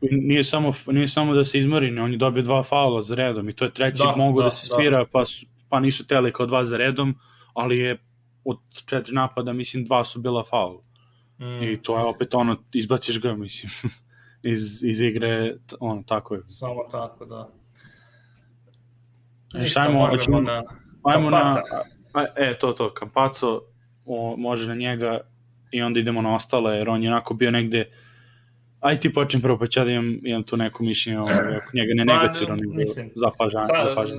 nije, 0.00 0.44
samo, 0.44 0.72
nije 0.86 1.08
samo 1.08 1.34
da 1.34 1.44
se 1.44 1.58
izmori, 1.58 1.98
on 1.98 2.12
je 2.12 2.18
dobio 2.18 2.42
dva 2.42 2.62
faula 2.62 3.02
za 3.02 3.14
redom 3.14 3.48
i 3.48 3.52
to 3.52 3.64
je 3.64 3.70
treći 3.70 3.98
da, 3.98 4.14
mogu 4.16 4.40
da, 4.40 4.44
da 4.44 4.50
se 4.50 4.66
svira, 4.66 4.98
da. 4.98 5.04
pa, 5.12 5.24
su, 5.24 5.46
pa 5.68 5.80
nisu 5.80 6.06
teli 6.06 6.32
kao 6.32 6.46
dva 6.46 6.64
za 6.64 6.76
redom, 6.76 7.14
ali 7.54 7.78
je 7.78 7.98
od 8.44 8.58
četiri 8.86 9.14
napada, 9.14 9.52
mislim, 9.52 9.84
dva 9.84 10.04
su 10.04 10.20
bila 10.20 10.44
faul. 10.44 10.78
Mm. 11.38 11.62
I 11.62 11.82
to 11.82 11.98
je 11.98 12.04
opet 12.04 12.34
ono, 12.34 12.56
izbaciš 12.72 13.20
ga, 13.20 13.34
mislim, 13.34 13.72
iz, 14.52 14.84
iz 14.84 15.00
igre, 15.00 15.56
ono, 15.80 16.02
tako 16.02 16.34
je. 16.34 16.40
Samo 16.46 16.84
tako, 16.90 17.24
da. 17.24 17.48
Ništa, 19.54 19.80
ajmo, 19.80 20.08
ajmo 20.28 20.40
na, 20.40 20.62
ajmo 21.02 21.30
na, 21.30 21.62
a, 22.14 22.24
e, 22.36 22.54
to, 22.54 22.72
to, 22.72 22.90
Kampaco, 22.94 23.60
o, 24.04 24.34
može 24.38 24.68
na 24.68 24.74
njega 24.74 25.20
i 25.70 25.82
onda 25.82 26.00
idemo 26.00 26.22
na 26.22 26.34
ostale, 26.34 26.76
jer 26.76 26.88
on 26.88 27.02
je 27.02 27.10
onako 27.10 27.34
bio 27.34 27.50
negde, 27.50 27.84
aj 28.80 28.96
ti 28.96 29.12
počnem 29.12 29.42
prvo, 29.42 29.58
pa 29.58 29.66
ću 29.66 29.80
ja 29.80 29.84
da 29.84 29.90
imam, 29.90 30.18
imam 30.22 30.42
tu 30.42 30.56
neko 30.56 30.82
mišljenje 30.82 31.20
oko 31.20 31.30
njega, 31.74 31.94
ne 31.94 32.06
pa, 32.06 32.16
negativno, 32.16 32.56
nego 32.56 32.74
mislim, 32.74 33.10
zapažan, 33.14 33.66
sad, 33.66 33.88
zapažan. 33.88 34.18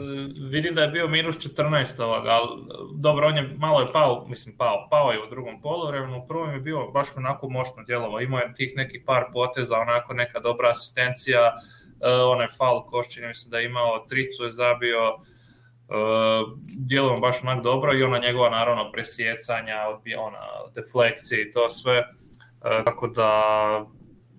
Vidim 0.52 0.76
da 0.76 0.82
je 0.82 0.88
bio 0.88 1.08
minus 1.08 1.38
14 1.38 2.04
ovoga, 2.04 2.30
ali 2.30 2.48
dobro, 2.96 3.28
on 3.28 3.38
je 3.38 3.50
malo 3.58 3.80
je 3.80 3.88
pao, 3.94 4.26
mislim 4.30 4.58
pao, 4.58 4.88
pao 4.92 5.12
je 5.12 5.24
u 5.24 5.30
drugom 5.30 5.62
polovremenu, 5.62 6.18
u 6.18 6.28
prvom 6.28 6.54
je 6.54 6.60
bio 6.60 6.88
baš 6.88 7.08
onako 7.16 7.50
moćno 7.50 7.84
djelovo, 7.84 8.20
imao 8.20 8.40
je 8.40 8.54
tih 8.56 8.74
neki 8.76 9.04
par 9.06 9.24
poteza, 9.34 9.78
onako 9.78 10.14
neka 10.14 10.40
dobra 10.40 10.70
asistencija, 10.70 11.54
uh, 11.56 11.79
onaj 12.02 12.48
faul 12.58 12.82
Košćin, 12.82 13.28
mislim 13.28 13.52
da 13.52 13.58
je 13.58 13.66
imao 13.66 14.06
tricu 14.10 14.44
je 14.44 14.54
zabio, 14.54 15.16
uh, 15.16 16.60
djelovo 16.78 17.18
baš 17.18 17.44
onak 17.44 17.64
dobro 17.64 17.98
i 17.98 18.04
ona 18.04 18.20
njegova 18.20 18.50
naravno 18.50 18.92
presjecanja, 18.92 19.76
ona 20.18 20.72
deflekcije 20.76 21.42
i 21.42 21.52
to 21.52 21.70
sve, 21.70 22.00
uh, 22.00 22.86
tako 22.86 23.08
da 23.08 23.32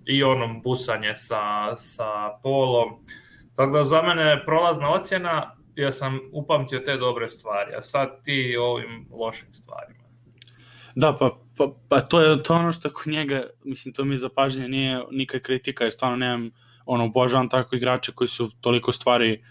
i 0.07 0.23
onom 0.23 0.63
busanje 0.63 1.15
sa, 1.15 1.77
sa 1.77 2.39
polom. 2.43 2.89
Tako 3.57 3.73
da 3.73 3.85
za 3.85 4.03
mene 4.03 4.23
je 4.23 4.45
prolazna 4.45 4.91
ocjena, 4.91 5.57
ja 5.75 5.91
sam 5.93 6.21
upamtio 6.33 6.79
te 6.79 6.97
dobre 6.97 7.29
stvari, 7.29 7.75
a 7.75 7.83
sad 7.83 8.25
ti 8.25 8.57
ovim 8.61 9.09
lošim 9.11 9.53
stvarima. 9.53 10.01
Da, 10.95 11.15
pa, 11.19 11.39
pa, 11.57 11.73
pa 11.89 12.01
to 12.01 12.21
je 12.21 12.43
to 12.43 12.55
ono 12.55 12.73
što 12.73 12.91
kod 12.91 13.13
njega, 13.13 13.47
mislim, 13.65 13.95
to 13.95 14.05
mi 14.05 14.17
zapažnje 14.17 14.69
nije 14.69 15.05
nikak 15.11 15.43
kritika, 15.43 15.85
jer 15.85 15.93
stvarno 15.93 16.17
nemam, 16.17 16.51
ono, 16.91 17.05
obožavam 17.05 17.49
tako 17.49 17.77
igrače 17.77 18.13
koji 18.13 18.29
su 18.29 18.51
toliko 18.61 18.93
stvari 18.93 19.43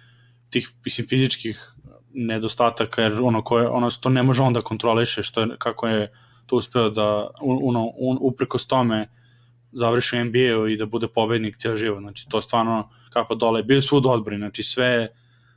tih, 0.49 0.69
mislim, 0.85 1.07
fizičkih 1.07 1.73
nedostataka, 2.13 3.01
jer 3.01 3.19
ono, 3.21 3.43
koje, 3.43 3.67
ono, 3.67 3.89
to 3.89 4.09
ne 4.09 4.23
može 4.23 4.43
on 4.43 4.53
da 4.53 4.61
kontroliše, 4.61 5.23
što 5.23 5.41
je, 5.41 5.47
kako 5.57 5.87
je 5.87 6.11
to 6.45 6.55
uspeo 6.55 6.89
da, 6.89 7.29
ono, 7.41 7.91
un, 7.97 8.17
uprkos 8.21 8.67
tome, 8.67 9.07
završi 9.71 10.23
NBA-u 10.23 10.67
i 10.67 10.77
da 10.77 10.85
bude 10.85 11.07
pobednik 11.07 11.57
cijel 11.57 11.75
život. 11.75 12.01
Znači, 12.01 12.25
to 12.29 12.41
stvarno 12.41 12.89
kapa 13.13 13.35
dole. 13.35 13.63
Bio 13.63 13.75
je 13.75 13.81
svud 13.81 14.05
odbori, 14.05 14.37
znači 14.37 14.63
sve 14.63 15.09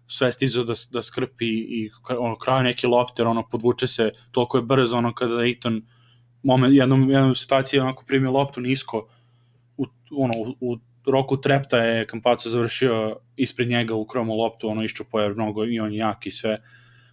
sve 0.06 0.32
stizao 0.32 0.64
da, 0.64 0.74
da 0.90 1.02
skrpi 1.02 1.48
i 1.48 1.90
ono, 2.18 2.36
kraju 2.38 2.62
neki 2.62 2.86
lopter, 2.86 3.26
ono, 3.26 3.48
podvuče 3.48 3.86
se, 3.86 4.10
toliko 4.30 4.58
je 4.58 4.62
brzo, 4.62 4.96
ono, 4.96 5.14
kada 5.14 5.38
Aiton 5.38 5.82
moment, 6.42 6.74
jednom, 6.74 7.10
jednom 7.10 7.34
situaciji 7.34 7.80
onako 7.80 8.04
primio 8.06 8.30
loptu 8.30 8.60
nisko, 8.60 9.08
u, 9.76 9.86
ono, 10.10 10.32
u, 10.36 10.72
u 10.72 10.78
roku 11.06 11.36
trepta 11.36 11.78
je 11.78 12.06
Kampaco 12.06 12.48
završio 12.48 13.16
ispred 13.36 13.68
njega 13.68 13.94
u 13.94 14.04
kromu 14.04 14.34
loptu, 14.34 14.68
ono, 14.68 14.84
iščupo 14.84 15.20
je 15.20 15.34
mnogo 15.34 15.64
i 15.64 15.80
on 15.80 15.94
jak 15.94 16.26
i 16.26 16.30
sve. 16.30 16.58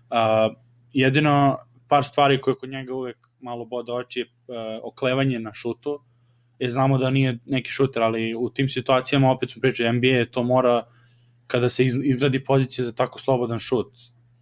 Uh, 0.10 0.56
jedino 0.94 1.58
par 1.88 2.04
stvari 2.04 2.42
koje 2.42 2.56
kod 2.56 2.70
njega 2.70 2.94
uvek 2.94 3.18
malo 3.40 3.66
bode 3.66 3.92
oči 3.92 4.20
je 4.20 4.26
uh, 4.26 4.56
oklevanje 4.84 5.40
na 5.40 5.54
šutu, 5.54 6.00
jer 6.60 6.72
znamo 6.72 6.98
da 6.98 7.10
nije 7.10 7.38
neki 7.46 7.70
šuter, 7.70 8.04
ali 8.04 8.36
u 8.36 8.50
tim 8.50 8.70
situacijama 8.70 9.32
opet 9.32 9.50
smo 9.50 9.62
pričali, 9.62 9.94
NBA 9.94 10.26
to 10.32 10.44
mora 10.44 10.86
kada 11.48 11.70
se 11.70 11.86
izgradi 11.86 12.44
pozicija 12.44 12.86
za 12.86 12.96
tako 12.96 13.20
slobodan 13.20 13.60
šut, 13.60 13.94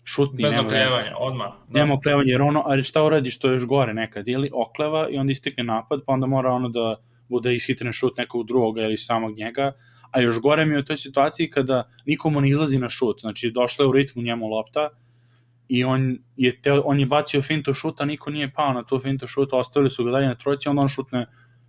šutni 0.04 0.44
Bez 0.44 0.58
oklevanja, 0.60 1.16
odmah. 1.18 1.48
Da. 1.68 1.80
Nema 1.80 1.94
oklevanja, 1.94 2.32
jer 2.32 2.42
ono, 2.42 2.64
ali 2.66 2.84
šta 2.84 3.04
uradi 3.04 3.32
što 3.32 3.48
je 3.48 3.54
još 3.54 3.66
gore 3.66 3.94
nekad, 3.94 4.28
ili 4.28 4.50
okleva 4.54 5.10
i 5.10 5.18
onda 5.18 5.32
istekne 5.32 5.64
napad, 5.64 6.02
pa 6.06 6.14
onda 6.14 6.28
mora 6.28 6.52
ono 6.52 6.70
da 6.70 6.96
bude 7.30 7.56
ishitren 7.56 7.94
šut 7.94 8.18
nekog 8.18 8.48
drugoga 8.48 8.82
ili 8.82 8.98
samog 8.98 9.38
njega, 9.38 9.72
a 10.12 10.22
još 10.22 10.40
gore 10.40 10.66
mi 10.66 10.76
je 10.76 10.80
u 10.80 10.84
toj 10.84 10.98
situaciji 10.98 11.50
kada 11.50 11.90
nikomu 12.06 12.42
ne 12.42 12.50
izlazi 12.50 12.80
na 12.80 12.90
šut, 12.90 13.22
znači 13.22 13.52
došla 13.52 13.86
je 13.86 13.90
u 13.90 13.92
ritmu 13.92 14.24
njemu 14.24 14.48
lopta 14.48 14.90
i 15.68 15.84
on 15.84 16.18
je, 16.36 16.62
te, 16.62 16.72
on 16.72 17.00
je 17.00 17.06
bacio 17.06 17.42
fintu 17.42 17.74
šuta, 17.74 18.06
niko 18.06 18.32
nije 18.32 18.54
pao 18.54 18.74
na 18.74 18.84
tu 18.84 19.00
fintu 19.00 19.28
šuta, 19.28 19.58
ostavili 19.58 19.90
su 19.90 20.04
ga 20.04 20.12
dalje 20.12 20.28
na 20.28 20.36
trojici, 20.36 20.70
onda 20.70 20.82
on 20.82 20.88
šutne 20.88 21.26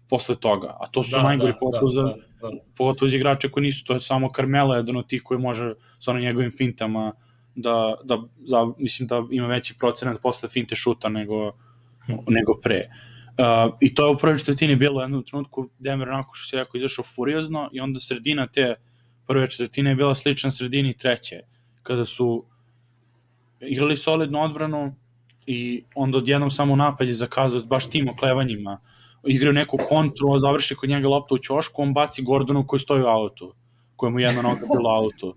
posle 0.08 0.36
toga. 0.36 0.76
A 0.80 0.86
to 0.92 1.02
su 1.02 1.16
da, 1.16 1.22
najgori 1.22 1.52
da, 1.52 1.58
pogotovo 1.58 1.90
da, 1.90 2.02
da, 2.02 2.16
da. 2.40 2.60
pogotovo 2.76 3.08
za 3.08 3.16
igrače 3.16 3.50
koji 3.50 3.64
nisu, 3.64 3.84
to 3.84 3.94
je 3.94 4.00
samo 4.00 4.30
Carmelo 4.36 4.74
jedan 4.74 4.96
od 4.96 5.06
tih 5.06 5.22
koji 5.22 5.40
može 5.40 5.74
sa 5.98 6.10
onim 6.10 6.22
njegovim 6.22 6.50
fintama 6.50 7.12
da, 7.54 7.94
da 8.04 8.22
za, 8.44 8.66
mislim 8.78 9.06
da 9.08 9.24
ima 9.30 9.46
veći 9.46 9.74
procenat 9.78 10.22
posle 10.22 10.48
finte 10.48 10.76
šuta 10.76 11.08
nego, 11.08 11.52
nego 12.08 12.60
pre. 12.62 12.88
Uh, 13.38 13.74
I 13.81 13.94
to 13.94 14.07
je 14.07 14.14
u 14.14 14.18
prvoj 14.18 14.38
četvrtini 14.38 14.77
bilo 14.77 15.03
jednom 15.03 15.24
trenutku 15.24 15.68
Denver 15.79 16.09
onako 16.09 16.35
što 16.35 16.48
se 16.48 16.57
rekao 16.57 16.79
izašao 16.79 17.05
furiozno 17.05 17.70
i 17.72 17.81
onda 17.81 18.01
sredina 18.01 18.46
te 18.46 18.74
prve 19.27 19.51
četvrtine 19.51 19.90
je 19.90 19.96
bila 19.96 20.14
slična 20.14 20.51
sredini 20.51 20.96
treće 20.96 21.40
kada 21.83 22.05
su 22.05 22.44
igrali 23.61 23.96
solidnu 23.96 24.42
odbranu 24.42 24.94
i 25.46 25.85
onda 25.94 26.18
odjednom 26.18 26.51
samo 26.51 26.77
napad 26.77 27.09
je 27.09 27.14
zakazao 27.14 27.62
baš 27.62 27.90
tim 27.90 28.09
oklevanjima 28.09 28.81
igraju 29.27 29.53
neku 29.53 29.79
kontru, 29.88 30.38
završi 30.38 30.74
kod 30.74 30.88
njega 30.88 31.09
loptu 31.09 31.35
u 31.35 31.38
ćošku, 31.38 31.83
on 31.83 31.92
baci 31.92 32.22
Gordonu 32.22 32.66
koji 32.66 32.81
stoji 32.81 33.03
u 33.03 33.07
autu, 33.07 33.55
kojemu 33.96 34.20
jedna 34.20 34.42
noga 34.42 34.61
bila 34.77 34.94
autu. 34.94 35.37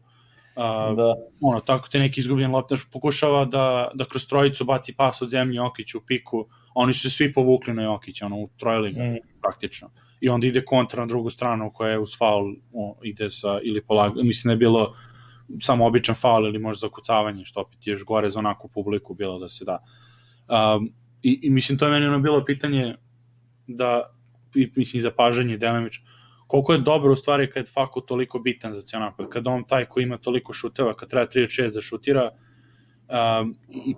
Uh, 0.56 0.98
da. 0.98 1.16
ono, 1.42 1.60
tako 1.60 1.88
te 1.88 2.00
neki 2.00 2.20
izgubljen 2.20 2.52
loptaš 2.52 2.80
pokušava 2.92 3.46
da, 3.46 3.92
da 3.94 4.06
kroz 4.06 4.28
trojicu 4.28 4.66
baci 4.66 4.96
pas 4.98 5.22
od 5.22 5.30
zemlje 5.30 5.56
Jokiću 5.56 5.98
u 5.98 6.02
piku, 6.08 6.46
oni 6.74 6.94
su 6.94 7.02
se 7.02 7.10
svi 7.10 7.34
povukli 7.34 7.74
na 7.74 7.84
Jokića, 7.84 8.26
ono, 8.26 8.38
utrojili 8.38 8.92
ga, 8.92 9.04
mm. 9.04 9.18
praktično. 9.42 9.90
I 10.22 10.30
onda 10.30 10.48
ide 10.48 10.66
kontra 10.66 11.02
na 11.02 11.08
drugu 11.08 11.30
stranu 11.30 11.72
koja 11.74 11.92
je 11.92 12.00
uz 12.00 12.18
faul, 12.18 12.56
o, 12.74 12.98
ide 13.04 13.30
sa, 13.30 13.60
ili 13.64 13.82
polag, 13.82 14.14
mislim 14.24 14.50
da 14.50 14.54
je 14.54 14.58
bilo 14.58 14.94
samo 15.60 15.86
običan 15.86 16.16
faul 16.16 16.46
ili 16.46 16.60
možda 16.60 16.88
zakucavanje, 16.88 17.46
što 17.46 17.62
opet 17.62 17.88
je 17.88 17.92
još 17.92 18.04
gore 18.04 18.30
za 18.30 18.40
onakvu 18.40 18.70
publiku 18.70 19.14
bilo 19.14 19.40
da 19.40 19.50
se 19.50 19.66
da. 19.66 19.78
Um, 20.76 20.94
i, 21.24 21.40
I 21.42 21.50
mislim, 21.50 21.78
to 21.78 21.86
je 21.86 21.92
meni 21.92 22.06
ono 22.06 22.20
bilo 22.20 22.46
pitanje 22.46 22.96
da, 23.68 24.12
mislim, 24.76 25.02
zapažanje 25.02 25.58
delimično, 25.58 26.06
koliko 26.52 26.74
je 26.74 26.80
dobro 26.80 27.14
u 27.14 27.16
stvari 27.16 27.50
kad 27.52 27.64
je 27.68 27.72
Faku 27.72 28.02
toliko 28.02 28.40
bitan 28.40 28.74
za 28.74 28.82
cijel 28.82 29.02
napad, 29.02 29.30
kad 29.30 29.48
on 29.48 29.64
taj 29.64 29.86
koji 29.86 30.04
ima 30.04 30.18
toliko 30.18 30.54
šuteva, 30.54 30.94
kad 30.94 31.10
treba 31.10 31.28
36 31.28 31.74
da 31.74 31.82
šutira, 31.82 32.30
um, 32.32 33.56
i 33.70 33.96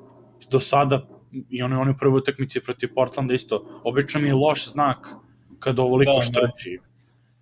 do 0.52 0.60
sada, 0.60 1.08
i 1.50 1.64
on 1.64 1.72
je 1.72 1.78
on 1.78 1.90
u 1.90 1.96
prvoj 2.00 2.18
utakmici 2.18 2.60
protiv 2.60 2.94
Portlanda 2.96 3.34
isto, 3.34 3.82
obično 3.84 4.22
mi 4.22 4.28
je 4.28 4.34
loš 4.34 4.68
znak 4.70 5.08
kada 5.60 5.82
ovoliko 5.82 6.12
da, 6.12 6.18
da. 6.18 6.22
štrči. 6.22 6.78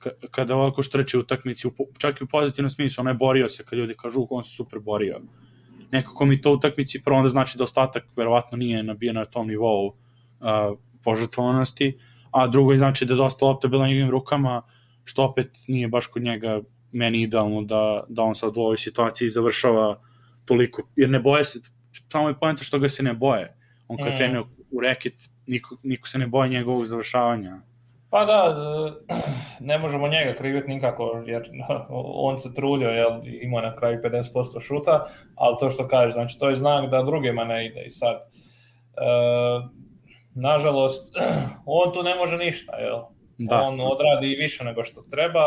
Da. 0.04 0.28
Kada 0.32 0.56
ovako 0.56 0.84
štrči 0.84 1.18
u 1.18 1.20
utakmici, 1.20 1.68
čak 1.98 2.22
i 2.22 2.24
u 2.24 2.28
pozitivnom 2.28 2.70
smislu, 2.70 3.02
on 3.02 3.08
je 3.08 3.14
borio 3.14 3.50
se, 3.50 3.66
kad 3.66 3.80
ljudi 3.80 3.96
kažu, 3.98 4.28
on 4.30 4.44
se 4.44 4.56
super 4.56 4.80
borio. 4.80 5.22
Nekako 5.92 6.26
mi 6.26 6.42
to 6.42 6.54
utakmici, 6.54 7.02
prvo 7.04 7.18
onda 7.18 7.30
znači 7.30 7.58
da 7.58 7.64
ostatak 7.64 8.06
verovatno 8.18 8.58
nije 8.58 8.84
nabio 8.84 9.14
na 9.14 9.26
tom 9.26 9.48
nivou 9.48 9.88
uh, 9.88 10.78
požrtvovanosti, 11.04 11.98
a 12.32 12.48
drugo 12.48 12.72
je 12.72 12.78
znači 12.78 13.06
da 13.06 13.14
je 13.14 13.18
dosta 13.18 13.46
lopta 13.46 13.68
bila 13.68 13.88
njegovim 13.88 14.12
rukama, 14.12 14.62
što 15.04 15.24
opet 15.24 15.50
nije 15.68 15.88
baš 15.88 16.08
kod 16.08 16.24
njega 16.24 16.62
meni 16.92 17.22
idealno 17.22 17.62
da, 17.62 18.04
da 18.10 18.24
on 18.24 18.36
sad 18.36 18.58
u 18.58 18.62
ovoj 18.62 18.78
situaciji 18.78 19.30
završava 19.30 20.00
toliko, 20.46 20.82
jer 20.96 21.10
ne 21.10 21.20
boje 21.20 21.46
se, 21.46 21.60
samo 22.12 22.28
je 22.28 22.40
pojenta 22.40 22.64
što 22.64 22.80
ga 22.80 22.90
se 22.90 23.04
ne 23.04 23.14
boje. 23.14 23.58
On 23.88 23.98
kad 23.98 24.14
mm. 24.14 24.18
krene 24.18 24.40
u 24.72 24.80
reket, 24.82 25.14
niko, 25.48 25.78
niko 25.84 26.08
se 26.08 26.18
ne 26.18 26.28
boje 26.28 26.50
njegovog 26.50 26.86
završavanja. 26.86 27.62
Pa 28.10 28.26
da, 28.26 28.56
ne 29.60 29.78
možemo 29.78 30.08
njega 30.08 30.34
kriviti 30.38 30.68
nikako, 30.68 31.24
jer 31.26 31.50
on 32.30 32.40
se 32.40 32.54
trudio, 32.54 32.90
jel, 32.90 33.20
ima 33.24 33.62
na 33.62 33.76
kraju 33.76 34.00
50% 34.04 34.68
šuta, 34.68 35.06
ali 35.36 35.56
to 35.60 35.70
što 35.70 35.88
kažeš, 35.88 36.14
znači 36.14 36.40
to 36.40 36.50
je 36.50 36.56
znak 36.56 36.90
da 36.90 37.04
drugima 37.04 37.44
ne 37.44 37.66
ide 37.66 37.84
i 37.88 37.92
sad. 37.92 38.16
E, 38.16 38.22
nažalost, 40.36 41.16
on 41.66 41.94
tu 41.94 42.04
ne 42.04 42.16
može 42.16 42.38
ništa, 42.38 42.76
jel? 42.76 43.00
Da. 43.50 43.62
On 43.62 43.80
odradi 43.82 44.36
više 44.40 44.64
nego 44.64 44.84
što 44.84 45.02
treba 45.02 45.46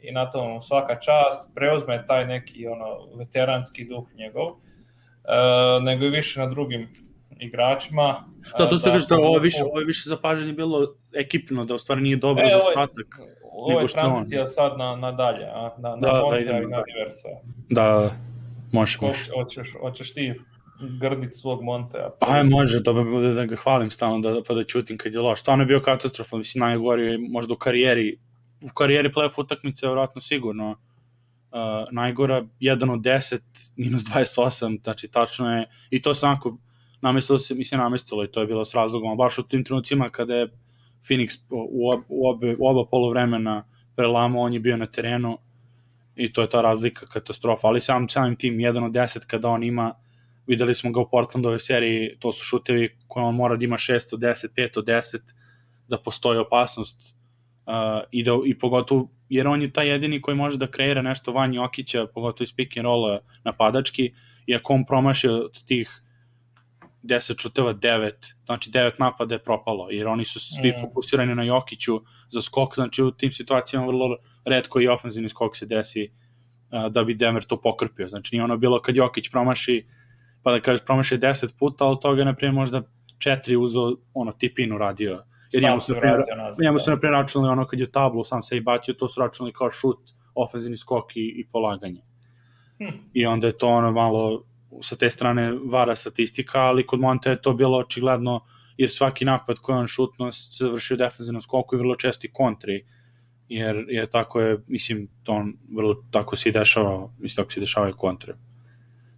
i 0.00 0.12
na 0.12 0.30
tom 0.30 0.62
svaka 0.62 1.00
čast 1.00 1.54
preuzme 1.54 2.04
taj 2.06 2.26
neki 2.26 2.66
ono 2.66 3.16
veteranski 3.16 3.84
duh 3.84 4.04
njegov, 4.14 4.46
uh, 4.46 4.56
nego 5.82 6.04
i 6.04 6.10
više 6.10 6.40
na 6.40 6.46
drugim 6.46 6.88
igračima. 7.40 8.24
Da, 8.58 8.68
to 8.68 8.76
ste 8.76 8.90
kažete, 8.90 9.14
ovo 9.14 9.36
je 9.36 9.40
više, 9.40 9.64
ovo 9.64 9.78
je 9.80 9.86
više 9.86 10.08
zapažanje 10.08 10.52
bilo 10.52 10.94
ekipno, 11.14 11.64
da 11.64 11.74
u 11.74 11.78
stvari 11.78 12.00
nije 12.00 12.16
dobro 12.16 12.44
e, 12.44 12.48
za 12.48 12.58
ostatak. 12.58 13.20
Ovo 13.52 13.80
je 13.80 13.86
tranzicija 13.86 14.46
sad 14.46 14.78
na, 14.78 14.96
na 14.96 15.12
dalje, 15.12 15.44
a? 15.44 15.70
na, 15.78 15.88
na 15.88 15.96
da, 15.96 16.22
da, 16.30 16.38
i 16.38 16.44
na 16.44 16.82
Diversa. 16.82 17.28
Da, 17.70 18.10
možeš. 18.72 18.98
Hoćeš, 19.34 19.72
hoćeš 19.80 20.14
ti 20.14 20.34
grdit 20.80 21.34
svog 21.34 21.62
Montea. 21.62 22.10
Pa... 22.20 22.26
Aj, 22.34 22.44
može, 22.44 22.82
to 22.82 22.94
bi 22.94 23.10
bude 23.10 23.32
da 23.34 23.46
ga 23.46 23.56
hvalim 23.56 23.90
stalno, 23.90 24.18
da, 24.18 24.42
pa 24.42 24.54
da 24.54 24.64
čutim 24.64 24.98
kad 24.98 25.12
je 25.12 25.20
loš. 25.20 25.40
Stvarno 25.40 25.62
je 25.62 25.66
bio 25.66 25.80
katastrofa, 25.80 26.36
mislim, 26.36 26.60
najgori 26.60 27.18
možda 27.18 27.54
u 27.54 27.56
karijeri, 27.56 28.18
u 28.60 28.68
karijeri 28.68 29.12
playoff 29.12 29.40
utakmice, 29.40 29.86
vjerojatno 29.86 30.20
sigurno. 30.20 30.70
Uh, 30.70 31.58
najgora 31.90 32.44
1 32.60 32.92
od 32.92 33.00
10, 33.00 33.40
minus 33.76 34.02
28, 34.02 34.82
znači 34.82 35.08
tačno 35.08 35.56
je, 35.56 35.66
i 35.90 36.02
to 36.02 36.14
sam 36.14 36.30
onako, 36.30 36.58
namestilo 37.00 37.38
se, 37.38 37.54
mislim, 37.54 37.80
namestilo 37.80 38.24
i 38.24 38.30
to 38.30 38.40
je 38.40 38.46
bilo 38.46 38.64
s 38.64 38.74
razlogom, 38.74 39.16
baš 39.16 39.38
u 39.38 39.42
tim 39.42 39.64
trenucima 39.64 40.08
kada 40.08 40.34
je 40.34 40.48
Phoenix 41.02 41.38
u, 41.50 41.90
ob, 41.90 42.00
u, 42.08 42.28
obe, 42.28 42.56
u 42.58 42.68
oba 42.68 42.84
polovremena 42.90 43.64
prelamao, 43.96 44.42
on 44.42 44.52
je 44.52 44.60
bio 44.60 44.76
na 44.76 44.86
terenu 44.86 45.38
i 46.16 46.32
to 46.32 46.42
je 46.42 46.48
ta 46.48 46.60
razlika, 46.60 47.06
katastrofa, 47.06 47.66
ali 47.66 47.80
sam, 47.80 48.08
samim 48.08 48.36
tim 48.36 48.54
1 48.54 48.84
od 48.84 48.92
10 48.92 49.26
kada 49.26 49.48
on 49.48 49.62
ima 49.62 49.94
videli 50.48 50.74
smo 50.74 50.90
ga 50.90 51.00
u 51.00 51.10
Portlandove 51.10 51.58
seriji, 51.58 52.16
to 52.18 52.32
su 52.32 52.44
šutevi 52.44 52.88
koje 53.06 53.24
on 53.24 53.34
mora 53.34 53.56
da 53.56 53.64
ima 53.64 53.76
6 53.76 54.14
od 54.14 54.20
10, 54.20 54.46
5 54.56 54.78
od 54.78 54.86
10, 54.86 55.16
da 55.88 55.98
postoji 55.98 56.38
opasnost 56.38 57.00
uh, 57.66 58.02
i, 58.10 58.22
da, 58.22 58.38
i 58.46 58.58
pogotovo, 58.58 59.08
jer 59.28 59.48
on 59.48 59.62
je 59.62 59.72
taj 59.72 59.88
jedini 59.88 60.22
koji 60.22 60.36
može 60.36 60.58
da 60.58 60.70
kreira 60.70 61.02
nešto 61.02 61.32
van 61.32 61.54
Jokića, 61.54 62.06
pogotovo 62.14 62.44
iz 62.44 62.52
pick 62.56 62.76
and 62.76 62.84
rolla 62.84 63.20
napadački, 63.44 64.12
i 64.46 64.54
ako 64.54 64.72
on 64.72 64.84
promaši 64.84 65.28
od 65.28 65.64
tih 65.64 66.02
10 67.02 67.42
šuteva 67.42 67.74
9, 67.74 68.10
znači 68.46 68.70
9 68.70 68.90
napada 68.98 69.34
je 69.34 69.44
propalo, 69.44 69.90
jer 69.90 70.08
oni 70.08 70.24
su 70.24 70.40
svi 70.40 70.68
mm. 70.68 70.80
fokusirani 70.80 71.34
na 71.34 71.42
Jokiću 71.42 72.00
za 72.28 72.42
skok, 72.42 72.74
znači 72.74 73.02
u 73.02 73.10
tim 73.10 73.32
situacijama 73.32 73.86
vrlo 73.86 74.16
redko 74.44 74.80
i 74.80 74.88
ofenzivni 74.88 75.28
skok 75.28 75.56
se 75.56 75.66
desi 75.66 76.08
uh, 76.08 76.92
da 76.92 77.04
bi 77.04 77.14
Denver 77.14 77.44
to 77.44 77.60
pokrpio. 77.60 78.08
Znači 78.08 78.34
nije 78.34 78.44
ono 78.44 78.56
bilo 78.56 78.82
kad 78.82 78.96
Jokić 78.96 79.30
promaši 79.30 79.86
pa 80.48 80.52
da 80.52 80.60
kažeš 80.60 80.84
promašaj 80.86 81.18
10 81.18 81.58
puta, 81.58 81.84
ali 81.84 81.96
toga, 82.02 82.24
na 82.24 82.34
primjer, 82.34 82.54
možda 82.54 82.82
četiri 83.18 83.56
uzo, 83.56 83.96
ono, 84.14 84.32
tipinu 84.32 84.78
radio. 84.78 85.24
Jer 85.52 85.62
njemu 85.62 85.80
su, 85.80 85.92
naprimjer, 85.92 86.20
njemu 86.62 86.78
su, 86.78 86.90
naprimjer, 86.90 87.20
računali 87.20 87.52
ono 87.52 87.66
kad 87.66 87.80
je 87.80 87.90
tablu 87.90 88.24
sam 88.24 88.42
se 88.42 88.56
i 88.56 88.60
bacio, 88.60 88.94
to 88.94 89.08
su 89.08 89.20
računali 89.20 89.52
kao 89.52 89.70
šut, 89.70 89.98
ofenzivni 90.34 90.76
skok 90.76 91.16
i, 91.16 91.20
i 91.20 91.46
polaganje. 91.52 92.02
Hm. 92.78 92.96
I 93.12 93.26
onda 93.26 93.46
je 93.46 93.58
to 93.58 93.68
ono 93.68 93.92
malo 93.92 94.44
sa 94.80 94.96
te 94.96 95.10
strane 95.10 95.52
vara 95.64 95.96
statistika, 95.96 96.60
ali 96.60 96.86
kod 96.86 97.00
Monte 97.00 97.30
je 97.30 97.42
to 97.42 97.52
bilo 97.54 97.78
očigledno 97.78 98.40
jer 98.76 98.90
svaki 98.90 99.24
napad 99.24 99.58
koji 99.58 99.78
on 99.78 99.86
šutno 99.86 100.32
se 100.32 100.64
završio 100.64 100.96
defensivnom 100.96 101.40
skoku 101.40 101.76
i 101.76 101.78
vrlo 101.78 101.96
često 101.96 102.26
i 102.26 102.32
kontri 102.32 102.84
jer 103.48 103.84
je 103.88 104.06
tako 104.06 104.40
je, 104.40 104.58
mislim, 104.66 105.08
to 105.22 105.32
on 105.32 105.54
vrlo 105.76 106.04
tako 106.10 106.36
se 106.36 106.48
i 106.48 106.52
dešava, 106.52 107.08
mislim, 107.18 107.44
tako 107.44 107.52
se 107.52 107.60
dešava 107.60 107.88
i 107.88 107.92
kontre. 107.92 108.34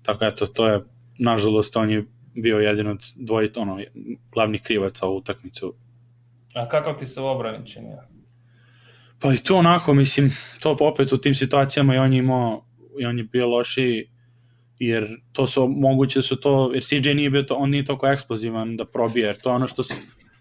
Tako 0.02 0.24
eto, 0.24 0.46
to 0.46 0.66
je 0.66 0.84
nažalost, 1.20 1.76
on 1.76 1.90
je 1.90 2.04
bio 2.34 2.58
jedan 2.58 2.86
od 2.86 3.06
dvoje, 3.16 3.50
ono, 3.56 3.80
glavnih 4.32 4.62
krivaca 4.62 5.06
u 5.06 5.16
utakmicu. 5.16 5.74
A 6.54 6.68
kako 6.68 6.92
ti 6.92 7.06
se 7.06 7.20
u 7.20 7.26
obrani 7.26 7.66
činio? 7.66 7.98
Pa 9.18 9.34
i 9.34 9.36
to 9.36 9.56
onako, 9.56 9.94
mislim, 9.94 10.30
to 10.62 10.76
opet 10.80 11.12
u 11.12 11.18
tim 11.18 11.34
situacijama 11.34 11.94
i 11.94 11.98
on 11.98 12.12
je 12.12 12.18
imao, 12.18 12.64
i 13.00 13.06
on 13.06 13.18
je 13.18 13.24
bio 13.24 13.48
loši, 13.48 14.08
jer 14.78 15.20
to 15.32 15.46
su, 15.46 15.68
moguće 15.68 16.22
su 16.22 16.36
to, 16.40 16.70
jer 16.74 16.84
CJ 16.84 17.14
nije 17.14 17.30
bio 17.30 17.42
to, 17.42 17.54
on 17.54 17.70
nije 17.70 17.84
toliko 17.84 18.06
eksplozivan 18.06 18.76
da 18.76 18.84
probije, 18.84 19.26
jer 19.26 19.36
to 19.40 19.50
je 19.50 19.54
ono 19.54 19.68
što 19.68 19.82
se, 19.82 19.94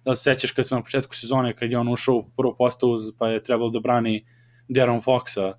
da 0.06 0.16
se 0.16 0.24
sećaš 0.24 0.52
kad 0.52 0.68
se 0.68 0.76
na 0.76 0.82
početku 0.82 1.16
sezone, 1.16 1.56
kad 1.56 1.72
je 1.72 1.78
on 1.78 1.88
ušao 1.88 2.16
u 2.16 2.30
prvu 2.38 2.56
postavu, 2.58 2.98
pa 3.18 3.30
je 3.30 3.44
trebalo 3.44 3.70
da 3.70 3.80
brani 3.80 4.26
Deron 4.68 5.02
Foxa, 5.02 5.54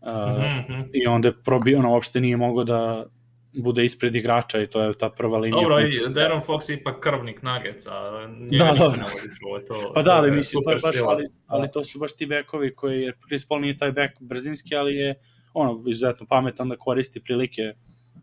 uh, 0.00 0.08
mm 0.08 0.72
-hmm. 0.72 0.90
i 0.92 1.06
onda 1.06 1.28
je 1.28 1.42
probio, 1.42 1.78
ono, 1.78 1.90
uopšte 1.90 2.20
nije 2.20 2.36
mogao 2.36 2.64
da, 2.64 3.06
bude 3.52 3.84
ispred 3.84 4.14
igrača 4.14 4.62
i 4.62 4.66
to 4.66 4.82
je 4.82 4.94
ta 4.98 5.10
prva 5.10 5.38
linija. 5.38 5.62
Dobro, 5.62 5.80
i 5.80 6.08
Darren 6.08 6.40
Fox 6.40 6.70
je 6.70 6.76
ipak 6.76 7.00
krvnik 7.00 7.42
Nuggets, 7.42 7.86
a 7.86 8.26
njega 8.50 8.64
da, 8.64 8.72
da. 8.78 8.90
ne 8.90 9.64
to. 9.64 9.92
Pa 9.94 10.02
da, 10.02 10.12
ali 10.12 10.30
mislim, 10.30 10.62
baš, 10.66 10.82
baš, 10.82 10.96
ali, 11.02 11.28
ali 11.46 11.68
to 11.72 11.84
su 11.84 11.98
baš 11.98 12.16
ti 12.16 12.26
bekovi 12.26 12.74
koji, 12.74 13.02
jer 13.02 13.14
Chris 13.26 13.48
Paul 13.48 13.60
nije 13.60 13.78
taj 13.78 13.92
bek 13.92 14.10
brzinski, 14.20 14.76
ali 14.76 14.96
je 14.96 15.14
ono, 15.54 15.82
izuzetno 15.86 16.26
pametan 16.26 16.68
da 16.68 16.76
koristi 16.76 17.20
prilike 17.20 17.74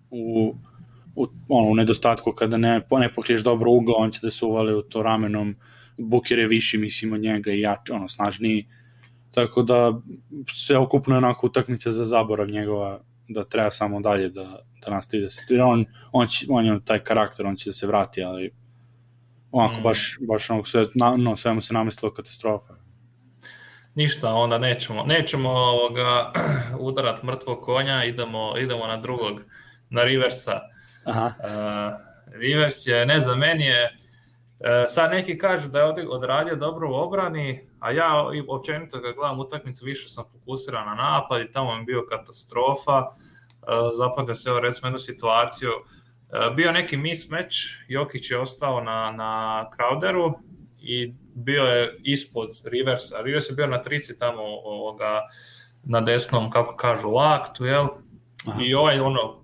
u, 0.09 0.53
u, 1.15 1.27
ono, 1.49 1.69
u 1.69 1.75
nedostatku 1.75 2.31
kada 2.31 2.57
ne, 2.57 2.81
ne 2.91 3.13
pokriješ 3.13 3.41
dobro 3.41 3.71
ugla, 3.71 3.95
on 3.97 4.11
će 4.11 4.19
da 4.23 4.29
se 4.29 4.45
uvali 4.45 4.75
u 4.75 4.81
to 4.81 5.03
ramenom, 5.03 5.55
Buker 5.97 6.39
je 6.39 6.47
viši, 6.47 6.77
mislim, 6.77 7.13
od 7.13 7.21
njega 7.21 7.51
i 7.51 7.59
jači, 7.59 7.91
ono, 7.91 8.07
snažniji, 8.07 8.67
tako 9.31 9.63
da 9.63 10.01
sve 10.47 10.77
okupno 10.77 11.15
je 11.15 11.17
onako 11.17 11.47
utakmica 11.47 11.91
za 11.91 12.05
zaborav 12.05 12.49
njegova, 12.49 13.01
da 13.29 13.43
treba 13.43 13.71
samo 13.71 13.99
dalje 13.99 14.29
da, 14.29 14.63
da 14.85 14.91
nastavi 14.91 15.23
da 15.23 15.29
se 15.29 15.61
on, 15.63 15.85
on, 16.11 16.27
će, 16.27 16.45
on 16.49 16.65
je 16.65 16.85
taj 16.85 16.99
karakter, 16.99 17.45
on 17.45 17.55
će 17.55 17.69
da 17.69 17.73
se 17.73 17.87
vrati, 17.87 18.23
ali 18.23 18.51
onako 19.51 19.79
mm. 19.79 19.83
baš, 19.83 20.17
baš 20.27 20.49
onako 20.49 20.67
sve, 20.67 20.85
na, 20.95 21.17
no, 21.17 21.35
sve 21.35 21.53
mu 21.53 21.61
se 21.61 21.73
namestilo 21.73 22.13
katastrofa. 22.13 22.73
Ništa, 23.95 24.33
onda 24.33 24.57
nećemo, 24.57 25.03
nećemo 25.03 25.49
ovoga, 25.49 26.33
udarat 26.89 27.23
mrtvog 27.23 27.61
konja, 27.61 28.03
idemo, 28.03 28.57
idemo 28.57 28.87
na 28.87 28.97
drugog, 28.97 29.41
na 29.89 30.03
Riversa. 30.03 30.59
Aha. 31.05 31.33
Uh, 31.39 32.09
Rivers 32.39 32.87
je, 32.87 33.05
ne 33.05 33.19
znam, 33.19 33.39
meni 33.39 33.65
je, 33.65 33.97
uh, 34.59 34.85
sad 34.87 35.11
neki 35.11 35.37
kažu 35.37 35.69
da 35.69 35.79
je 35.79 36.09
odradio 36.09 36.55
dobro 36.55 36.89
u 36.89 36.93
obrani, 36.93 37.67
a 37.79 37.91
ja 37.91 38.25
općenito 38.47 39.01
kad 39.01 39.15
gledam 39.15 39.39
utakmicu 39.39 39.85
više 39.85 40.09
sam 40.09 40.23
fokusiran 40.31 40.85
na 40.85 40.93
napad 40.93 41.41
i 41.41 41.51
tamo 41.51 41.73
je 41.73 41.83
bio 41.83 42.05
katastrofa. 42.09 43.05
Zapada 43.93 44.35
se 44.35 44.49
evo 44.49 44.59
recimo 44.59 44.87
jednu 44.87 44.97
situaciju, 44.97 45.69
e, 45.69 46.53
bio 46.55 46.71
neki 46.71 46.97
mismatch, 46.97 47.55
Jokić 47.87 48.31
je 48.31 48.39
ostao 48.39 48.81
na, 48.81 49.11
na 49.11 49.65
Crowderu 49.77 50.33
i 50.79 51.13
bio 51.35 51.63
je 51.63 51.97
ispod 52.03 52.49
Riversa. 52.65 53.21
Rivers 53.21 53.49
je 53.49 53.55
bio 53.55 53.67
na 53.67 53.81
trici 53.81 54.17
tamo 54.17 54.41
ovoga, 54.63 55.21
na 55.83 56.01
desnom, 56.01 56.49
kako 56.49 56.75
kažu, 56.75 57.09
laktu, 57.09 57.65
jel? 57.65 57.87
Aha. 58.47 58.61
I 58.63 58.73
ovaj 58.73 58.99
ono, 58.99 59.38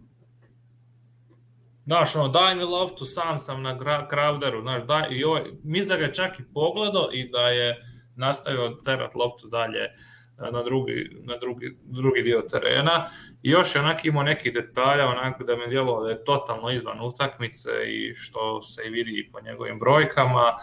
Znaš, 1.86 2.16
ono, 2.16 2.28
daj 2.28 2.56
mi 2.56 2.64
loptu, 2.64 3.06
sam 3.06 3.40
sam 3.40 3.62
na 3.62 3.78
Crowderu, 4.12 4.62
znaš, 4.62 4.84
daj, 4.84 5.08
i 5.12 5.24
ovaj, 5.24 5.44
mislim 5.64 6.00
da 6.00 6.08
ga 6.08 6.14
čak 6.14 6.40
i 6.40 6.44
pogledao 6.54 7.10
i 7.14 7.30
da 7.30 7.50
je 7.50 7.82
nastavio 8.16 8.78
terat 8.86 9.16
loptu 9.16 9.48
dalje 9.48 9.90
na 10.38 10.64
drugi, 10.64 11.10
na 11.24 11.38
drugi, 11.38 11.78
drugi 11.84 12.22
dio 12.22 12.42
terena 12.52 13.08
i 13.44 13.50
još 13.50 13.76
je 13.76 13.82
onak 13.82 14.06
imao 14.06 14.24
neki 14.24 14.52
detalja 14.52 15.08
onak 15.08 15.44
da 15.44 15.56
me 15.56 15.68
djelo 15.68 16.04
da 16.04 16.10
je 16.10 16.24
totalno 16.24 16.70
izvan 16.70 17.02
utakmice 17.02 17.70
i 17.88 18.14
što 18.16 18.62
se 18.62 18.82
i 18.88 18.90
vidi 18.90 19.30
po 19.34 19.42
njegovim 19.42 19.80
brojkama, 19.80 20.56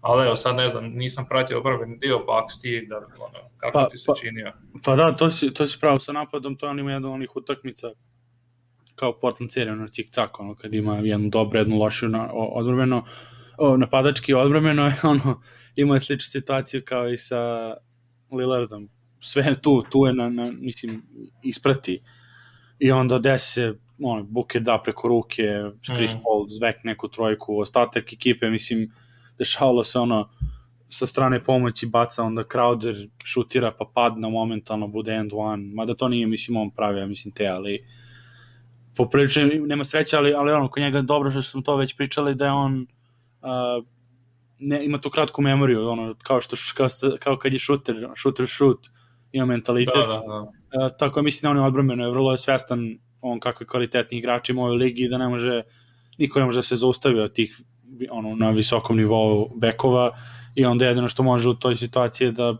ali 0.00 0.26
evo 0.26 0.36
sad 0.36 0.56
ne 0.56 0.68
znam, 0.68 0.84
nisam 0.84 1.26
pratio 1.28 1.58
obrambeni 1.58 1.98
dio, 1.98 2.24
pa 2.26 2.38
ako 2.38 2.52
ti 2.62 2.86
da, 2.88 2.96
ono, 2.96 3.50
kako 3.56 3.72
pa, 3.72 3.88
ti 3.88 3.96
se 3.96 4.04
pa, 4.06 4.14
činio? 4.14 4.52
Pa 4.84 4.96
da, 4.96 5.16
to 5.16 5.30
si, 5.30 5.54
to 5.54 5.66
si 5.66 5.80
pravo 5.80 5.98
sa 5.98 6.12
napadom, 6.12 6.56
to 6.56 6.68
on 6.68 6.78
ima 6.78 6.92
jedna 6.92 7.10
onih 7.10 7.36
utakmica 7.36 7.90
kao 8.94 9.18
Portland 9.20 9.52
serija, 9.52 9.72
ono 9.72 9.88
cik-cak, 9.88 10.28
ono, 10.38 10.54
kad 10.54 10.74
ima 10.74 10.96
jednu 10.96 11.28
dobru, 11.28 11.58
jednu 11.58 11.78
lošu 11.78 12.08
na, 12.08 12.30
odbrambeno, 12.32 13.04
o, 13.58 13.76
napadački 13.76 14.34
odbrambeno 14.34 14.86
je 14.86 14.96
ono, 15.12 15.40
ima 15.76 16.00
sličnu 16.00 16.26
situaciju 16.30 16.82
kao 16.84 17.08
i 17.08 17.16
sa 17.16 17.74
Lillardom, 18.30 18.88
sve 19.20 19.54
tu, 19.62 19.82
tu 19.90 20.06
je 20.06 20.12
na, 20.12 20.28
na 20.28 20.52
mislim, 20.60 21.02
isprati. 21.42 21.98
I 22.78 22.92
onda 22.92 23.18
desi 23.18 23.52
se, 23.52 23.74
ono, 24.02 24.22
Buker 24.22 24.62
da 24.62 24.80
preko 24.84 25.08
ruke, 25.08 25.42
Chris 25.94 26.14
mm. 26.14 26.18
Paul 26.22 26.48
zvek 26.48 26.84
neku 26.84 27.08
trojku, 27.08 27.58
ostatak 27.58 28.12
ekipe, 28.12 28.50
mislim, 28.50 28.92
dešavalo 29.38 29.84
se 29.84 29.98
ono, 29.98 30.30
sa 30.88 31.06
strane 31.06 31.44
pomoći 31.44 31.86
baca, 31.86 32.22
onda 32.22 32.42
Crowder 32.42 33.08
šutira 33.24 33.72
pa 33.78 33.90
padne 33.94 34.30
momentalno, 34.30 34.88
bude 34.88 35.12
end 35.12 35.32
one, 35.34 35.74
mada 35.74 35.94
to 35.94 36.08
nije, 36.08 36.26
mislim, 36.26 36.56
on 36.56 36.70
pravi, 36.70 37.00
ja 37.00 37.06
mislim, 37.06 37.34
te, 37.34 37.46
ali 37.46 37.84
poprilično 38.96 39.42
nema 39.66 39.84
sreća, 39.84 40.18
ali, 40.18 40.32
ali 40.32 40.52
ono, 40.52 40.68
kod 40.68 40.82
njega 40.82 41.00
dobro 41.00 41.30
što 41.30 41.42
smo 41.42 41.62
to 41.62 41.76
već 41.76 41.96
pričali, 41.96 42.34
da 42.34 42.44
je 42.44 42.52
on 42.52 42.86
uh, 43.42 43.84
ne, 44.58 44.84
ima 44.84 44.98
tu 44.98 45.10
kratku 45.10 45.42
memoriju, 45.42 45.88
ono, 45.88 46.14
kao, 46.22 46.40
što, 46.40 46.56
kao, 46.76 46.88
kao 47.18 47.36
kad 47.36 47.52
je 47.52 47.58
šuter, 47.58 48.08
šuter 48.14 48.46
šut, 48.46 48.86
ima 49.32 49.46
mentalitet. 49.46 49.94
Da, 49.94 50.06
da, 50.06 50.22
da. 50.26 50.86
E, 50.86 50.96
tako 50.98 51.22
mislim 51.22 51.42
da 51.42 51.50
on 51.50 51.56
je 51.56 51.66
odbrambeno, 51.66 52.04
je 52.04 52.10
vrlo 52.10 52.36
svestan 52.36 52.98
on 53.20 53.40
kakve 53.40 53.66
kvalitetni 53.66 54.18
igrači 54.18 54.52
ima 54.52 54.62
u 54.62 54.64
ovoj 54.64 54.76
ligi 54.76 55.08
da 55.08 55.18
ne 55.18 55.28
može, 55.28 55.62
niko 56.18 56.38
ne 56.38 56.44
može 56.44 56.58
da 56.58 56.62
se 56.62 56.76
zaustavi 56.76 57.20
od 57.20 57.32
tih 57.32 57.56
ono, 58.10 58.34
na 58.36 58.50
visokom 58.50 58.96
nivou 58.96 59.48
bekova 59.56 60.10
i 60.54 60.64
onda 60.64 60.86
jedino 60.86 61.08
što 61.08 61.22
može 61.22 61.48
u 61.48 61.54
toj 61.54 61.76
situaciji 61.76 62.26
je 62.26 62.32
da 62.32 62.56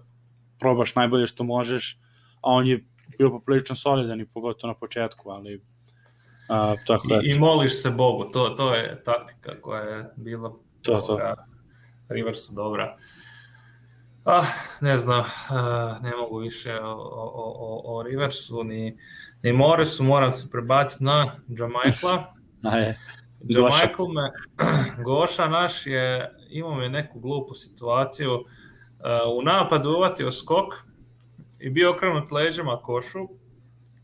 probaš 0.59 0.95
najbolje 0.95 1.27
što 1.27 1.45
možeš, 1.45 1.99
a 2.43 2.51
on 2.51 2.67
je 2.67 2.85
bio 3.19 3.31
poprilično 3.31 3.77
solidan 3.77 4.21
i 4.21 4.27
pogotovo 4.27 4.73
na 4.73 4.79
početku, 4.79 5.31
ali 5.31 5.63
a, 6.49 6.75
tako 6.87 7.09
I, 7.23 7.31
I 7.31 7.39
moliš 7.39 7.83
se 7.83 7.91
Bogu, 7.91 8.25
to, 8.33 8.49
to 8.49 8.75
je 8.75 9.03
taktika 9.05 9.61
koja 9.61 9.83
je 9.83 10.13
bila 10.17 10.53
to, 10.83 11.01
to. 11.01 11.19
Riversu 12.09 12.55
dobra. 12.55 12.97
Ah, 14.25 14.47
ne 14.81 14.99
znam, 14.99 15.21
uh, 15.21 16.03
ne 16.03 16.17
mogu 16.17 16.39
više 16.39 16.81
o, 16.81 16.93
o, 16.93 17.55
o, 17.59 17.97
o 17.97 18.03
Riversu 18.03 18.65
ni, 18.65 18.99
ni 19.43 19.53
Morrisu, 19.53 20.05
moram 20.05 20.33
se 20.33 20.51
prebaciti 20.51 21.05
na 21.05 21.37
Jamaikla. 21.49 22.35
Ajde. 22.73 22.99
Jamaikl 23.41 24.03
me, 24.03 24.33
Goša 25.05 25.49
naš 25.49 25.87
je, 25.87 26.35
imao 26.51 26.81
je 26.81 26.89
neku 26.89 27.21
glupu 27.21 27.55
situaciju, 27.55 28.35
uh, 28.35 29.39
u 29.39 29.43
napadu 29.43 29.91
uvatio 29.91 30.31
skok 30.31 30.75
i 31.59 31.71
bio 31.71 31.91
okrenut 31.91 32.31
leđima 32.31 32.81
košu 32.83 33.29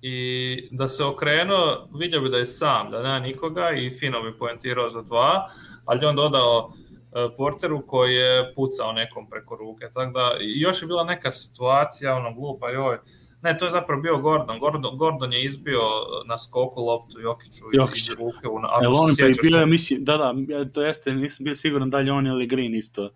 i 0.02 0.68
da 0.70 0.88
se 0.88 1.04
okrenuo, 1.04 1.88
vidio 1.98 2.20
bi 2.20 2.28
da 2.28 2.38
je 2.38 2.46
sam, 2.46 2.90
da 2.90 3.02
nema 3.02 3.18
nikoga 3.18 3.70
i 3.70 3.90
fino 3.90 4.22
bi 4.22 4.38
poentirao 4.38 4.88
za 4.88 5.02
dva, 5.02 5.48
ali 5.84 6.06
on 6.06 6.16
dodao 6.16 6.72
e, 7.12 7.28
porteru 7.36 7.86
koji 7.86 8.14
je 8.14 8.54
pucao 8.54 8.92
nekom 8.92 9.30
preko 9.30 9.56
ruke. 9.56 9.86
Tako 9.94 10.12
da, 10.12 10.36
još 10.40 10.82
je 10.82 10.86
bila 10.86 11.04
neka 11.04 11.32
situacija, 11.32 12.16
ono, 12.16 12.34
glupa, 12.34 12.70
joj, 12.70 12.98
Ne, 13.42 13.56
to 13.56 13.64
je 13.64 13.70
zapravo 13.70 14.02
bio 14.02 14.18
Gordon. 14.18 14.58
Gordon, 14.58 14.96
Gordon 14.96 15.32
je 15.32 15.44
izbio 15.44 15.80
na 16.26 16.38
skoku 16.38 16.80
loptu 16.80 17.20
Jokiću 17.20 17.64
Jokić. 17.72 18.08
i 18.08 18.12
ruke. 18.12 18.48
U, 18.48 18.58
ako 18.58 18.84
Evo 18.84 19.00
on 19.00 19.14
pa 19.18 19.24
je 19.24 19.34
bio, 19.42 19.66
mislim, 19.66 20.04
da, 20.04 20.16
da, 20.16 20.64
to 20.72 20.82
jeste, 20.82 21.12
nisam 21.14 21.44
bio 21.44 21.56
siguran 21.56 21.90
da 21.90 21.98
li 21.98 22.10
on 22.10 22.26
ili 22.26 22.46
Green 22.46 22.74
isto. 22.74 23.04
Uh, 23.04 23.10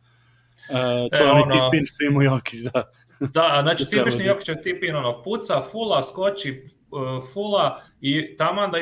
to 1.19 1.25
e, 1.25 1.27
je 1.27 1.31
onaj 1.31 1.43
ono, 1.43 1.71
tipin 1.71 1.87
što 1.87 2.05
ima 2.05 2.25
Jokić, 2.25 2.61
da. 2.61 2.83
Da, 3.21 3.61
znači 3.63 3.91
tipični 3.91 4.25
Jokićev 4.25 4.57
tipin, 4.63 4.97
ono, 4.97 5.23
puca, 5.23 5.63
fula, 5.73 6.03
skoči, 6.03 6.65
uh, 6.91 7.25
fula 7.33 7.81
i 8.01 8.37
tamo 8.37 8.67
da 8.67 8.79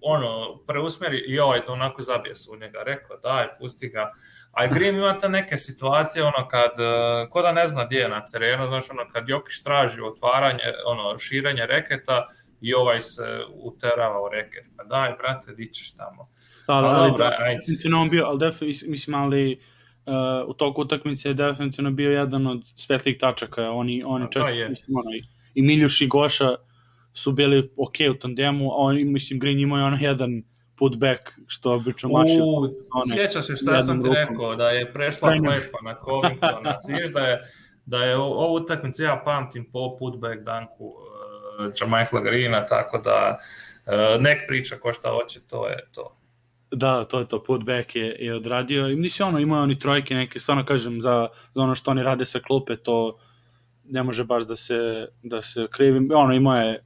ono, 0.00 0.58
preusmeri 0.66 1.18
i 1.18 1.38
ovaj 1.38 1.60
onako 1.66 2.02
zabije 2.02 2.36
se 2.36 2.50
u 2.50 2.56
njega. 2.56 2.82
Rekao, 2.82 3.16
daj, 3.16 3.46
pusti 3.58 3.88
ga. 3.88 4.10
A 4.52 4.66
Green 4.66 4.94
ima 4.94 5.18
te 5.18 5.28
neke 5.28 5.56
situacije, 5.56 6.24
ono, 6.24 6.48
kad, 6.48 6.70
uh, 6.70 7.30
ko 7.30 7.42
da 7.42 7.52
ne 7.52 7.68
zna 7.68 7.84
gdje 7.84 7.98
je 7.98 8.08
na 8.08 8.26
terenu, 8.26 8.66
znaš, 8.66 8.90
ono, 8.90 9.08
kad 9.12 9.28
Jokić 9.28 9.62
traži 9.62 10.00
otvaranje, 10.00 10.62
ono, 10.86 11.18
širenje 11.18 11.66
reketa 11.66 12.26
i 12.60 12.74
ovaj 12.74 13.02
se 13.02 13.40
uterava 13.54 14.22
u 14.22 14.28
reket. 14.28 14.66
Pa 14.76 14.84
daj, 14.84 15.12
brate, 15.18 15.52
di 15.52 15.72
ćeš 15.72 15.92
tamo. 15.92 16.28
Da, 16.66 16.74
da, 16.74 16.88
ali, 16.88 17.12
da, 17.18 17.36
ajde. 17.38 17.96
on 17.96 18.10
bio, 18.10 18.24
ali 18.26 18.38
definitivno, 18.38 18.90
mislim, 18.90 19.14
ali 19.14 19.60
uh, 20.06 20.48
u 20.48 20.52
toku 20.52 20.82
utakmice 20.82 21.28
je 21.28 21.34
definitivno 21.34 21.90
bio 21.90 22.10
jedan 22.10 22.46
od 22.46 22.62
svetlih 22.76 23.18
tačaka. 23.18 23.70
Oni, 23.70 24.02
oni 24.06 24.26
čak, 24.30 24.42
je. 24.54 24.68
mislim, 24.68 24.96
ono, 24.96 25.10
i 25.54 25.62
Miljuš 25.62 26.00
i 26.00 26.06
Goša 26.06 26.54
su 27.12 27.32
bili 27.32 27.70
ok 27.76 27.94
u 28.10 28.18
tandemu, 28.18 28.72
a 28.72 28.76
oni, 28.76 29.04
mislim, 29.04 29.38
Green 29.38 29.60
imao 29.60 29.78
je 29.78 29.84
ono 29.84 29.96
jedan 30.00 30.42
putback, 30.78 31.20
što 31.46 31.72
obično 31.72 32.08
maši. 32.08 32.40
U, 32.40 32.68
sjećaš 33.14 33.46
se 33.46 33.56
šta 33.56 33.82
sam 33.82 34.02
ti 34.02 34.08
rukom. 34.08 34.14
rekao, 34.14 34.56
da 34.56 34.70
je 34.70 34.92
prešla 34.92 35.30
klepa 35.30 35.78
na 35.84 35.96
Covingtona. 36.04 36.78
Znaš 36.86 37.12
da 37.12 37.20
je, 37.20 37.40
da 37.86 38.04
je 38.04 38.16
ovu 38.16 38.54
utakmicu 38.54 39.02
ja 39.02 39.22
pamtim 39.24 39.70
po 39.72 39.96
putback 39.98 40.42
danku 40.42 40.84
uh, 40.84 41.72
Jamaikla 41.80 42.20
Greena, 42.20 42.66
tako 42.66 42.98
da 42.98 43.38
uh, 43.86 44.22
nek 44.22 44.38
priča 44.48 44.76
ko 44.76 44.92
šta 44.92 45.08
hoće, 45.08 45.40
to 45.50 45.68
je 45.68 45.78
to. 45.94 46.16
Da, 46.72 47.04
to 47.04 47.18
je 47.18 47.28
to, 47.28 47.42
putback 47.42 47.96
je, 47.96 48.16
je 48.20 48.34
odradio 48.34 48.88
i 48.88 48.96
mislim 48.96 49.28
ono, 49.28 49.38
imaju 49.38 49.62
oni 49.62 49.78
trojke 49.78 50.14
neke, 50.14 50.40
stvarno 50.40 50.64
kažem, 50.64 51.00
za, 51.00 51.28
za 51.54 51.62
ono 51.62 51.74
što 51.74 51.90
oni 51.90 52.02
rade 52.02 52.26
sa 52.26 52.38
klupe, 52.38 52.76
to 52.76 53.18
ne 53.84 54.02
može 54.02 54.24
baš 54.24 54.46
da 54.46 54.56
se, 54.56 55.08
da 55.22 55.42
se 55.42 55.66
krivi, 55.70 56.08
ono, 56.14 56.34
imao 56.34 56.56
je 56.56 56.84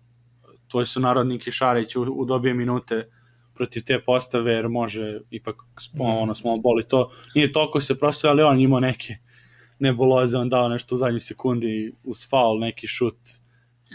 tvoj 0.68 0.86
su 0.86 1.00
narodnik 1.00 1.50
Šarić 1.50 1.96
u, 1.96 2.02
u 2.02 2.24
dobije 2.24 2.54
minute 2.54 3.10
protiv 3.54 3.82
te 3.86 4.00
postave, 4.04 4.52
jer 4.52 4.68
može 4.68 5.20
ipak 5.30 5.56
mm. 5.94 6.00
ono, 6.00 6.34
small 6.34 6.60
ball 6.60 6.80
i 6.80 6.88
to, 6.88 7.10
nije 7.34 7.52
toliko 7.52 7.80
se 7.80 7.98
prosto, 7.98 8.28
ali 8.28 8.42
on 8.42 8.60
imao 8.60 8.80
neke 8.80 9.16
nebuloze, 9.78 10.38
on 10.38 10.48
dao 10.48 10.68
nešto 10.68 10.94
u 10.94 10.98
zadnjoj 10.98 11.20
sekundi 11.20 11.92
uz 12.04 12.28
faul, 12.28 12.58
neki 12.58 12.86
šut, 12.86 13.16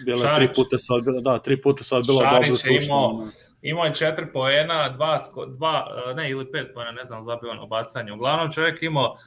bilo 0.05 0.21
Šarić. 0.21 0.37
tri 0.37 0.55
puta 0.55 0.77
se 0.77 0.93
odbilo, 0.93 1.21
da, 1.21 1.39
tri 1.39 1.61
puta 1.61 1.83
se 1.83 1.95
odbilo 1.95 2.21
dobro 2.31 2.55
tušno. 2.55 2.85
Imao, 2.85 3.27
imao 3.61 3.85
je 3.85 3.93
četiri 3.93 4.31
poena, 4.33 4.89
dva, 4.89 5.19
dva, 5.57 5.87
ne, 6.15 6.29
ili 6.29 6.51
pet 6.51 6.71
poena, 6.73 6.91
ne 6.91 7.03
znam, 7.03 7.23
zabio 7.23 7.51
ono 7.51 7.65
bacanje. 7.65 8.13
Uglavnom 8.13 8.51
čovjek 8.51 8.83
imao 8.83 9.11
uh, 9.11 9.17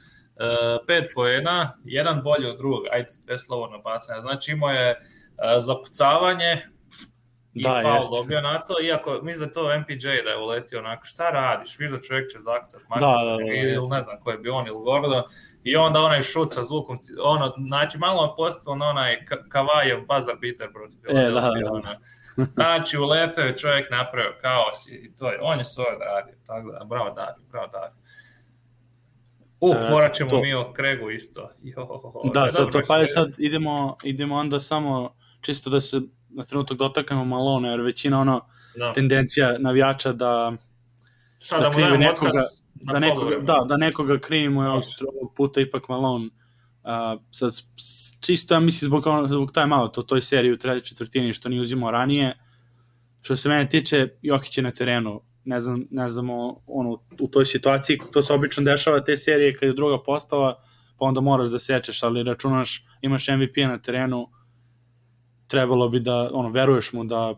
pet 0.87 1.11
poena, 1.15 1.77
jedan 1.83 2.21
bolji 2.23 2.47
od 2.49 2.57
drugog, 2.57 2.83
ajde, 2.91 3.09
bez 3.27 3.41
slobodno 3.45 3.77
bacanje. 3.77 4.21
Znači 4.21 4.51
imao 4.51 4.69
je 4.69 4.91
uh, 4.91 5.63
zapucavanje, 5.63 6.61
i 7.55 7.63
da, 7.63 7.81
faul 7.83 7.95
jest. 7.95 8.09
dobio 8.21 8.41
na 8.41 8.63
to, 8.63 8.81
iako 8.83 9.19
mislim 9.23 9.47
da 9.47 9.53
to 9.53 9.79
MPJ 9.79 10.07
da 10.23 10.29
je 10.29 10.37
uletio 10.37 10.79
onako, 10.79 11.05
šta 11.05 11.29
radiš, 11.29 11.79
viš 11.79 11.91
da 11.91 12.01
čovjek 12.01 12.31
će 12.31 12.39
zakucat 12.39 12.81
Max, 12.81 12.99
da, 12.99 13.07
da, 13.07 13.31
da, 13.31 13.37
da, 13.37 13.53
ili 13.53 13.89
ne 13.89 14.01
znam 14.01 14.19
ko 14.23 14.31
je 14.31 14.37
bio 14.37 14.55
on 14.55 14.67
ili 14.67 14.83
Gordon, 14.83 15.23
i 15.65 15.75
onda 15.75 15.99
onaj 15.99 16.21
šut 16.21 16.47
sa 16.51 16.63
zvukom, 16.63 16.99
ono, 17.23 17.53
znači 17.67 17.97
malo 17.97 18.23
je 18.23 18.29
postalo 18.37 18.75
na 18.75 18.85
onaj 18.85 19.25
Kavajev 19.49 20.05
buzzer 20.07 20.35
beater 20.41 20.73
protiv 20.73 21.17
e, 21.17 21.31
da, 21.31 21.41
da, 21.41 21.79
da. 21.83 21.99
Znači, 22.53 22.97
uletio 22.97 23.43
je 23.43 23.57
čovjek 23.57 23.91
napravio 23.91 24.33
kaos 24.41 24.87
i 24.87 25.15
to 25.17 25.31
je, 25.31 25.39
on 25.41 25.59
je 25.59 25.65
svoje 25.65 25.97
radio, 25.99 26.35
tako 26.45 26.71
da, 26.71 26.85
bravo 26.85 27.09
Dario, 27.09 27.43
bravo 27.51 27.67
Dario. 27.67 27.95
Uf, 29.59 29.75
e, 29.75 29.89
morat 29.89 30.13
ćemo 30.13 30.29
to... 30.29 30.41
mi 30.41 30.53
o 30.53 30.73
Kregu 30.73 31.11
isto. 31.11 31.49
Jo, 31.63 32.01
da, 32.33 32.49
sad 32.49 32.71
to, 32.71 32.81
pa 32.87 32.97
je 32.97 33.07
sad 33.07 33.33
idemo, 33.37 33.97
idemo 34.03 34.35
onda 34.35 34.59
samo 34.59 35.15
čisto 35.41 35.69
da 35.69 35.79
se 35.79 36.01
na 36.29 36.43
trenutak 36.43 36.77
dotaknemo 36.77 37.25
Malone, 37.25 37.69
jer 37.69 37.81
većina 37.81 38.21
ono 38.21 38.47
da. 38.75 38.93
tendencija 38.93 39.55
navijača 39.59 40.13
da 40.13 40.53
Sad 41.39 41.61
da, 41.61 41.69
da 41.69 41.75
krivi 41.75 41.97
nekoga, 41.97 42.41
da, 42.93 42.99
nekoga, 42.99 43.37
da, 43.41 43.65
da 43.69 43.77
nekoga 43.77 44.19
krivimo 44.19 44.63
je 44.63 44.69
ovog 44.69 44.83
puta 45.35 45.61
ipak 45.61 45.89
Malone. 45.89 46.25
Uh, 46.25 47.21
sad, 47.31 47.51
čisto 48.21 48.53
ja 48.53 48.59
mislim 48.59 48.89
zbog, 48.89 49.07
ono, 49.07 49.27
zbog 49.27 49.51
time-outa 49.51 49.99
u 49.99 50.03
toj 50.03 50.21
seriji 50.21 50.51
u 50.51 50.57
trećoj 50.57 50.81
četvrtini 50.81 51.33
što 51.33 51.49
nije 51.49 51.61
uzimao 51.61 51.91
ranije. 51.91 52.37
Što 53.21 53.35
se 53.35 53.49
mene 53.49 53.69
tiče, 53.69 54.07
Jokić 54.21 54.57
je 54.57 54.63
na 54.63 54.71
terenu. 54.71 55.21
Ne 55.45 55.61
znam, 55.61 55.83
ne 55.91 56.09
znam 56.09 56.29
ono, 56.67 56.99
u 57.19 57.27
toj 57.27 57.45
situaciji, 57.45 57.99
to 58.13 58.21
se 58.21 58.33
obično 58.33 58.63
dešava 58.63 59.03
te 59.03 59.17
serije 59.17 59.55
kad 59.55 59.67
je 59.67 59.73
druga 59.73 60.03
postava, 60.03 60.59
pa 60.97 61.05
onda 61.05 61.21
moraš 61.21 61.49
da 61.49 61.59
sečeš, 61.59 62.03
ali 62.03 62.23
računaš, 62.23 62.85
imaš 63.01 63.27
MVP 63.27 63.57
na 63.57 63.77
terenu, 63.77 64.27
trebalo 65.47 65.89
bi 65.89 65.99
da, 65.99 66.29
ono, 66.33 66.49
veruješ 66.49 66.93
mu 66.93 67.03
da 67.03 67.35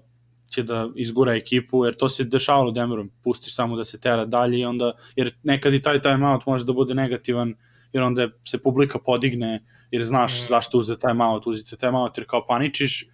će 0.49 0.63
da 0.63 0.89
izgura 0.95 1.35
ekipu, 1.35 1.85
jer 1.85 1.95
to 1.95 2.09
se 2.09 2.23
dešavalo 2.23 2.71
Denverom, 2.71 3.11
pustiš 3.23 3.55
samo 3.55 3.75
da 3.75 3.85
se 3.85 3.99
tera 3.99 4.25
dalje 4.25 4.59
i 4.59 4.65
onda, 4.65 4.91
jer 5.15 5.33
nekad 5.43 5.73
i 5.73 5.81
taj 5.81 6.01
timeout 6.01 6.45
može 6.45 6.65
da 6.65 6.73
bude 6.73 6.93
negativan, 6.93 7.55
jer 7.93 8.03
onda 8.03 8.29
se 8.47 8.63
publika 8.63 8.99
podigne, 8.99 9.63
jer 9.91 10.03
znaš 10.03 10.33
mm. 10.33 10.47
zašto 10.49 10.77
uze 10.77 10.99
timeout, 10.99 11.47
uzite 11.47 11.75
timeout 11.75 12.17
jer 12.17 12.27
kao 12.27 12.45
paničiš 12.47 13.05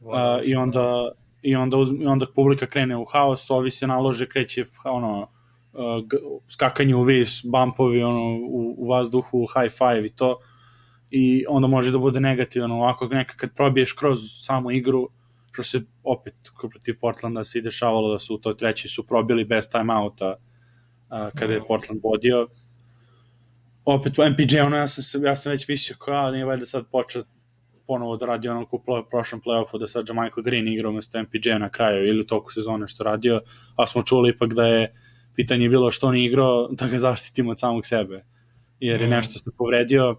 uh, 0.00 0.14
i 0.44 0.54
onda 0.54 1.10
i 1.42 1.56
onda, 1.56 1.76
uz, 1.76 1.92
i 2.00 2.06
onda 2.06 2.26
publika 2.34 2.66
krene 2.66 2.96
u 2.96 3.04
haos, 3.04 3.50
ovi 3.50 3.70
se 3.70 3.86
nalože, 3.86 4.28
kreće 4.28 4.64
ono, 4.84 5.20
uh, 5.72 5.80
skakanje 6.48 6.94
u 6.94 7.02
vis, 7.02 7.40
bumpovi 7.44 8.02
ono, 8.02 8.22
u, 8.50 8.74
u 8.78 8.88
vazduhu, 8.88 9.46
high 9.46 9.72
five 9.78 10.06
i 10.06 10.10
to, 10.10 10.38
i 11.10 11.44
onda 11.48 11.68
može 11.68 11.92
da 11.92 11.98
bude 11.98 12.20
negativno 12.20 12.74
ovako 12.74 13.06
neka 13.06 13.34
kad 13.36 13.54
probiješ 13.54 13.92
kroz 13.92 14.18
samu 14.40 14.70
igru 14.70 15.08
što 15.52 15.62
se 15.62 15.80
opet 16.02 16.34
protiv 16.70 16.98
Portlanda 17.00 17.44
se 17.44 17.58
i 17.58 17.62
dešavalo 17.62 18.12
da 18.12 18.18
su 18.18 18.34
u 18.34 18.38
toj 18.38 18.56
treći 18.56 18.88
su 18.88 19.06
probili 19.06 19.44
bez 19.44 19.70
timeouta 19.70 20.34
uh, 20.36 21.38
kada 21.38 21.54
je 21.54 21.66
Portland 21.68 22.00
vodio. 22.04 22.48
Opet 23.84 24.18
u 24.18 24.22
MPJ 24.30 24.60
ono 24.60 24.76
ja 24.76 24.88
sam, 24.88 25.24
ja 25.24 25.36
sam 25.36 25.52
već 25.52 25.68
mislio 25.68 25.96
kao 25.98 26.30
nije 26.30 26.44
valjda 26.44 26.66
sad 26.66 26.90
počeo 26.90 27.22
ponovo 27.86 28.16
da 28.16 28.26
radi 28.26 28.48
ono 28.48 28.66
u 28.70 28.80
prošlom 29.10 29.40
playoffu 29.42 29.78
da 29.78 29.88
sad 29.88 30.06
Michael 30.08 30.44
Green 30.44 30.68
igra 30.68 30.88
umesto 30.88 31.22
MPJ 31.22 31.50
na 31.58 31.68
kraju 31.68 32.08
ili 32.08 32.20
u 32.20 32.26
toku 32.26 32.52
sezone 32.52 32.86
što 32.86 33.04
radio, 33.04 33.40
a 33.76 33.86
smo 33.86 34.02
čuli 34.02 34.30
ipak 34.30 34.54
da 34.54 34.66
je 34.66 34.94
pitanje 35.34 35.68
bilo 35.68 35.90
što 35.90 36.06
on 36.08 36.16
igrao 36.16 36.68
da 36.70 36.86
ga 36.88 36.98
zaštitimo 36.98 37.50
od 37.50 37.60
samog 37.60 37.86
sebe 37.86 38.24
jer 38.80 39.00
je 39.00 39.06
mm. 39.06 39.10
nešto 39.10 39.38
se 39.38 39.50
povredio. 39.58 40.16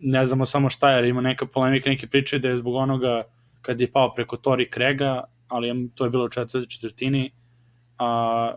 Ne 0.00 0.26
znamo 0.26 0.46
samo 0.46 0.70
šta 0.70 0.90
je, 0.90 1.08
ima 1.08 1.20
neka 1.20 1.46
polemika, 1.46 1.90
neke 1.90 2.06
priče 2.06 2.38
da 2.38 2.48
je 2.48 2.56
zbog 2.56 2.74
onoga 2.74 3.24
kad 3.62 3.80
je 3.80 3.92
pao 3.92 4.14
preko 4.14 4.36
Tori 4.36 4.70
Krega, 4.70 5.24
ali 5.48 5.90
to 5.94 6.04
je 6.04 6.10
bilo 6.10 6.24
u 6.24 6.28
četvrti 6.28 6.70
četvrtini, 6.70 7.30
a 7.98 8.54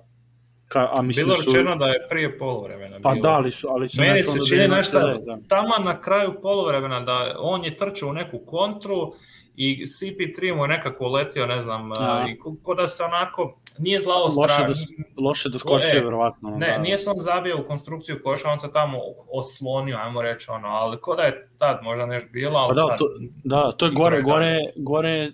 Ka, 0.67 0.89
a 0.97 1.01
mislim 1.01 1.25
bilo 1.25 1.37
rečeno 1.37 1.73
su... 1.73 1.79
da 1.79 1.85
je 1.85 2.07
prije 2.09 2.37
polovremena. 2.37 2.99
Pa 3.03 3.09
bilo. 3.09 3.21
da, 3.21 3.29
ali 3.29 3.51
su... 3.51 3.67
Ali 3.69 3.89
su 3.89 4.01
Meni 4.01 4.23
se 4.23 4.39
da 4.39 4.45
čini 4.45 4.67
nešto, 4.67 4.99
da. 4.99 5.37
tamo 5.47 5.75
na 5.83 6.01
kraju 6.01 6.33
polovremena 6.41 6.99
da 6.99 7.35
on 7.39 7.65
je 7.65 7.77
trčao 7.77 8.09
u 8.09 8.13
neku 8.13 8.39
kontru 8.45 9.13
i 9.55 9.85
CP3 9.85 10.55
mu 10.55 10.63
je 10.63 10.67
nekako 10.67 11.05
uletio, 11.05 11.45
ne 11.45 11.61
znam, 11.61 11.89
da. 11.89 12.25
i 12.29 12.39
ko, 12.39 12.55
ko 12.63 12.73
da 12.73 12.87
se 12.87 13.03
onako, 13.03 13.59
nije 13.80 13.99
zlao 13.99 14.23
loše, 14.23 14.53
strah. 14.53 14.67
da, 14.67 15.21
loše 15.21 15.49
doskočio, 15.49 15.99
E, 15.99 16.03
verovatno. 16.03 16.49
Ne, 16.49 16.67
da. 16.67 16.78
nije 16.78 16.97
se 16.97 17.09
on 17.09 17.19
zabio 17.19 17.61
u 17.61 17.67
konstrukciju 17.67 18.19
koša, 18.23 18.49
on 18.51 18.59
se 18.59 18.71
tamo 18.73 18.97
oslonio, 19.32 19.97
ajmo 19.97 20.21
reći 20.21 20.51
ono, 20.51 20.67
ali 20.67 21.01
ko 21.01 21.15
da 21.15 21.21
je 21.21 21.49
tad 21.57 21.80
možda 21.84 22.05
nešto 22.05 22.30
bilo, 22.32 22.59
ali 22.59 22.69
Pa 22.69 22.73
da, 22.73 22.88
sad, 22.88 22.97
to, 22.97 23.05
da, 23.43 23.71
to 23.71 23.86
je 23.86 23.91
Igro 23.91 24.03
gore, 24.03 24.17
je 24.17 24.21
gore, 24.23 24.57
gore, 24.76 25.32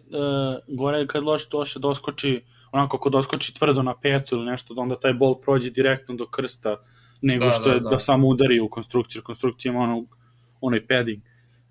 uh, 0.67 0.77
gore 0.77 1.07
kad 1.07 1.23
loše, 1.23 1.47
loše 1.53 1.79
doskoči, 1.79 2.43
onako 2.71 2.97
ako 2.97 3.09
doskoči 3.09 3.55
tvrdo 3.55 3.83
na 3.83 3.95
petu 4.01 4.35
ili 4.35 4.45
nešto, 4.45 4.73
da 4.73 4.81
onda 4.81 4.95
taj 4.99 5.13
bol 5.13 5.41
prođe 5.41 5.69
direktno 5.69 6.15
do 6.15 6.25
krsta, 6.25 6.75
nego 7.21 7.45
Da, 7.45 7.51
što 7.51 7.69
da, 7.69 7.73
je 7.73 7.79
da. 7.79 7.89
da, 7.89 7.99
samo 7.99 8.27
udari 8.27 8.59
u 8.59 8.69
konstrukciju, 8.69 9.21
konstrukcija 9.23 9.71
ima 9.71 9.81
ono, 9.81 10.05
onaj 10.61 10.87
padding 10.87 11.21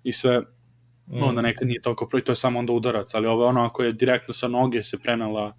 i 0.03 0.13
sve, 0.13 0.39
mm, 1.07 1.23
onda 1.23 1.41
nekad 1.41 1.67
nije 1.67 1.81
toliko 1.81 2.07
prvi, 2.07 2.23
to 2.23 2.31
je 2.31 2.35
samo 2.35 2.59
onda 2.59 2.73
udarac, 2.73 3.13
ali 3.13 3.27
ovo 3.27 3.43
je 3.43 3.49
ono 3.49 3.65
ako 3.65 3.83
je 3.83 3.91
direktno 3.91 4.33
sa 4.33 4.47
noge 4.47 4.83
se 4.83 4.99
prenala 4.99 5.53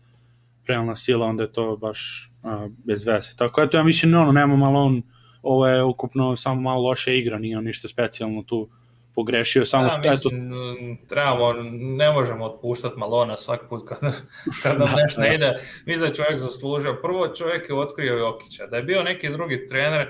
prenala 0.64 0.96
sila, 0.96 1.26
onda 1.26 1.42
je 1.42 1.52
to 1.52 1.76
baš 1.76 2.30
uh, 2.42 2.72
bez 2.84 3.06
veze. 3.06 3.36
Tako 3.36 3.62
eto, 3.62 3.76
ja 3.76 3.82
mislim, 3.82 4.14
ono, 4.14 4.32
nema 4.32 4.56
malo 4.56 4.80
on, 4.80 5.02
ovo 5.42 5.66
je 5.68 5.84
ukupno 5.84 6.36
samo 6.36 6.60
malo 6.60 6.82
loše 6.82 7.18
igra, 7.18 7.38
nije 7.38 7.58
on 7.58 7.64
ništa 7.64 7.88
specijalno 7.88 8.42
tu 8.42 8.68
pogrešio, 9.14 9.64
samo, 9.64 9.88
da, 9.88 10.00
eto, 10.04 10.10
mislim, 10.12 10.98
trebamo, 11.08 11.52
ne 11.72 12.12
možemo 12.12 12.44
otpuštati 12.44 12.98
Malona 12.98 13.36
svaki 13.36 13.64
put 13.68 13.88
kad, 13.88 13.98
kad 14.62 14.78
nam 14.78 14.88
nešto 14.96 15.20
ne 15.20 15.34
ide. 15.34 15.58
Mislim 15.86 16.00
da 16.00 16.06
je 16.06 16.14
čovjek 16.14 16.40
zaslužio. 16.40 16.98
Prvo 17.02 17.28
čovjek 17.28 17.68
je 17.68 17.74
otkrio 17.74 18.16
Jokića. 18.16 18.66
Da 18.66 18.76
je 18.76 18.82
bio 18.82 19.02
neki 19.02 19.30
drugi 19.30 19.66
trener, 19.66 20.08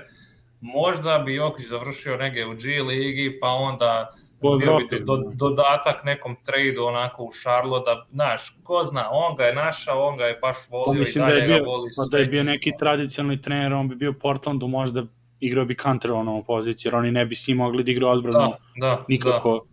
možda 0.61 1.23
bi 1.25 1.35
Jokić 1.35 1.67
završio 1.67 2.17
negdje 2.17 2.47
u 2.47 2.53
G 2.53 2.81
ligi, 2.81 3.37
pa 3.41 3.47
onda 3.47 4.13
bio 4.59 4.77
bi 4.77 5.05
do, 5.05 5.17
da. 5.17 5.31
dodatak 5.35 6.03
nekom 6.03 6.35
tradu 6.45 6.85
onako 6.85 7.23
u 7.23 7.29
Charlotte, 7.41 7.85
da, 7.85 8.05
znaš, 8.11 8.41
ko 8.63 8.83
zna, 8.83 9.09
on 9.11 9.35
ga 9.35 9.43
je 9.43 9.55
našao, 9.55 10.07
on 10.07 10.17
ga 10.17 10.25
je 10.25 10.39
baš 10.41 10.57
Pa 10.71 10.77
volio 10.77 10.97
i 10.97 10.99
mislim 10.99 11.25
da 11.25 11.31
dalje 11.31 11.41
je 11.41 11.47
ga 11.47 11.53
bio, 11.55 11.63
voli 11.63 11.89
pa 11.97 12.03
da 12.11 12.17
je 12.17 12.25
sve. 12.25 12.31
bio 12.31 12.43
neki 12.43 12.71
tradicionalni 12.79 13.41
trener, 13.41 13.73
on 13.73 13.89
bi 13.89 13.95
bio 13.95 14.11
u 14.11 14.19
Portlandu, 14.21 14.67
možda 14.67 15.03
igrao 15.39 15.65
bi 15.65 15.75
Kanter 15.75 16.11
u 16.11 16.15
onom 16.15 16.43
poziciji, 16.43 16.89
jer 16.89 16.95
oni 16.95 17.11
ne 17.11 17.25
bi 17.25 17.35
s 17.35 17.47
njim 17.47 17.57
mogli 17.57 17.83
da 17.83 17.91
igraju 17.91 18.11
odbranu 18.11 18.39
Da, 18.39 18.57
da, 18.75 19.05
nikako. 19.07 19.65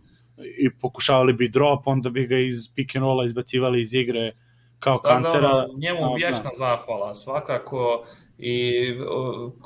I 0.57 0.77
pokušavali 0.79 1.33
bi 1.33 1.49
drop, 1.49 1.87
onda 1.87 2.09
bi 2.09 2.27
ga 2.27 2.37
iz 2.37 2.73
pick 2.75 2.95
and 2.95 3.03
rolla 3.03 3.25
izbacivali 3.25 3.81
iz 3.81 3.93
igre 3.93 4.31
kao 4.79 4.99
da, 5.03 5.09
Kantera. 5.09 5.49
ono, 5.49 5.67
njemu 5.77 6.13
a, 6.13 6.15
vječna 6.15 6.49
zahvala, 6.57 7.15
svakako 7.15 8.03
i 8.43 8.73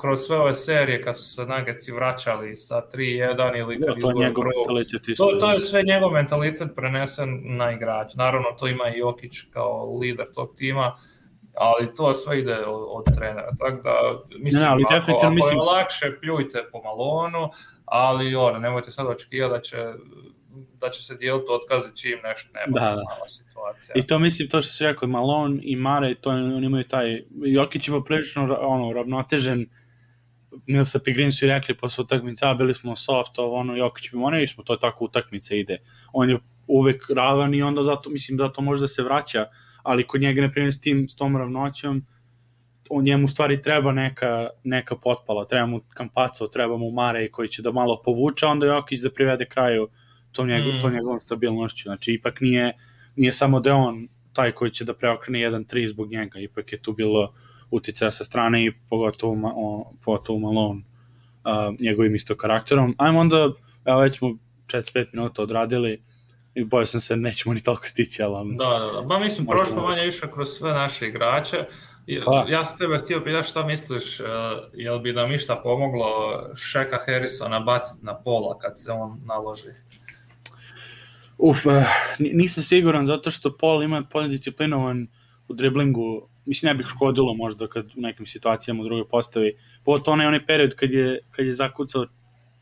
kroz 0.00 0.20
sve 0.20 0.38
ove 0.38 0.54
serije 0.54 1.02
kad 1.02 1.18
su 1.18 1.24
se 1.24 1.42
Nuggets 1.42 1.88
vraćali 1.88 2.56
sa 2.56 2.82
3-1 2.94 3.58
ili 3.58 3.78
Da, 3.78 3.86
kad 3.86 4.00
to 4.00 4.10
je 4.10 4.14
njegov 4.16 4.44
mentalitet 4.46 5.08
isto. 5.08 5.26
to, 5.26 5.36
to 5.36 5.52
je 5.52 5.60
sve 5.60 5.82
njegov 5.82 6.10
mentalitet 6.10 6.68
prenesen 6.76 7.28
na 7.46 7.72
igrač. 7.72 8.14
Naravno, 8.14 8.48
to 8.50 8.66
ima 8.66 8.88
i 8.88 8.98
Jokić 8.98 9.32
kao 9.52 9.98
lider 9.98 10.26
tog 10.34 10.54
tima, 10.56 10.96
ali 11.54 11.94
to 11.94 12.14
sve 12.14 12.38
ide 12.38 12.56
od, 12.56 12.86
od 12.88 13.16
trenera. 13.16 13.50
Tako 13.58 13.82
da, 13.82 13.92
mislim, 14.38 14.62
Ne, 14.62 14.68
ali 14.68 14.84
ako, 14.86 15.12
ako 15.12 15.30
mislim- 15.30 15.58
je 15.58 15.62
lakše, 15.62 16.18
pljujte 16.20 16.64
po 16.72 16.78
Malonu, 16.78 17.50
ali 17.84 18.34
ono, 18.34 18.58
nemojte 18.58 18.90
sad 18.90 19.06
očekivati 19.06 19.52
da 19.52 19.60
će 19.60 19.76
da 20.80 20.90
će 20.90 21.02
se 21.02 21.14
dijeliti 21.16 21.46
otkazi 21.50 21.96
čim 21.96 22.18
nešto 22.24 22.50
nema 22.54 22.80
Da, 22.80 22.94
da. 22.94 23.28
situacija. 23.28 23.92
I 23.96 24.02
to 24.02 24.18
mislim, 24.18 24.48
to 24.48 24.62
što 24.62 24.72
si 24.72 24.84
rekao, 24.84 25.08
Malone 25.08 25.58
i 25.62 25.76
Mare, 25.76 26.14
to 26.14 26.30
oni 26.30 26.66
imaju 26.66 26.84
taj, 26.84 27.22
Jokić 27.44 27.88
ima 27.88 28.02
prilično 28.02 28.46
ra- 28.46 28.58
ono, 28.60 28.92
ravnotežen, 28.92 29.66
Millsap 30.66 31.08
i 31.08 31.12
Green 31.12 31.32
su 31.32 31.46
rekli 31.46 31.74
posle 31.74 32.02
utakmice, 32.02 32.46
a 32.46 32.54
bili 32.54 32.74
smo 32.74 32.96
soft, 32.96 33.38
ovo 33.38 33.56
ono, 33.56 33.76
Jokić 33.76 34.10
bi 34.10 34.16
morali 34.18 34.46
smo, 34.46 34.64
to 34.64 34.72
je 34.72 34.80
tako 34.80 35.04
utakmica 35.04 35.54
ide. 35.54 35.78
On 36.12 36.30
je 36.30 36.38
uvek 36.66 37.02
ravan 37.16 37.54
i 37.54 37.62
onda 37.62 37.82
zato, 37.82 38.10
mislim, 38.10 38.38
zato 38.38 38.60
može 38.62 38.80
da 38.80 38.88
se 38.88 39.02
vraća, 39.02 39.46
ali 39.82 40.06
kod 40.06 40.20
njega, 40.20 40.42
na 40.42 40.50
primjer, 40.50 40.72
s, 40.72 40.80
tim, 40.80 41.08
s 41.08 41.16
tom 41.16 41.36
ravnoćom, 41.36 42.06
on 42.90 43.04
njemu 43.04 43.28
stvari 43.28 43.62
treba 43.62 43.92
neka, 43.92 44.48
neka 44.64 44.96
potpala, 44.96 45.44
treba 45.44 45.66
mu 45.66 45.80
Kampaco, 45.94 46.46
treba 46.46 46.76
mu 46.76 46.90
Mare 46.90 47.30
koji 47.30 47.48
će 47.48 47.62
da 47.62 47.72
malo 47.72 48.02
povuče, 48.04 48.46
onda 48.46 48.66
Jokić 48.66 49.00
da 49.00 49.10
privede 49.10 49.46
kraju 49.46 49.88
tom, 50.36 50.48
njegov, 50.48 50.72
Mm. 50.72 50.80
tom 50.80 50.92
njegovom 50.92 51.20
stabilnošću. 51.20 51.82
Znači, 51.82 52.12
ipak 52.12 52.40
nije, 52.40 52.72
nije 53.16 53.32
samo 53.32 53.60
da 53.60 53.74
on 53.74 54.08
taj 54.32 54.52
koji 54.52 54.70
će 54.70 54.84
da 54.84 54.94
preokrene 54.94 55.38
1-3 55.40 55.88
zbog 55.88 56.10
njega, 56.10 56.38
ipak 56.38 56.72
je 56.72 56.78
tu 56.78 56.92
bilo 56.92 57.32
uticaja 57.70 58.10
sa 58.10 58.24
strane 58.24 58.64
i 58.64 58.72
pogotovo, 58.90 59.34
ma, 59.34 59.52
o, 59.56 59.92
pogotovo 60.00 60.38
Malone 60.40 60.80
uh, 60.80 61.52
njegovim 61.80 62.14
isto 62.14 62.36
karakterom. 62.36 62.94
Ajmo 62.98 63.20
onda, 63.20 63.50
evo 63.84 64.00
već 64.00 64.18
smo 64.18 64.28
45 64.66 65.06
minuta 65.12 65.42
odradili 65.42 66.02
i 66.54 66.64
bojao 66.64 66.86
sam 66.86 67.00
se 67.00 67.16
nećemo 67.16 67.54
ni 67.54 67.62
toliko 67.62 67.86
stići, 67.86 68.22
ali 68.22 68.56
Da, 68.56 68.64
da, 68.64 68.92
da. 68.92 69.02
Ba, 69.02 69.18
mislim, 69.18 69.44
Možda- 69.46 69.56
prošlo 69.56 69.82
manje 69.82 70.02
više 70.02 70.26
kroz 70.34 70.48
sve 70.48 70.72
naše 70.72 71.08
igrače. 71.08 71.64
Pa. 72.24 72.46
Ja 72.48 72.62
sam 72.62 72.78
tebe 72.78 72.98
htio 72.98 73.20
pitati 73.20 73.48
šta 73.48 73.66
misliš, 73.66 74.20
uh, 74.20 74.26
jel 74.74 74.98
bi 74.98 75.12
nam 75.12 75.32
išta 75.32 75.56
pomoglo 75.56 76.06
Sheka 76.56 76.98
Harrisona 77.06 77.60
baciti 77.60 78.06
na 78.06 78.14
pola 78.16 78.58
kad 78.58 78.72
se 78.74 78.90
on 78.92 79.20
naloži? 79.24 79.62
Uf, 81.38 81.64
ni- 82.18 82.32
nisam 82.32 82.62
siguran 82.62 83.06
zato 83.06 83.30
što 83.30 83.56
Paul 83.56 83.82
ima 83.82 84.02
Paul 84.12 84.24
je 84.24 84.28
disciplinovan 84.28 85.06
u 85.48 85.54
driblingu, 85.54 86.28
mislim 86.46 86.70
ne 86.70 86.74
bih 86.74 86.86
škodilo 86.86 87.34
možda 87.34 87.66
kad 87.68 87.86
u 87.96 88.00
nekim 88.00 88.26
situacijama 88.26 88.82
u 88.82 88.84
drugoj 88.84 89.08
postavi. 89.08 89.56
Pogotovo 89.84 90.12
onaj 90.12 90.26
onaj 90.26 90.46
period 90.46 90.74
kad 90.74 90.90
je, 90.92 91.18
kad 91.30 91.46
je 91.46 91.54
zakucao 91.54 92.06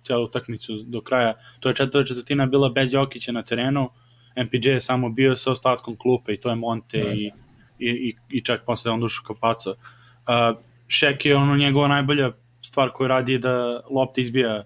celu 0.04 0.24
utakmicu 0.24 0.72
do 0.86 1.00
kraja, 1.00 1.34
to 1.60 1.68
je 1.68 1.74
četvrta 1.74 2.06
četvrtina 2.06 2.46
bila 2.46 2.68
bez 2.68 2.92
Jokića 2.92 3.32
na 3.32 3.42
terenu, 3.42 3.90
MPJ 4.36 4.68
je 4.70 4.80
samo 4.80 5.08
bio 5.08 5.36
sa 5.36 5.52
ostatkom 5.52 5.96
klupe 5.96 6.32
i 6.32 6.36
to 6.36 6.48
je 6.50 6.56
Monte 6.56 7.04
Mm. 7.04 7.12
i, 7.12 7.30
i, 7.78 7.90
i, 7.90 8.14
i 8.30 8.40
čak 8.44 8.64
posle 8.66 8.90
on 8.92 9.00
dušu 9.00 9.22
Kapaco. 9.26 9.70
Uh, 9.70 10.60
Šek 10.88 11.26
je 11.26 11.36
ono 11.36 11.56
njegova 11.56 11.88
najbolja 11.88 12.32
stvar 12.62 12.90
koju 12.90 13.08
radi 13.08 13.32
je 13.32 13.38
da 13.38 13.82
lopta 13.90 14.20
izbija 14.20 14.64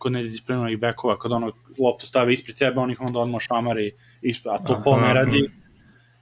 kod 0.00 0.12
nedisciplinovanih 0.12 0.78
bekova, 0.78 1.18
kad 1.18 1.32
ono 1.32 1.52
loptu 1.78 2.06
stave 2.06 2.32
ispred 2.32 2.58
sebe, 2.58 2.80
on 2.80 2.90
ih 2.90 3.00
onda 3.00 3.20
odmah 3.20 3.40
šamari, 3.40 3.90
ispred, 4.22 4.54
a 4.54 4.58
to 4.64 4.72
Aha. 4.72 4.82
Paul 4.84 5.00
ne 5.00 5.14
radi. 5.14 5.42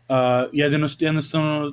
Uh, 0.09 0.17
jedino, 0.53 0.89
jednostavno 0.99 1.73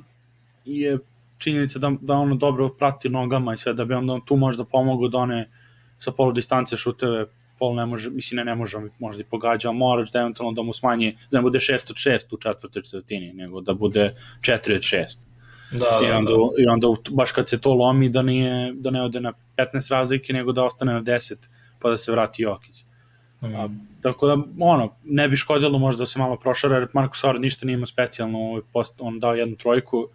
je 0.64 0.98
činjenica 1.38 1.78
da, 1.78 1.92
da 2.00 2.14
ono 2.14 2.34
dobro 2.34 2.68
prati 2.68 3.08
nogama 3.08 3.54
i 3.54 3.56
sve, 3.56 3.74
da 3.74 3.84
bi 3.84 3.94
onda 3.94 4.12
on 4.12 4.20
tu 4.24 4.36
možda 4.36 4.64
pomogao 4.64 5.08
da 5.08 5.18
one 5.18 5.50
sa 5.98 6.12
polu 6.12 6.32
distance 6.32 6.76
šuteve 6.76 7.26
Paul 7.58 7.74
ne 7.74 7.86
može, 7.86 8.10
mislim 8.10 8.36
ne, 8.36 8.44
ne 8.44 8.54
može 8.54 8.78
možda 8.98 9.20
i 9.20 9.30
pogađa, 9.30 9.72
moraš 9.72 10.12
da 10.12 10.20
eventualno 10.20 10.52
da 10.52 10.62
mu 10.62 10.72
smanji, 10.72 11.16
da 11.30 11.38
ne 11.38 11.42
bude 11.42 11.58
6 11.58 11.90
od 11.90 11.96
6 11.96 12.34
u 12.34 12.36
četvrtoj 12.36 12.82
četvrtini, 12.82 13.32
nego 13.32 13.60
da 13.60 13.74
bude 13.74 14.14
4 14.40 14.76
od 14.76 14.82
6. 14.82 15.26
Da, 15.72 16.00
I 16.04 16.08
da, 16.08 16.18
onda, 16.18 16.30
da. 16.30 16.62
i 16.62 16.66
onda 16.66 16.88
baš 17.10 17.32
kad 17.32 17.48
se 17.48 17.60
to 17.60 17.74
lomi 17.74 18.08
da, 18.08 18.22
nije, 18.22 18.72
da 18.74 18.90
ne 18.90 19.02
ode 19.02 19.20
na 19.20 19.32
15 19.56 19.90
razlike, 19.90 20.32
nego 20.32 20.52
da 20.52 20.64
ostane 20.64 20.92
na 20.92 21.02
10, 21.02 21.48
pa 21.80 21.90
da 21.90 21.96
se 21.96 22.12
vrati 22.12 22.42
Jokić. 22.42 22.84
Mm. 23.42 23.46
Tako 24.02 24.26
da, 24.26 24.36
ono, 24.60 24.96
ne 25.04 25.28
bi 25.28 25.36
škodilo 25.36 25.78
možda 25.78 26.02
da 26.02 26.06
se 26.06 26.18
malo 26.18 26.36
prošara, 26.36 26.76
jer 26.76 26.88
Marko 26.92 27.16
Sard 27.16 27.40
ništa 27.40 27.66
nije 27.66 27.74
imao 27.74 27.86
specijalno, 27.86 28.38
ovaj 28.38 28.62
post, 28.72 28.94
on 28.98 29.20
dao 29.20 29.34
jednu 29.34 29.56
trojku 29.56 30.08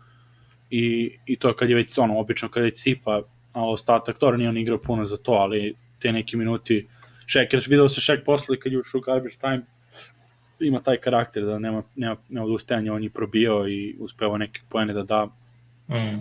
i, 0.70 1.12
i 1.26 1.36
to 1.36 1.53
kad 1.53 1.70
je 1.70 1.76
već, 1.76 1.97
ono, 1.97 2.20
obično 2.20 2.49
kad 2.49 2.64
je 2.64 2.76
sipa, 2.76 3.22
a 3.53 3.70
ostatak, 3.70 4.18
to 4.18 4.32
nije 4.32 4.49
on 4.49 4.57
igrao 4.57 4.78
puno 4.78 5.05
za 5.05 5.18
to, 5.18 5.32
ali 5.32 5.76
te 5.99 6.12
neki 6.12 6.38
minuti, 6.38 6.88
Šek, 7.26 7.53
jer 7.53 7.64
video 7.70 7.89
se 7.89 8.01
Šek 8.01 8.26
posle 8.26 8.59
kad 8.59 8.72
je 8.72 8.80
ušao 8.80 8.99
u 8.99 9.01
garbage 9.01 9.36
time, 9.36 9.62
ima 10.59 10.80
taj 10.80 10.97
karakter 10.97 11.43
da 11.43 11.59
nema, 11.59 11.84
nema, 11.95 12.16
nema 12.30 12.45
odustajanja, 12.45 12.93
on 12.93 13.03
je 13.03 13.09
probio 13.09 13.68
i 13.68 13.95
uspeo 13.99 14.38
neke 14.38 14.62
pojene 14.70 14.93
da 14.93 15.03
da, 15.03 15.28
Mm. 15.91 16.20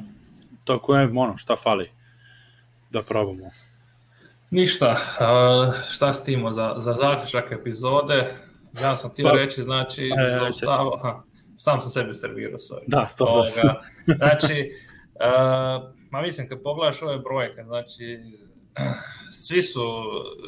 tako 0.64 0.96
je, 0.96 1.10
ono, 1.16 1.36
šta 1.36 1.56
fali 1.56 1.90
da 2.90 3.02
probamo. 3.02 3.50
Ništa, 4.50 4.90
uh, 4.90 5.74
šta 5.90 6.12
s 6.12 6.24
timo 6.24 6.52
za, 6.52 6.74
za 6.78 6.94
zaključak 6.94 7.52
epizode? 7.52 8.34
Ja 8.82 8.96
sam 8.96 9.10
htio 9.10 9.28
Pa- 9.28 9.32
reći, 9.32 9.62
znači, 9.62 10.04
E, 10.04 10.38
zaustava, 10.38 10.90
aha, 10.96 11.22
sam 11.56 11.80
sam 11.80 11.90
sebi 11.90 12.14
servirao, 12.14 12.58
sorry. 12.58 12.84
Da, 12.86 13.08
to 13.18 13.24
Ovoga, 13.24 13.80
znači, 14.06 14.72
uh, 15.14 15.92
ma 16.10 16.22
mislim, 16.22 16.48
kad 16.48 16.62
pogledaš 16.62 17.02
ove 17.02 17.18
brojke, 17.18 17.62
znači, 17.62 18.18
svi 19.46 19.62
su, 19.62 19.80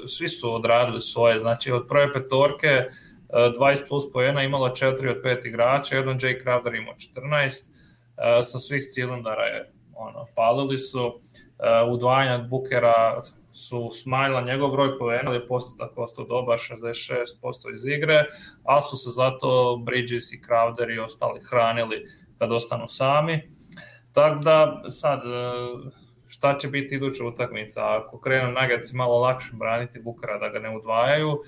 svi 0.07 0.29
su 0.29 0.55
odradili 0.55 1.01
svoje, 1.01 1.39
znači, 1.39 1.73
od 1.73 1.87
prve 1.89 2.13
petorke, 2.13 2.85
uh, 3.29 3.61
20 3.61 3.89
plus 3.89 4.13
poena 4.13 4.43
imalo 4.43 4.69
4 4.69 5.11
od 5.11 5.23
5 5.23 5.47
igrača, 5.47 5.97
jedan 5.97 6.19
Jay 6.19 6.45
Crowder 6.45 6.79
imao 6.79 6.95
14, 6.95 7.45
uh, 7.45 8.45
sa 8.45 8.59
svih 8.59 8.85
cilindara 8.91 9.43
je, 9.43 9.65
ono, 9.95 10.25
palili 10.37 10.79
su, 10.79 11.07
uh, 11.07 11.93
udvajanja 11.93 12.35
od 12.35 12.49
Bukera 12.49 13.23
su 13.53 13.91
smanjila 14.03 14.41
njegov 14.41 14.71
broj 14.71 14.99
poena, 14.99 15.23
ali 15.27 15.37
je 15.37 15.47
postotak 15.47 15.99
ostao 15.99 16.25
dobar, 16.25 16.59
66% 16.59 17.75
iz 17.75 17.87
igre, 17.87 18.25
a 18.65 18.81
su 18.81 18.97
se 18.97 19.11
zato 19.11 19.77
Bridges 19.85 20.33
i 20.33 20.41
Crowder 20.49 20.95
i 20.95 20.99
ostali 20.99 21.41
hranili 21.51 22.07
kad 22.39 22.53
ostanu 22.53 22.89
sami. 22.89 23.43
Tako 24.13 24.41
da 24.41 24.83
sad, 24.89 25.19
e, 25.19 25.53
šta 26.27 26.59
će 26.59 26.69
biti 26.69 26.95
iduća 26.95 27.25
utakmica? 27.25 27.97
Ako 27.97 28.21
krenu 28.21 28.53
Nuggets 28.53 28.93
malo 28.93 29.19
lakše 29.19 29.51
braniti 29.53 30.01
Bukera 30.01 30.39
da 30.39 30.49
ga 30.49 30.59
ne 30.59 30.77
udvajaju, 30.77 31.39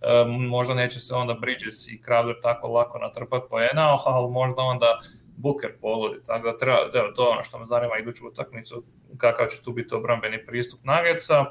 e, 0.00 0.24
možda 0.28 0.74
neće 0.74 1.00
se 1.00 1.14
onda 1.14 1.34
Bridges 1.34 1.88
i 1.88 2.00
Crowder 2.06 2.42
tako 2.42 2.68
lako 2.68 2.98
natrpati 2.98 3.46
poena, 3.50 3.98
ali 4.04 4.30
možda 4.30 4.62
onda 4.62 5.00
Booker 5.36 5.70
poludi, 5.80 6.22
tako 6.26 6.50
da 6.50 6.58
treba, 6.58 6.78
evo, 6.94 7.12
to 7.16 7.22
je 7.22 7.28
ono 7.28 7.42
što 7.42 7.58
me 7.58 7.64
zanima 7.64 7.98
iduću 7.98 8.26
utakmicu, 8.26 8.84
kakav 9.16 9.46
će 9.46 9.62
tu 9.62 9.72
biti 9.72 9.94
obrambeni 9.94 10.46
pristup 10.46 10.80
Nuggetsa, 10.84 11.44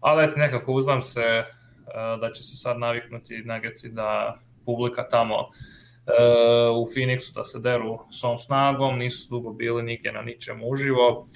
ali 0.00 0.24
eto, 0.24 0.36
nekako 0.36 0.72
uznam 0.72 1.02
se 1.02 1.44
da 2.20 2.32
će 2.32 2.42
se 2.42 2.56
sad 2.56 2.78
naviknuti 2.78 3.42
Nuggetsi 3.44 3.88
da 3.88 4.38
publika 4.64 5.08
tamo 5.08 5.48
u 6.76 6.86
Phoenixu 6.86 7.34
da 7.34 7.44
se 7.44 7.60
deru 7.60 7.98
svom 8.10 8.38
snagom, 8.38 8.98
nisu 8.98 9.28
dugo 9.30 9.52
bili 9.52 9.82
nigdje 9.82 10.12
na 10.12 10.22
ničem 10.22 10.60
uživo 10.64 11.26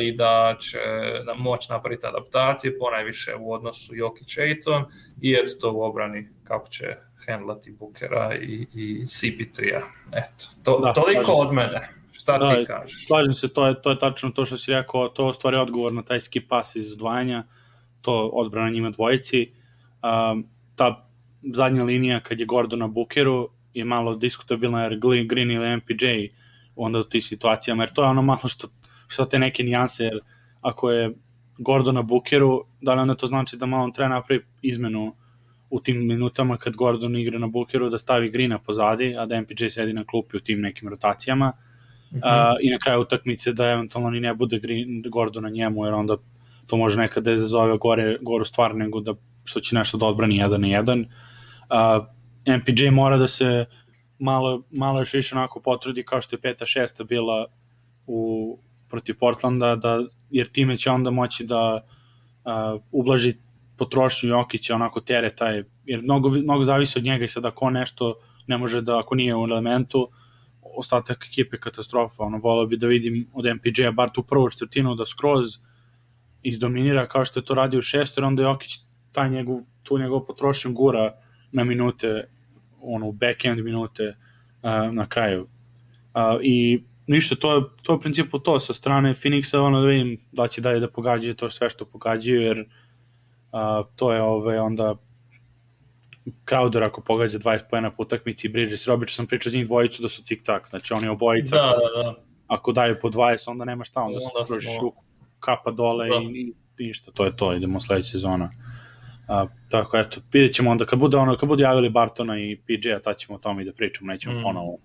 i 0.00 0.12
da 0.12 0.56
će 0.60 0.78
da 1.26 1.34
moć 1.34 1.68
napraviti 1.68 2.06
adaptacije, 2.06 2.78
ponajviše 2.78 3.34
u 3.40 3.52
odnosu 3.52 3.94
Jokić 3.94 4.38
Aiton 4.38 4.84
i 5.20 5.32
eto 5.32 5.50
to 5.60 5.72
u 5.72 5.82
obrani 5.82 6.28
kako 6.44 6.68
će 6.68 6.96
hendlati 7.26 7.72
Bukera 7.78 8.34
i, 8.34 8.66
i 8.74 9.02
CP3-a. 9.04 9.80
Eto, 10.12 10.44
to, 10.64 10.78
da, 10.78 10.92
toliko 10.92 11.32
od 11.32 11.52
mene. 11.52 11.88
Šta 12.12 12.38
da, 12.38 12.48
ti 12.48 12.64
kažeš? 12.66 13.06
Slažem 13.06 13.34
se, 13.34 13.48
to 13.48 13.66
je, 13.66 13.80
to 13.80 13.90
je 13.90 13.98
tačno 13.98 14.30
to 14.30 14.44
što 14.44 14.56
si 14.56 14.70
rekao, 14.70 15.08
to 15.08 15.32
stvari 15.32 15.56
odgovor 15.56 15.92
na 15.92 16.02
taj 16.02 16.20
skip 16.20 16.48
pass 16.48 16.76
iz 16.76 16.86
izdvajanja, 16.86 17.44
to 18.02 18.30
odbrana 18.32 18.70
njima 18.70 18.90
dvojici. 18.90 19.52
Um, 20.32 20.46
ta 20.76 21.08
zadnja 21.54 21.84
linija 21.84 22.20
kad 22.20 22.40
je 22.40 22.46
Gordon 22.46 22.78
na 22.78 22.88
Bukeru 22.88 23.50
je 23.74 23.84
malo 23.84 24.14
diskutabilna 24.14 24.82
jer 24.82 24.98
Green 25.28 25.50
ili 25.50 25.76
MPJ 25.76 26.06
onda 26.76 26.98
u 26.98 27.02
tih 27.02 27.24
situacijama, 27.24 27.82
jer 27.82 27.92
to 27.92 28.02
je 28.02 28.08
ono 28.08 28.22
malo 28.22 28.48
što, 28.48 28.68
što 29.08 29.24
te 29.24 29.38
neke 29.38 29.62
nijanse, 29.62 30.04
jer 30.04 30.18
ako 30.60 30.90
je 30.90 31.14
Gordon 31.58 31.94
na 31.94 32.02
Bukeru, 32.02 32.64
da 32.80 32.94
li 32.94 33.00
onda 33.00 33.14
to 33.14 33.26
znači 33.26 33.56
da 33.56 33.66
malo 33.66 33.90
treba 33.90 34.08
napravi 34.08 34.42
izmenu 34.62 35.14
u 35.70 35.80
tim 35.80 36.06
minutama 36.06 36.56
kad 36.56 36.76
Gordon 36.76 37.16
igra 37.16 37.38
na 37.38 37.46
Bukeru 37.46 37.90
da 37.90 37.98
stavi 37.98 38.30
Greena 38.30 38.58
pozadi, 38.58 39.16
a 39.18 39.26
da 39.26 39.40
MPJ 39.40 39.68
sedi 39.68 39.92
na 39.92 40.04
klupi 40.04 40.36
u 40.36 40.40
tim 40.40 40.60
nekim 40.60 40.88
rotacijama 40.88 41.52
mm 42.12 42.16
-hmm. 42.16 42.18
uh, 42.18 42.56
i 42.62 42.70
na 42.70 42.78
kraju 42.78 43.00
utakmice 43.00 43.52
da 43.52 43.66
eventualno 43.66 44.10
ni 44.10 44.20
ne 44.20 44.34
bude 44.34 44.58
Green, 44.58 45.02
Gordon 45.06 45.42
na 45.42 45.50
njemu, 45.50 45.84
jer 45.84 45.94
onda 45.94 46.16
to 46.66 46.76
može 46.76 46.98
nekada 46.98 47.24
da 47.24 47.32
izazove 47.32 47.78
gore, 47.78 48.18
goru 48.20 48.44
stvar 48.44 48.74
nego 48.74 49.00
da 49.00 49.14
što 49.44 49.60
će 49.60 49.76
nešto 49.76 49.98
da 49.98 50.06
odbrani 50.06 50.36
jedan 50.36 50.60
na 50.60 50.66
jedan. 50.66 51.00
Uh, 51.00 52.06
MPJ 52.46 52.90
mora 52.90 53.16
da 53.16 53.28
se 53.28 53.66
malo, 54.18 54.62
malo 54.70 55.00
još 55.00 55.14
više 55.14 55.36
onako 55.36 55.60
potrudi 55.60 56.02
kao 56.02 56.20
što 56.20 56.36
je 56.36 56.40
peta 56.40 56.66
šesta 56.66 57.04
bila 57.04 57.46
u, 58.06 58.58
protiv 58.88 59.18
Portlanda, 59.18 59.76
da, 59.76 60.04
jer 60.30 60.48
time 60.48 60.76
će 60.76 60.90
onda 60.90 61.10
moći 61.10 61.44
da 61.44 61.74
uh, 62.44 62.82
ublaži 62.92 63.34
potrošnju 63.76 64.28
Jokića, 64.28 64.74
onako 64.74 65.00
tere 65.00 65.30
taj, 65.30 65.62
jer 65.84 66.02
mnogo, 66.02 66.28
mnogo 66.28 66.64
zavisi 66.64 66.98
od 66.98 67.04
njega 67.04 67.24
i 67.24 67.28
sad 67.28 67.44
ako 67.44 67.70
nešto 67.70 68.14
ne 68.46 68.58
može 68.58 68.82
da, 68.82 68.98
ako 68.98 69.14
nije 69.14 69.36
u 69.36 69.44
elementu, 69.44 70.08
ostatak 70.62 71.26
ekipe 71.30 71.56
katastrofa, 71.56 72.22
ono, 72.22 72.38
volao 72.38 72.66
bi 72.66 72.76
da 72.76 72.86
vidim 72.86 73.30
od 73.32 73.44
MPJ-a 73.44 73.90
bar 73.90 74.10
tu 74.10 74.22
prvu 74.22 74.50
četvrtinu 74.50 74.94
da 74.94 75.06
skroz 75.06 75.46
izdominira 76.42 77.06
kao 77.06 77.24
što 77.24 77.40
je 77.40 77.44
to 77.44 77.54
radio 77.54 77.78
u 77.78 77.82
šestor, 77.82 78.24
onda 78.24 78.42
Jokić 78.42 78.78
taj 79.12 79.30
njegov, 79.30 79.56
tu 79.82 79.98
njegov 79.98 80.24
potrošnju 80.26 80.72
gura 80.72 81.12
na 81.52 81.64
minute, 81.64 82.28
ono, 82.80 83.12
back-end 83.12 83.64
minute 83.64 84.16
uh, 84.62 84.94
na 84.94 85.06
kraju. 85.06 85.48
Uh, 86.14 86.40
I 86.42 86.84
ništa, 87.06 87.34
to 87.34 87.56
je, 87.56 87.62
to 87.82 87.92
je 87.92 87.96
u 87.96 88.00
principu 88.00 88.38
to 88.38 88.58
sa 88.58 88.72
strane 88.72 89.14
Phoenixa, 89.14 89.58
ono 89.58 89.80
da 89.80 89.86
vidim 89.86 90.20
da 90.32 90.48
će 90.48 90.60
dalje 90.60 90.80
da 90.80 90.90
pogađaju 90.90 91.34
to 91.34 91.50
sve 91.50 91.70
što 91.70 91.84
pogađaju, 91.84 92.40
jer 92.40 92.60
uh, 92.60 93.86
to 93.96 94.12
je 94.12 94.22
ove, 94.22 94.60
onda 94.60 94.94
Crowder 96.46 96.84
ako 96.84 97.00
pogađa 97.00 97.38
20 97.38 97.60
pojena 97.70 97.90
po 97.90 98.02
utakmici 98.02 98.46
i 98.46 98.50
Bridges, 98.50 98.88
obično 98.88 99.14
sam 99.16 99.26
pričao 99.26 99.50
s 99.50 99.54
njih 99.54 99.66
dvojicu 99.66 100.02
da 100.02 100.08
su 100.08 100.22
cik-tak, 100.22 100.68
znači 100.68 100.94
oni 100.94 101.08
obojica, 101.08 101.56
da, 101.56 101.62
da, 101.62 102.02
da. 102.02 102.14
ako 102.46 102.72
daju 102.72 102.96
po 103.02 103.08
20, 103.08 103.50
onda 103.50 103.64
nema 103.64 103.84
šta, 103.84 104.00
onda, 104.00 104.18
onda 104.34 104.44
se 104.44 104.52
pružiš 104.52 104.76
smo... 104.78 104.92
kapa 105.40 105.70
dole 105.70 106.08
da. 106.08 106.14
i, 106.14 106.54
i 106.78 106.86
ništa, 106.86 107.12
to 107.12 107.24
je 107.24 107.36
to, 107.36 107.54
idemo 107.54 107.80
sledeća 107.80 108.08
sezona. 108.08 108.50
Uh, 109.30 109.50
tako 109.68 109.96
eto, 109.96 110.20
vidjet 110.32 110.54
ćemo 110.54 110.70
onda 110.70 110.84
kad 110.84 110.98
bude 110.98 111.16
ono, 111.16 111.36
kad 111.36 111.48
bude 111.48 111.62
javili 111.62 111.90
Bartona 111.90 112.38
i 112.38 112.60
PJ-a, 112.66 112.98
tad 112.98 113.16
ćemo 113.16 113.36
o 113.36 113.38
tome 113.38 113.62
i 113.62 113.64
da 113.64 113.72
pričamo, 113.72 114.12
nećemo 114.12 114.40
mm. 114.40 114.42
ponovo 114.42 114.78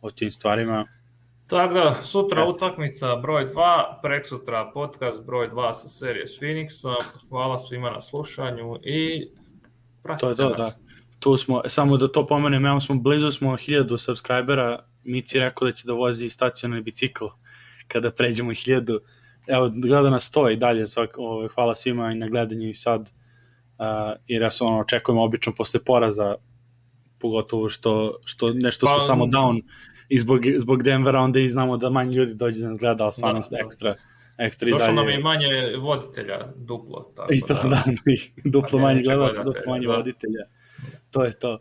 o 0.00 0.10
tim 0.10 0.30
stvarima. 0.30 0.86
Tako 1.46 1.74
da, 1.74 1.94
sutra 2.02 2.42
eto. 2.42 2.50
utakmica 2.50 3.16
broj 3.16 3.46
2, 3.46 3.84
prek 4.02 4.26
sutra 4.26 4.70
podcast 4.74 5.26
broj 5.26 5.50
2 5.50 5.72
sa 5.72 5.88
serije 5.88 6.26
s 6.26 6.40
Phoenixom. 6.40 6.96
Hvala 7.28 7.58
svima 7.58 7.90
na 7.90 8.00
slušanju 8.00 8.78
i 8.82 9.28
pratite 10.02 10.26
to 10.26 10.30
je 10.30 10.36
to, 10.36 10.48
nas. 10.48 10.78
Da. 10.78 10.94
Tu 11.20 11.36
smo, 11.36 11.62
samo 11.66 11.96
da 11.96 12.08
to 12.08 12.26
pomenem, 12.26 12.66
evo 12.66 12.80
smo 12.80 12.94
blizu 12.94 13.30
smo 13.30 13.56
hiljadu 13.56 13.98
subscribera, 13.98 14.84
Mici 15.04 15.38
rekao 15.38 15.68
da 15.68 15.72
će 15.72 15.86
da 15.86 15.92
vozi 15.92 16.28
stacionarni 16.28 16.82
bicikl 16.82 17.24
kada 17.88 18.10
pređemo 18.10 18.52
hiljadu. 18.52 19.00
Evo, 19.48 19.70
gleda 19.74 20.10
nas 20.10 20.30
to 20.30 20.50
i 20.50 20.56
dalje, 20.56 20.86
svak, 20.86 21.18
o, 21.18 21.22
ovaj, 21.22 21.48
hvala 21.48 21.74
svima 21.74 22.12
i 22.12 22.14
na 22.14 22.28
gledanju 22.28 22.68
i 22.68 22.74
sad 22.74 23.10
uh, 23.78 23.86
jer 24.26 24.42
ja 24.42 24.50
se 24.50 24.64
ono 24.64 24.80
očekujemo 24.80 25.22
obično 25.22 25.52
posle 25.56 25.84
poraza 25.84 26.34
pogotovo 27.18 27.68
što, 27.68 28.18
što 28.24 28.52
nešto 28.52 28.86
smo 28.86 28.96
pa, 28.96 29.04
samo 29.04 29.24
down 29.24 29.62
i 30.08 30.18
zbog, 30.18 30.40
zbog 30.56 30.82
Denvera 30.82 31.20
onda 31.20 31.40
i 31.40 31.48
znamo 31.48 31.76
da 31.76 31.90
manje 31.90 32.16
ljudi 32.16 32.34
dođe 32.34 32.60
da 32.60 32.68
nas 32.68 32.78
gleda, 32.78 33.04
ali 33.04 33.12
stvarno 33.12 33.40
da, 33.40 33.48
da. 33.50 33.58
ekstra 33.64 33.94
ekstra 34.38 34.70
Došlo 34.70 34.76
i 34.76 34.86
dalje. 34.86 34.96
nam 34.96 35.08
je 35.08 35.18
manje 35.18 35.76
voditelja, 35.78 36.52
duplo. 36.56 37.12
Tako 37.16 37.34
I 37.34 37.40
to, 37.40 37.54
da, 37.54 37.68
da 37.68 37.82
duplo 38.44 38.78
manje 38.78 39.02
gledalaca, 39.02 39.42
duplo 39.42 39.62
manje 39.66 39.86
da. 39.86 39.96
voditelja. 39.96 40.44
To 41.10 41.24
je 41.24 41.38
to. 41.38 41.52
Uh, 41.52 41.60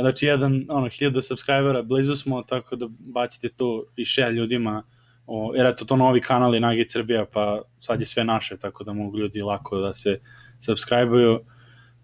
znači, 0.00 0.26
jedan, 0.26 0.66
ono, 0.68 0.88
hiljada 0.88 1.22
subscribera, 1.22 1.82
blizu 1.82 2.14
smo, 2.14 2.42
tako 2.42 2.76
da 2.76 2.86
bacite 3.14 3.48
tu 3.48 3.86
i 3.96 4.04
share 4.04 4.32
ljudima, 4.32 4.82
o, 5.26 5.52
jer 5.54 5.66
eto, 5.66 5.84
to 5.84 5.96
novi 5.96 6.20
kanal 6.20 6.54
je 6.54 6.60
Nagi 6.60 6.86
Srbija, 6.88 7.26
pa 7.32 7.62
sad 7.78 8.00
je 8.00 8.06
sve 8.06 8.24
naše, 8.24 8.56
tako 8.56 8.84
da 8.84 8.92
mogu 8.92 9.18
ljudi 9.18 9.40
lako 9.40 9.78
da 9.78 9.92
se 9.92 10.20
subscribe-uju 10.60 11.40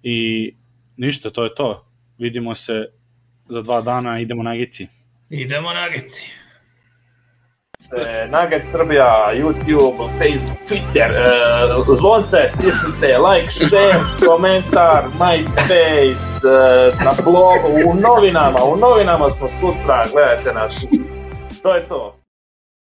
i 0.02 0.50
ništa, 0.96 1.30
to 1.30 1.44
je 1.44 1.54
to. 1.54 1.86
Vidimo 2.18 2.54
se 2.54 2.86
za 3.48 3.62
dva 3.62 3.80
dana, 3.80 4.20
idemo 4.20 4.42
na 4.42 4.56
Gici. 4.56 4.86
Idemo 5.30 5.72
na 5.72 5.88
Gici. 5.88 6.32
Nugget 8.30 8.62
Srbija, 8.72 9.32
YouTube, 9.34 10.08
Facebook, 10.18 10.58
Twitter, 10.68 11.10
uh, 11.10 11.96
zvonce, 11.96 12.48
stisnite, 12.48 13.18
like, 13.18 13.50
share, 13.50 14.00
komentar, 14.26 15.04
MySpace, 15.18 16.16
uh, 16.16 17.04
na 17.04 17.12
blogu, 17.24 17.90
u 17.90 17.94
novinama, 17.94 18.58
u 18.64 18.76
novinama 18.76 19.30
smo 19.30 19.48
sutra, 19.48 20.06
gledajte 20.12 20.52
nas. 20.54 20.86
To 21.62 21.74
je 21.74 21.88
to. 21.88 22.21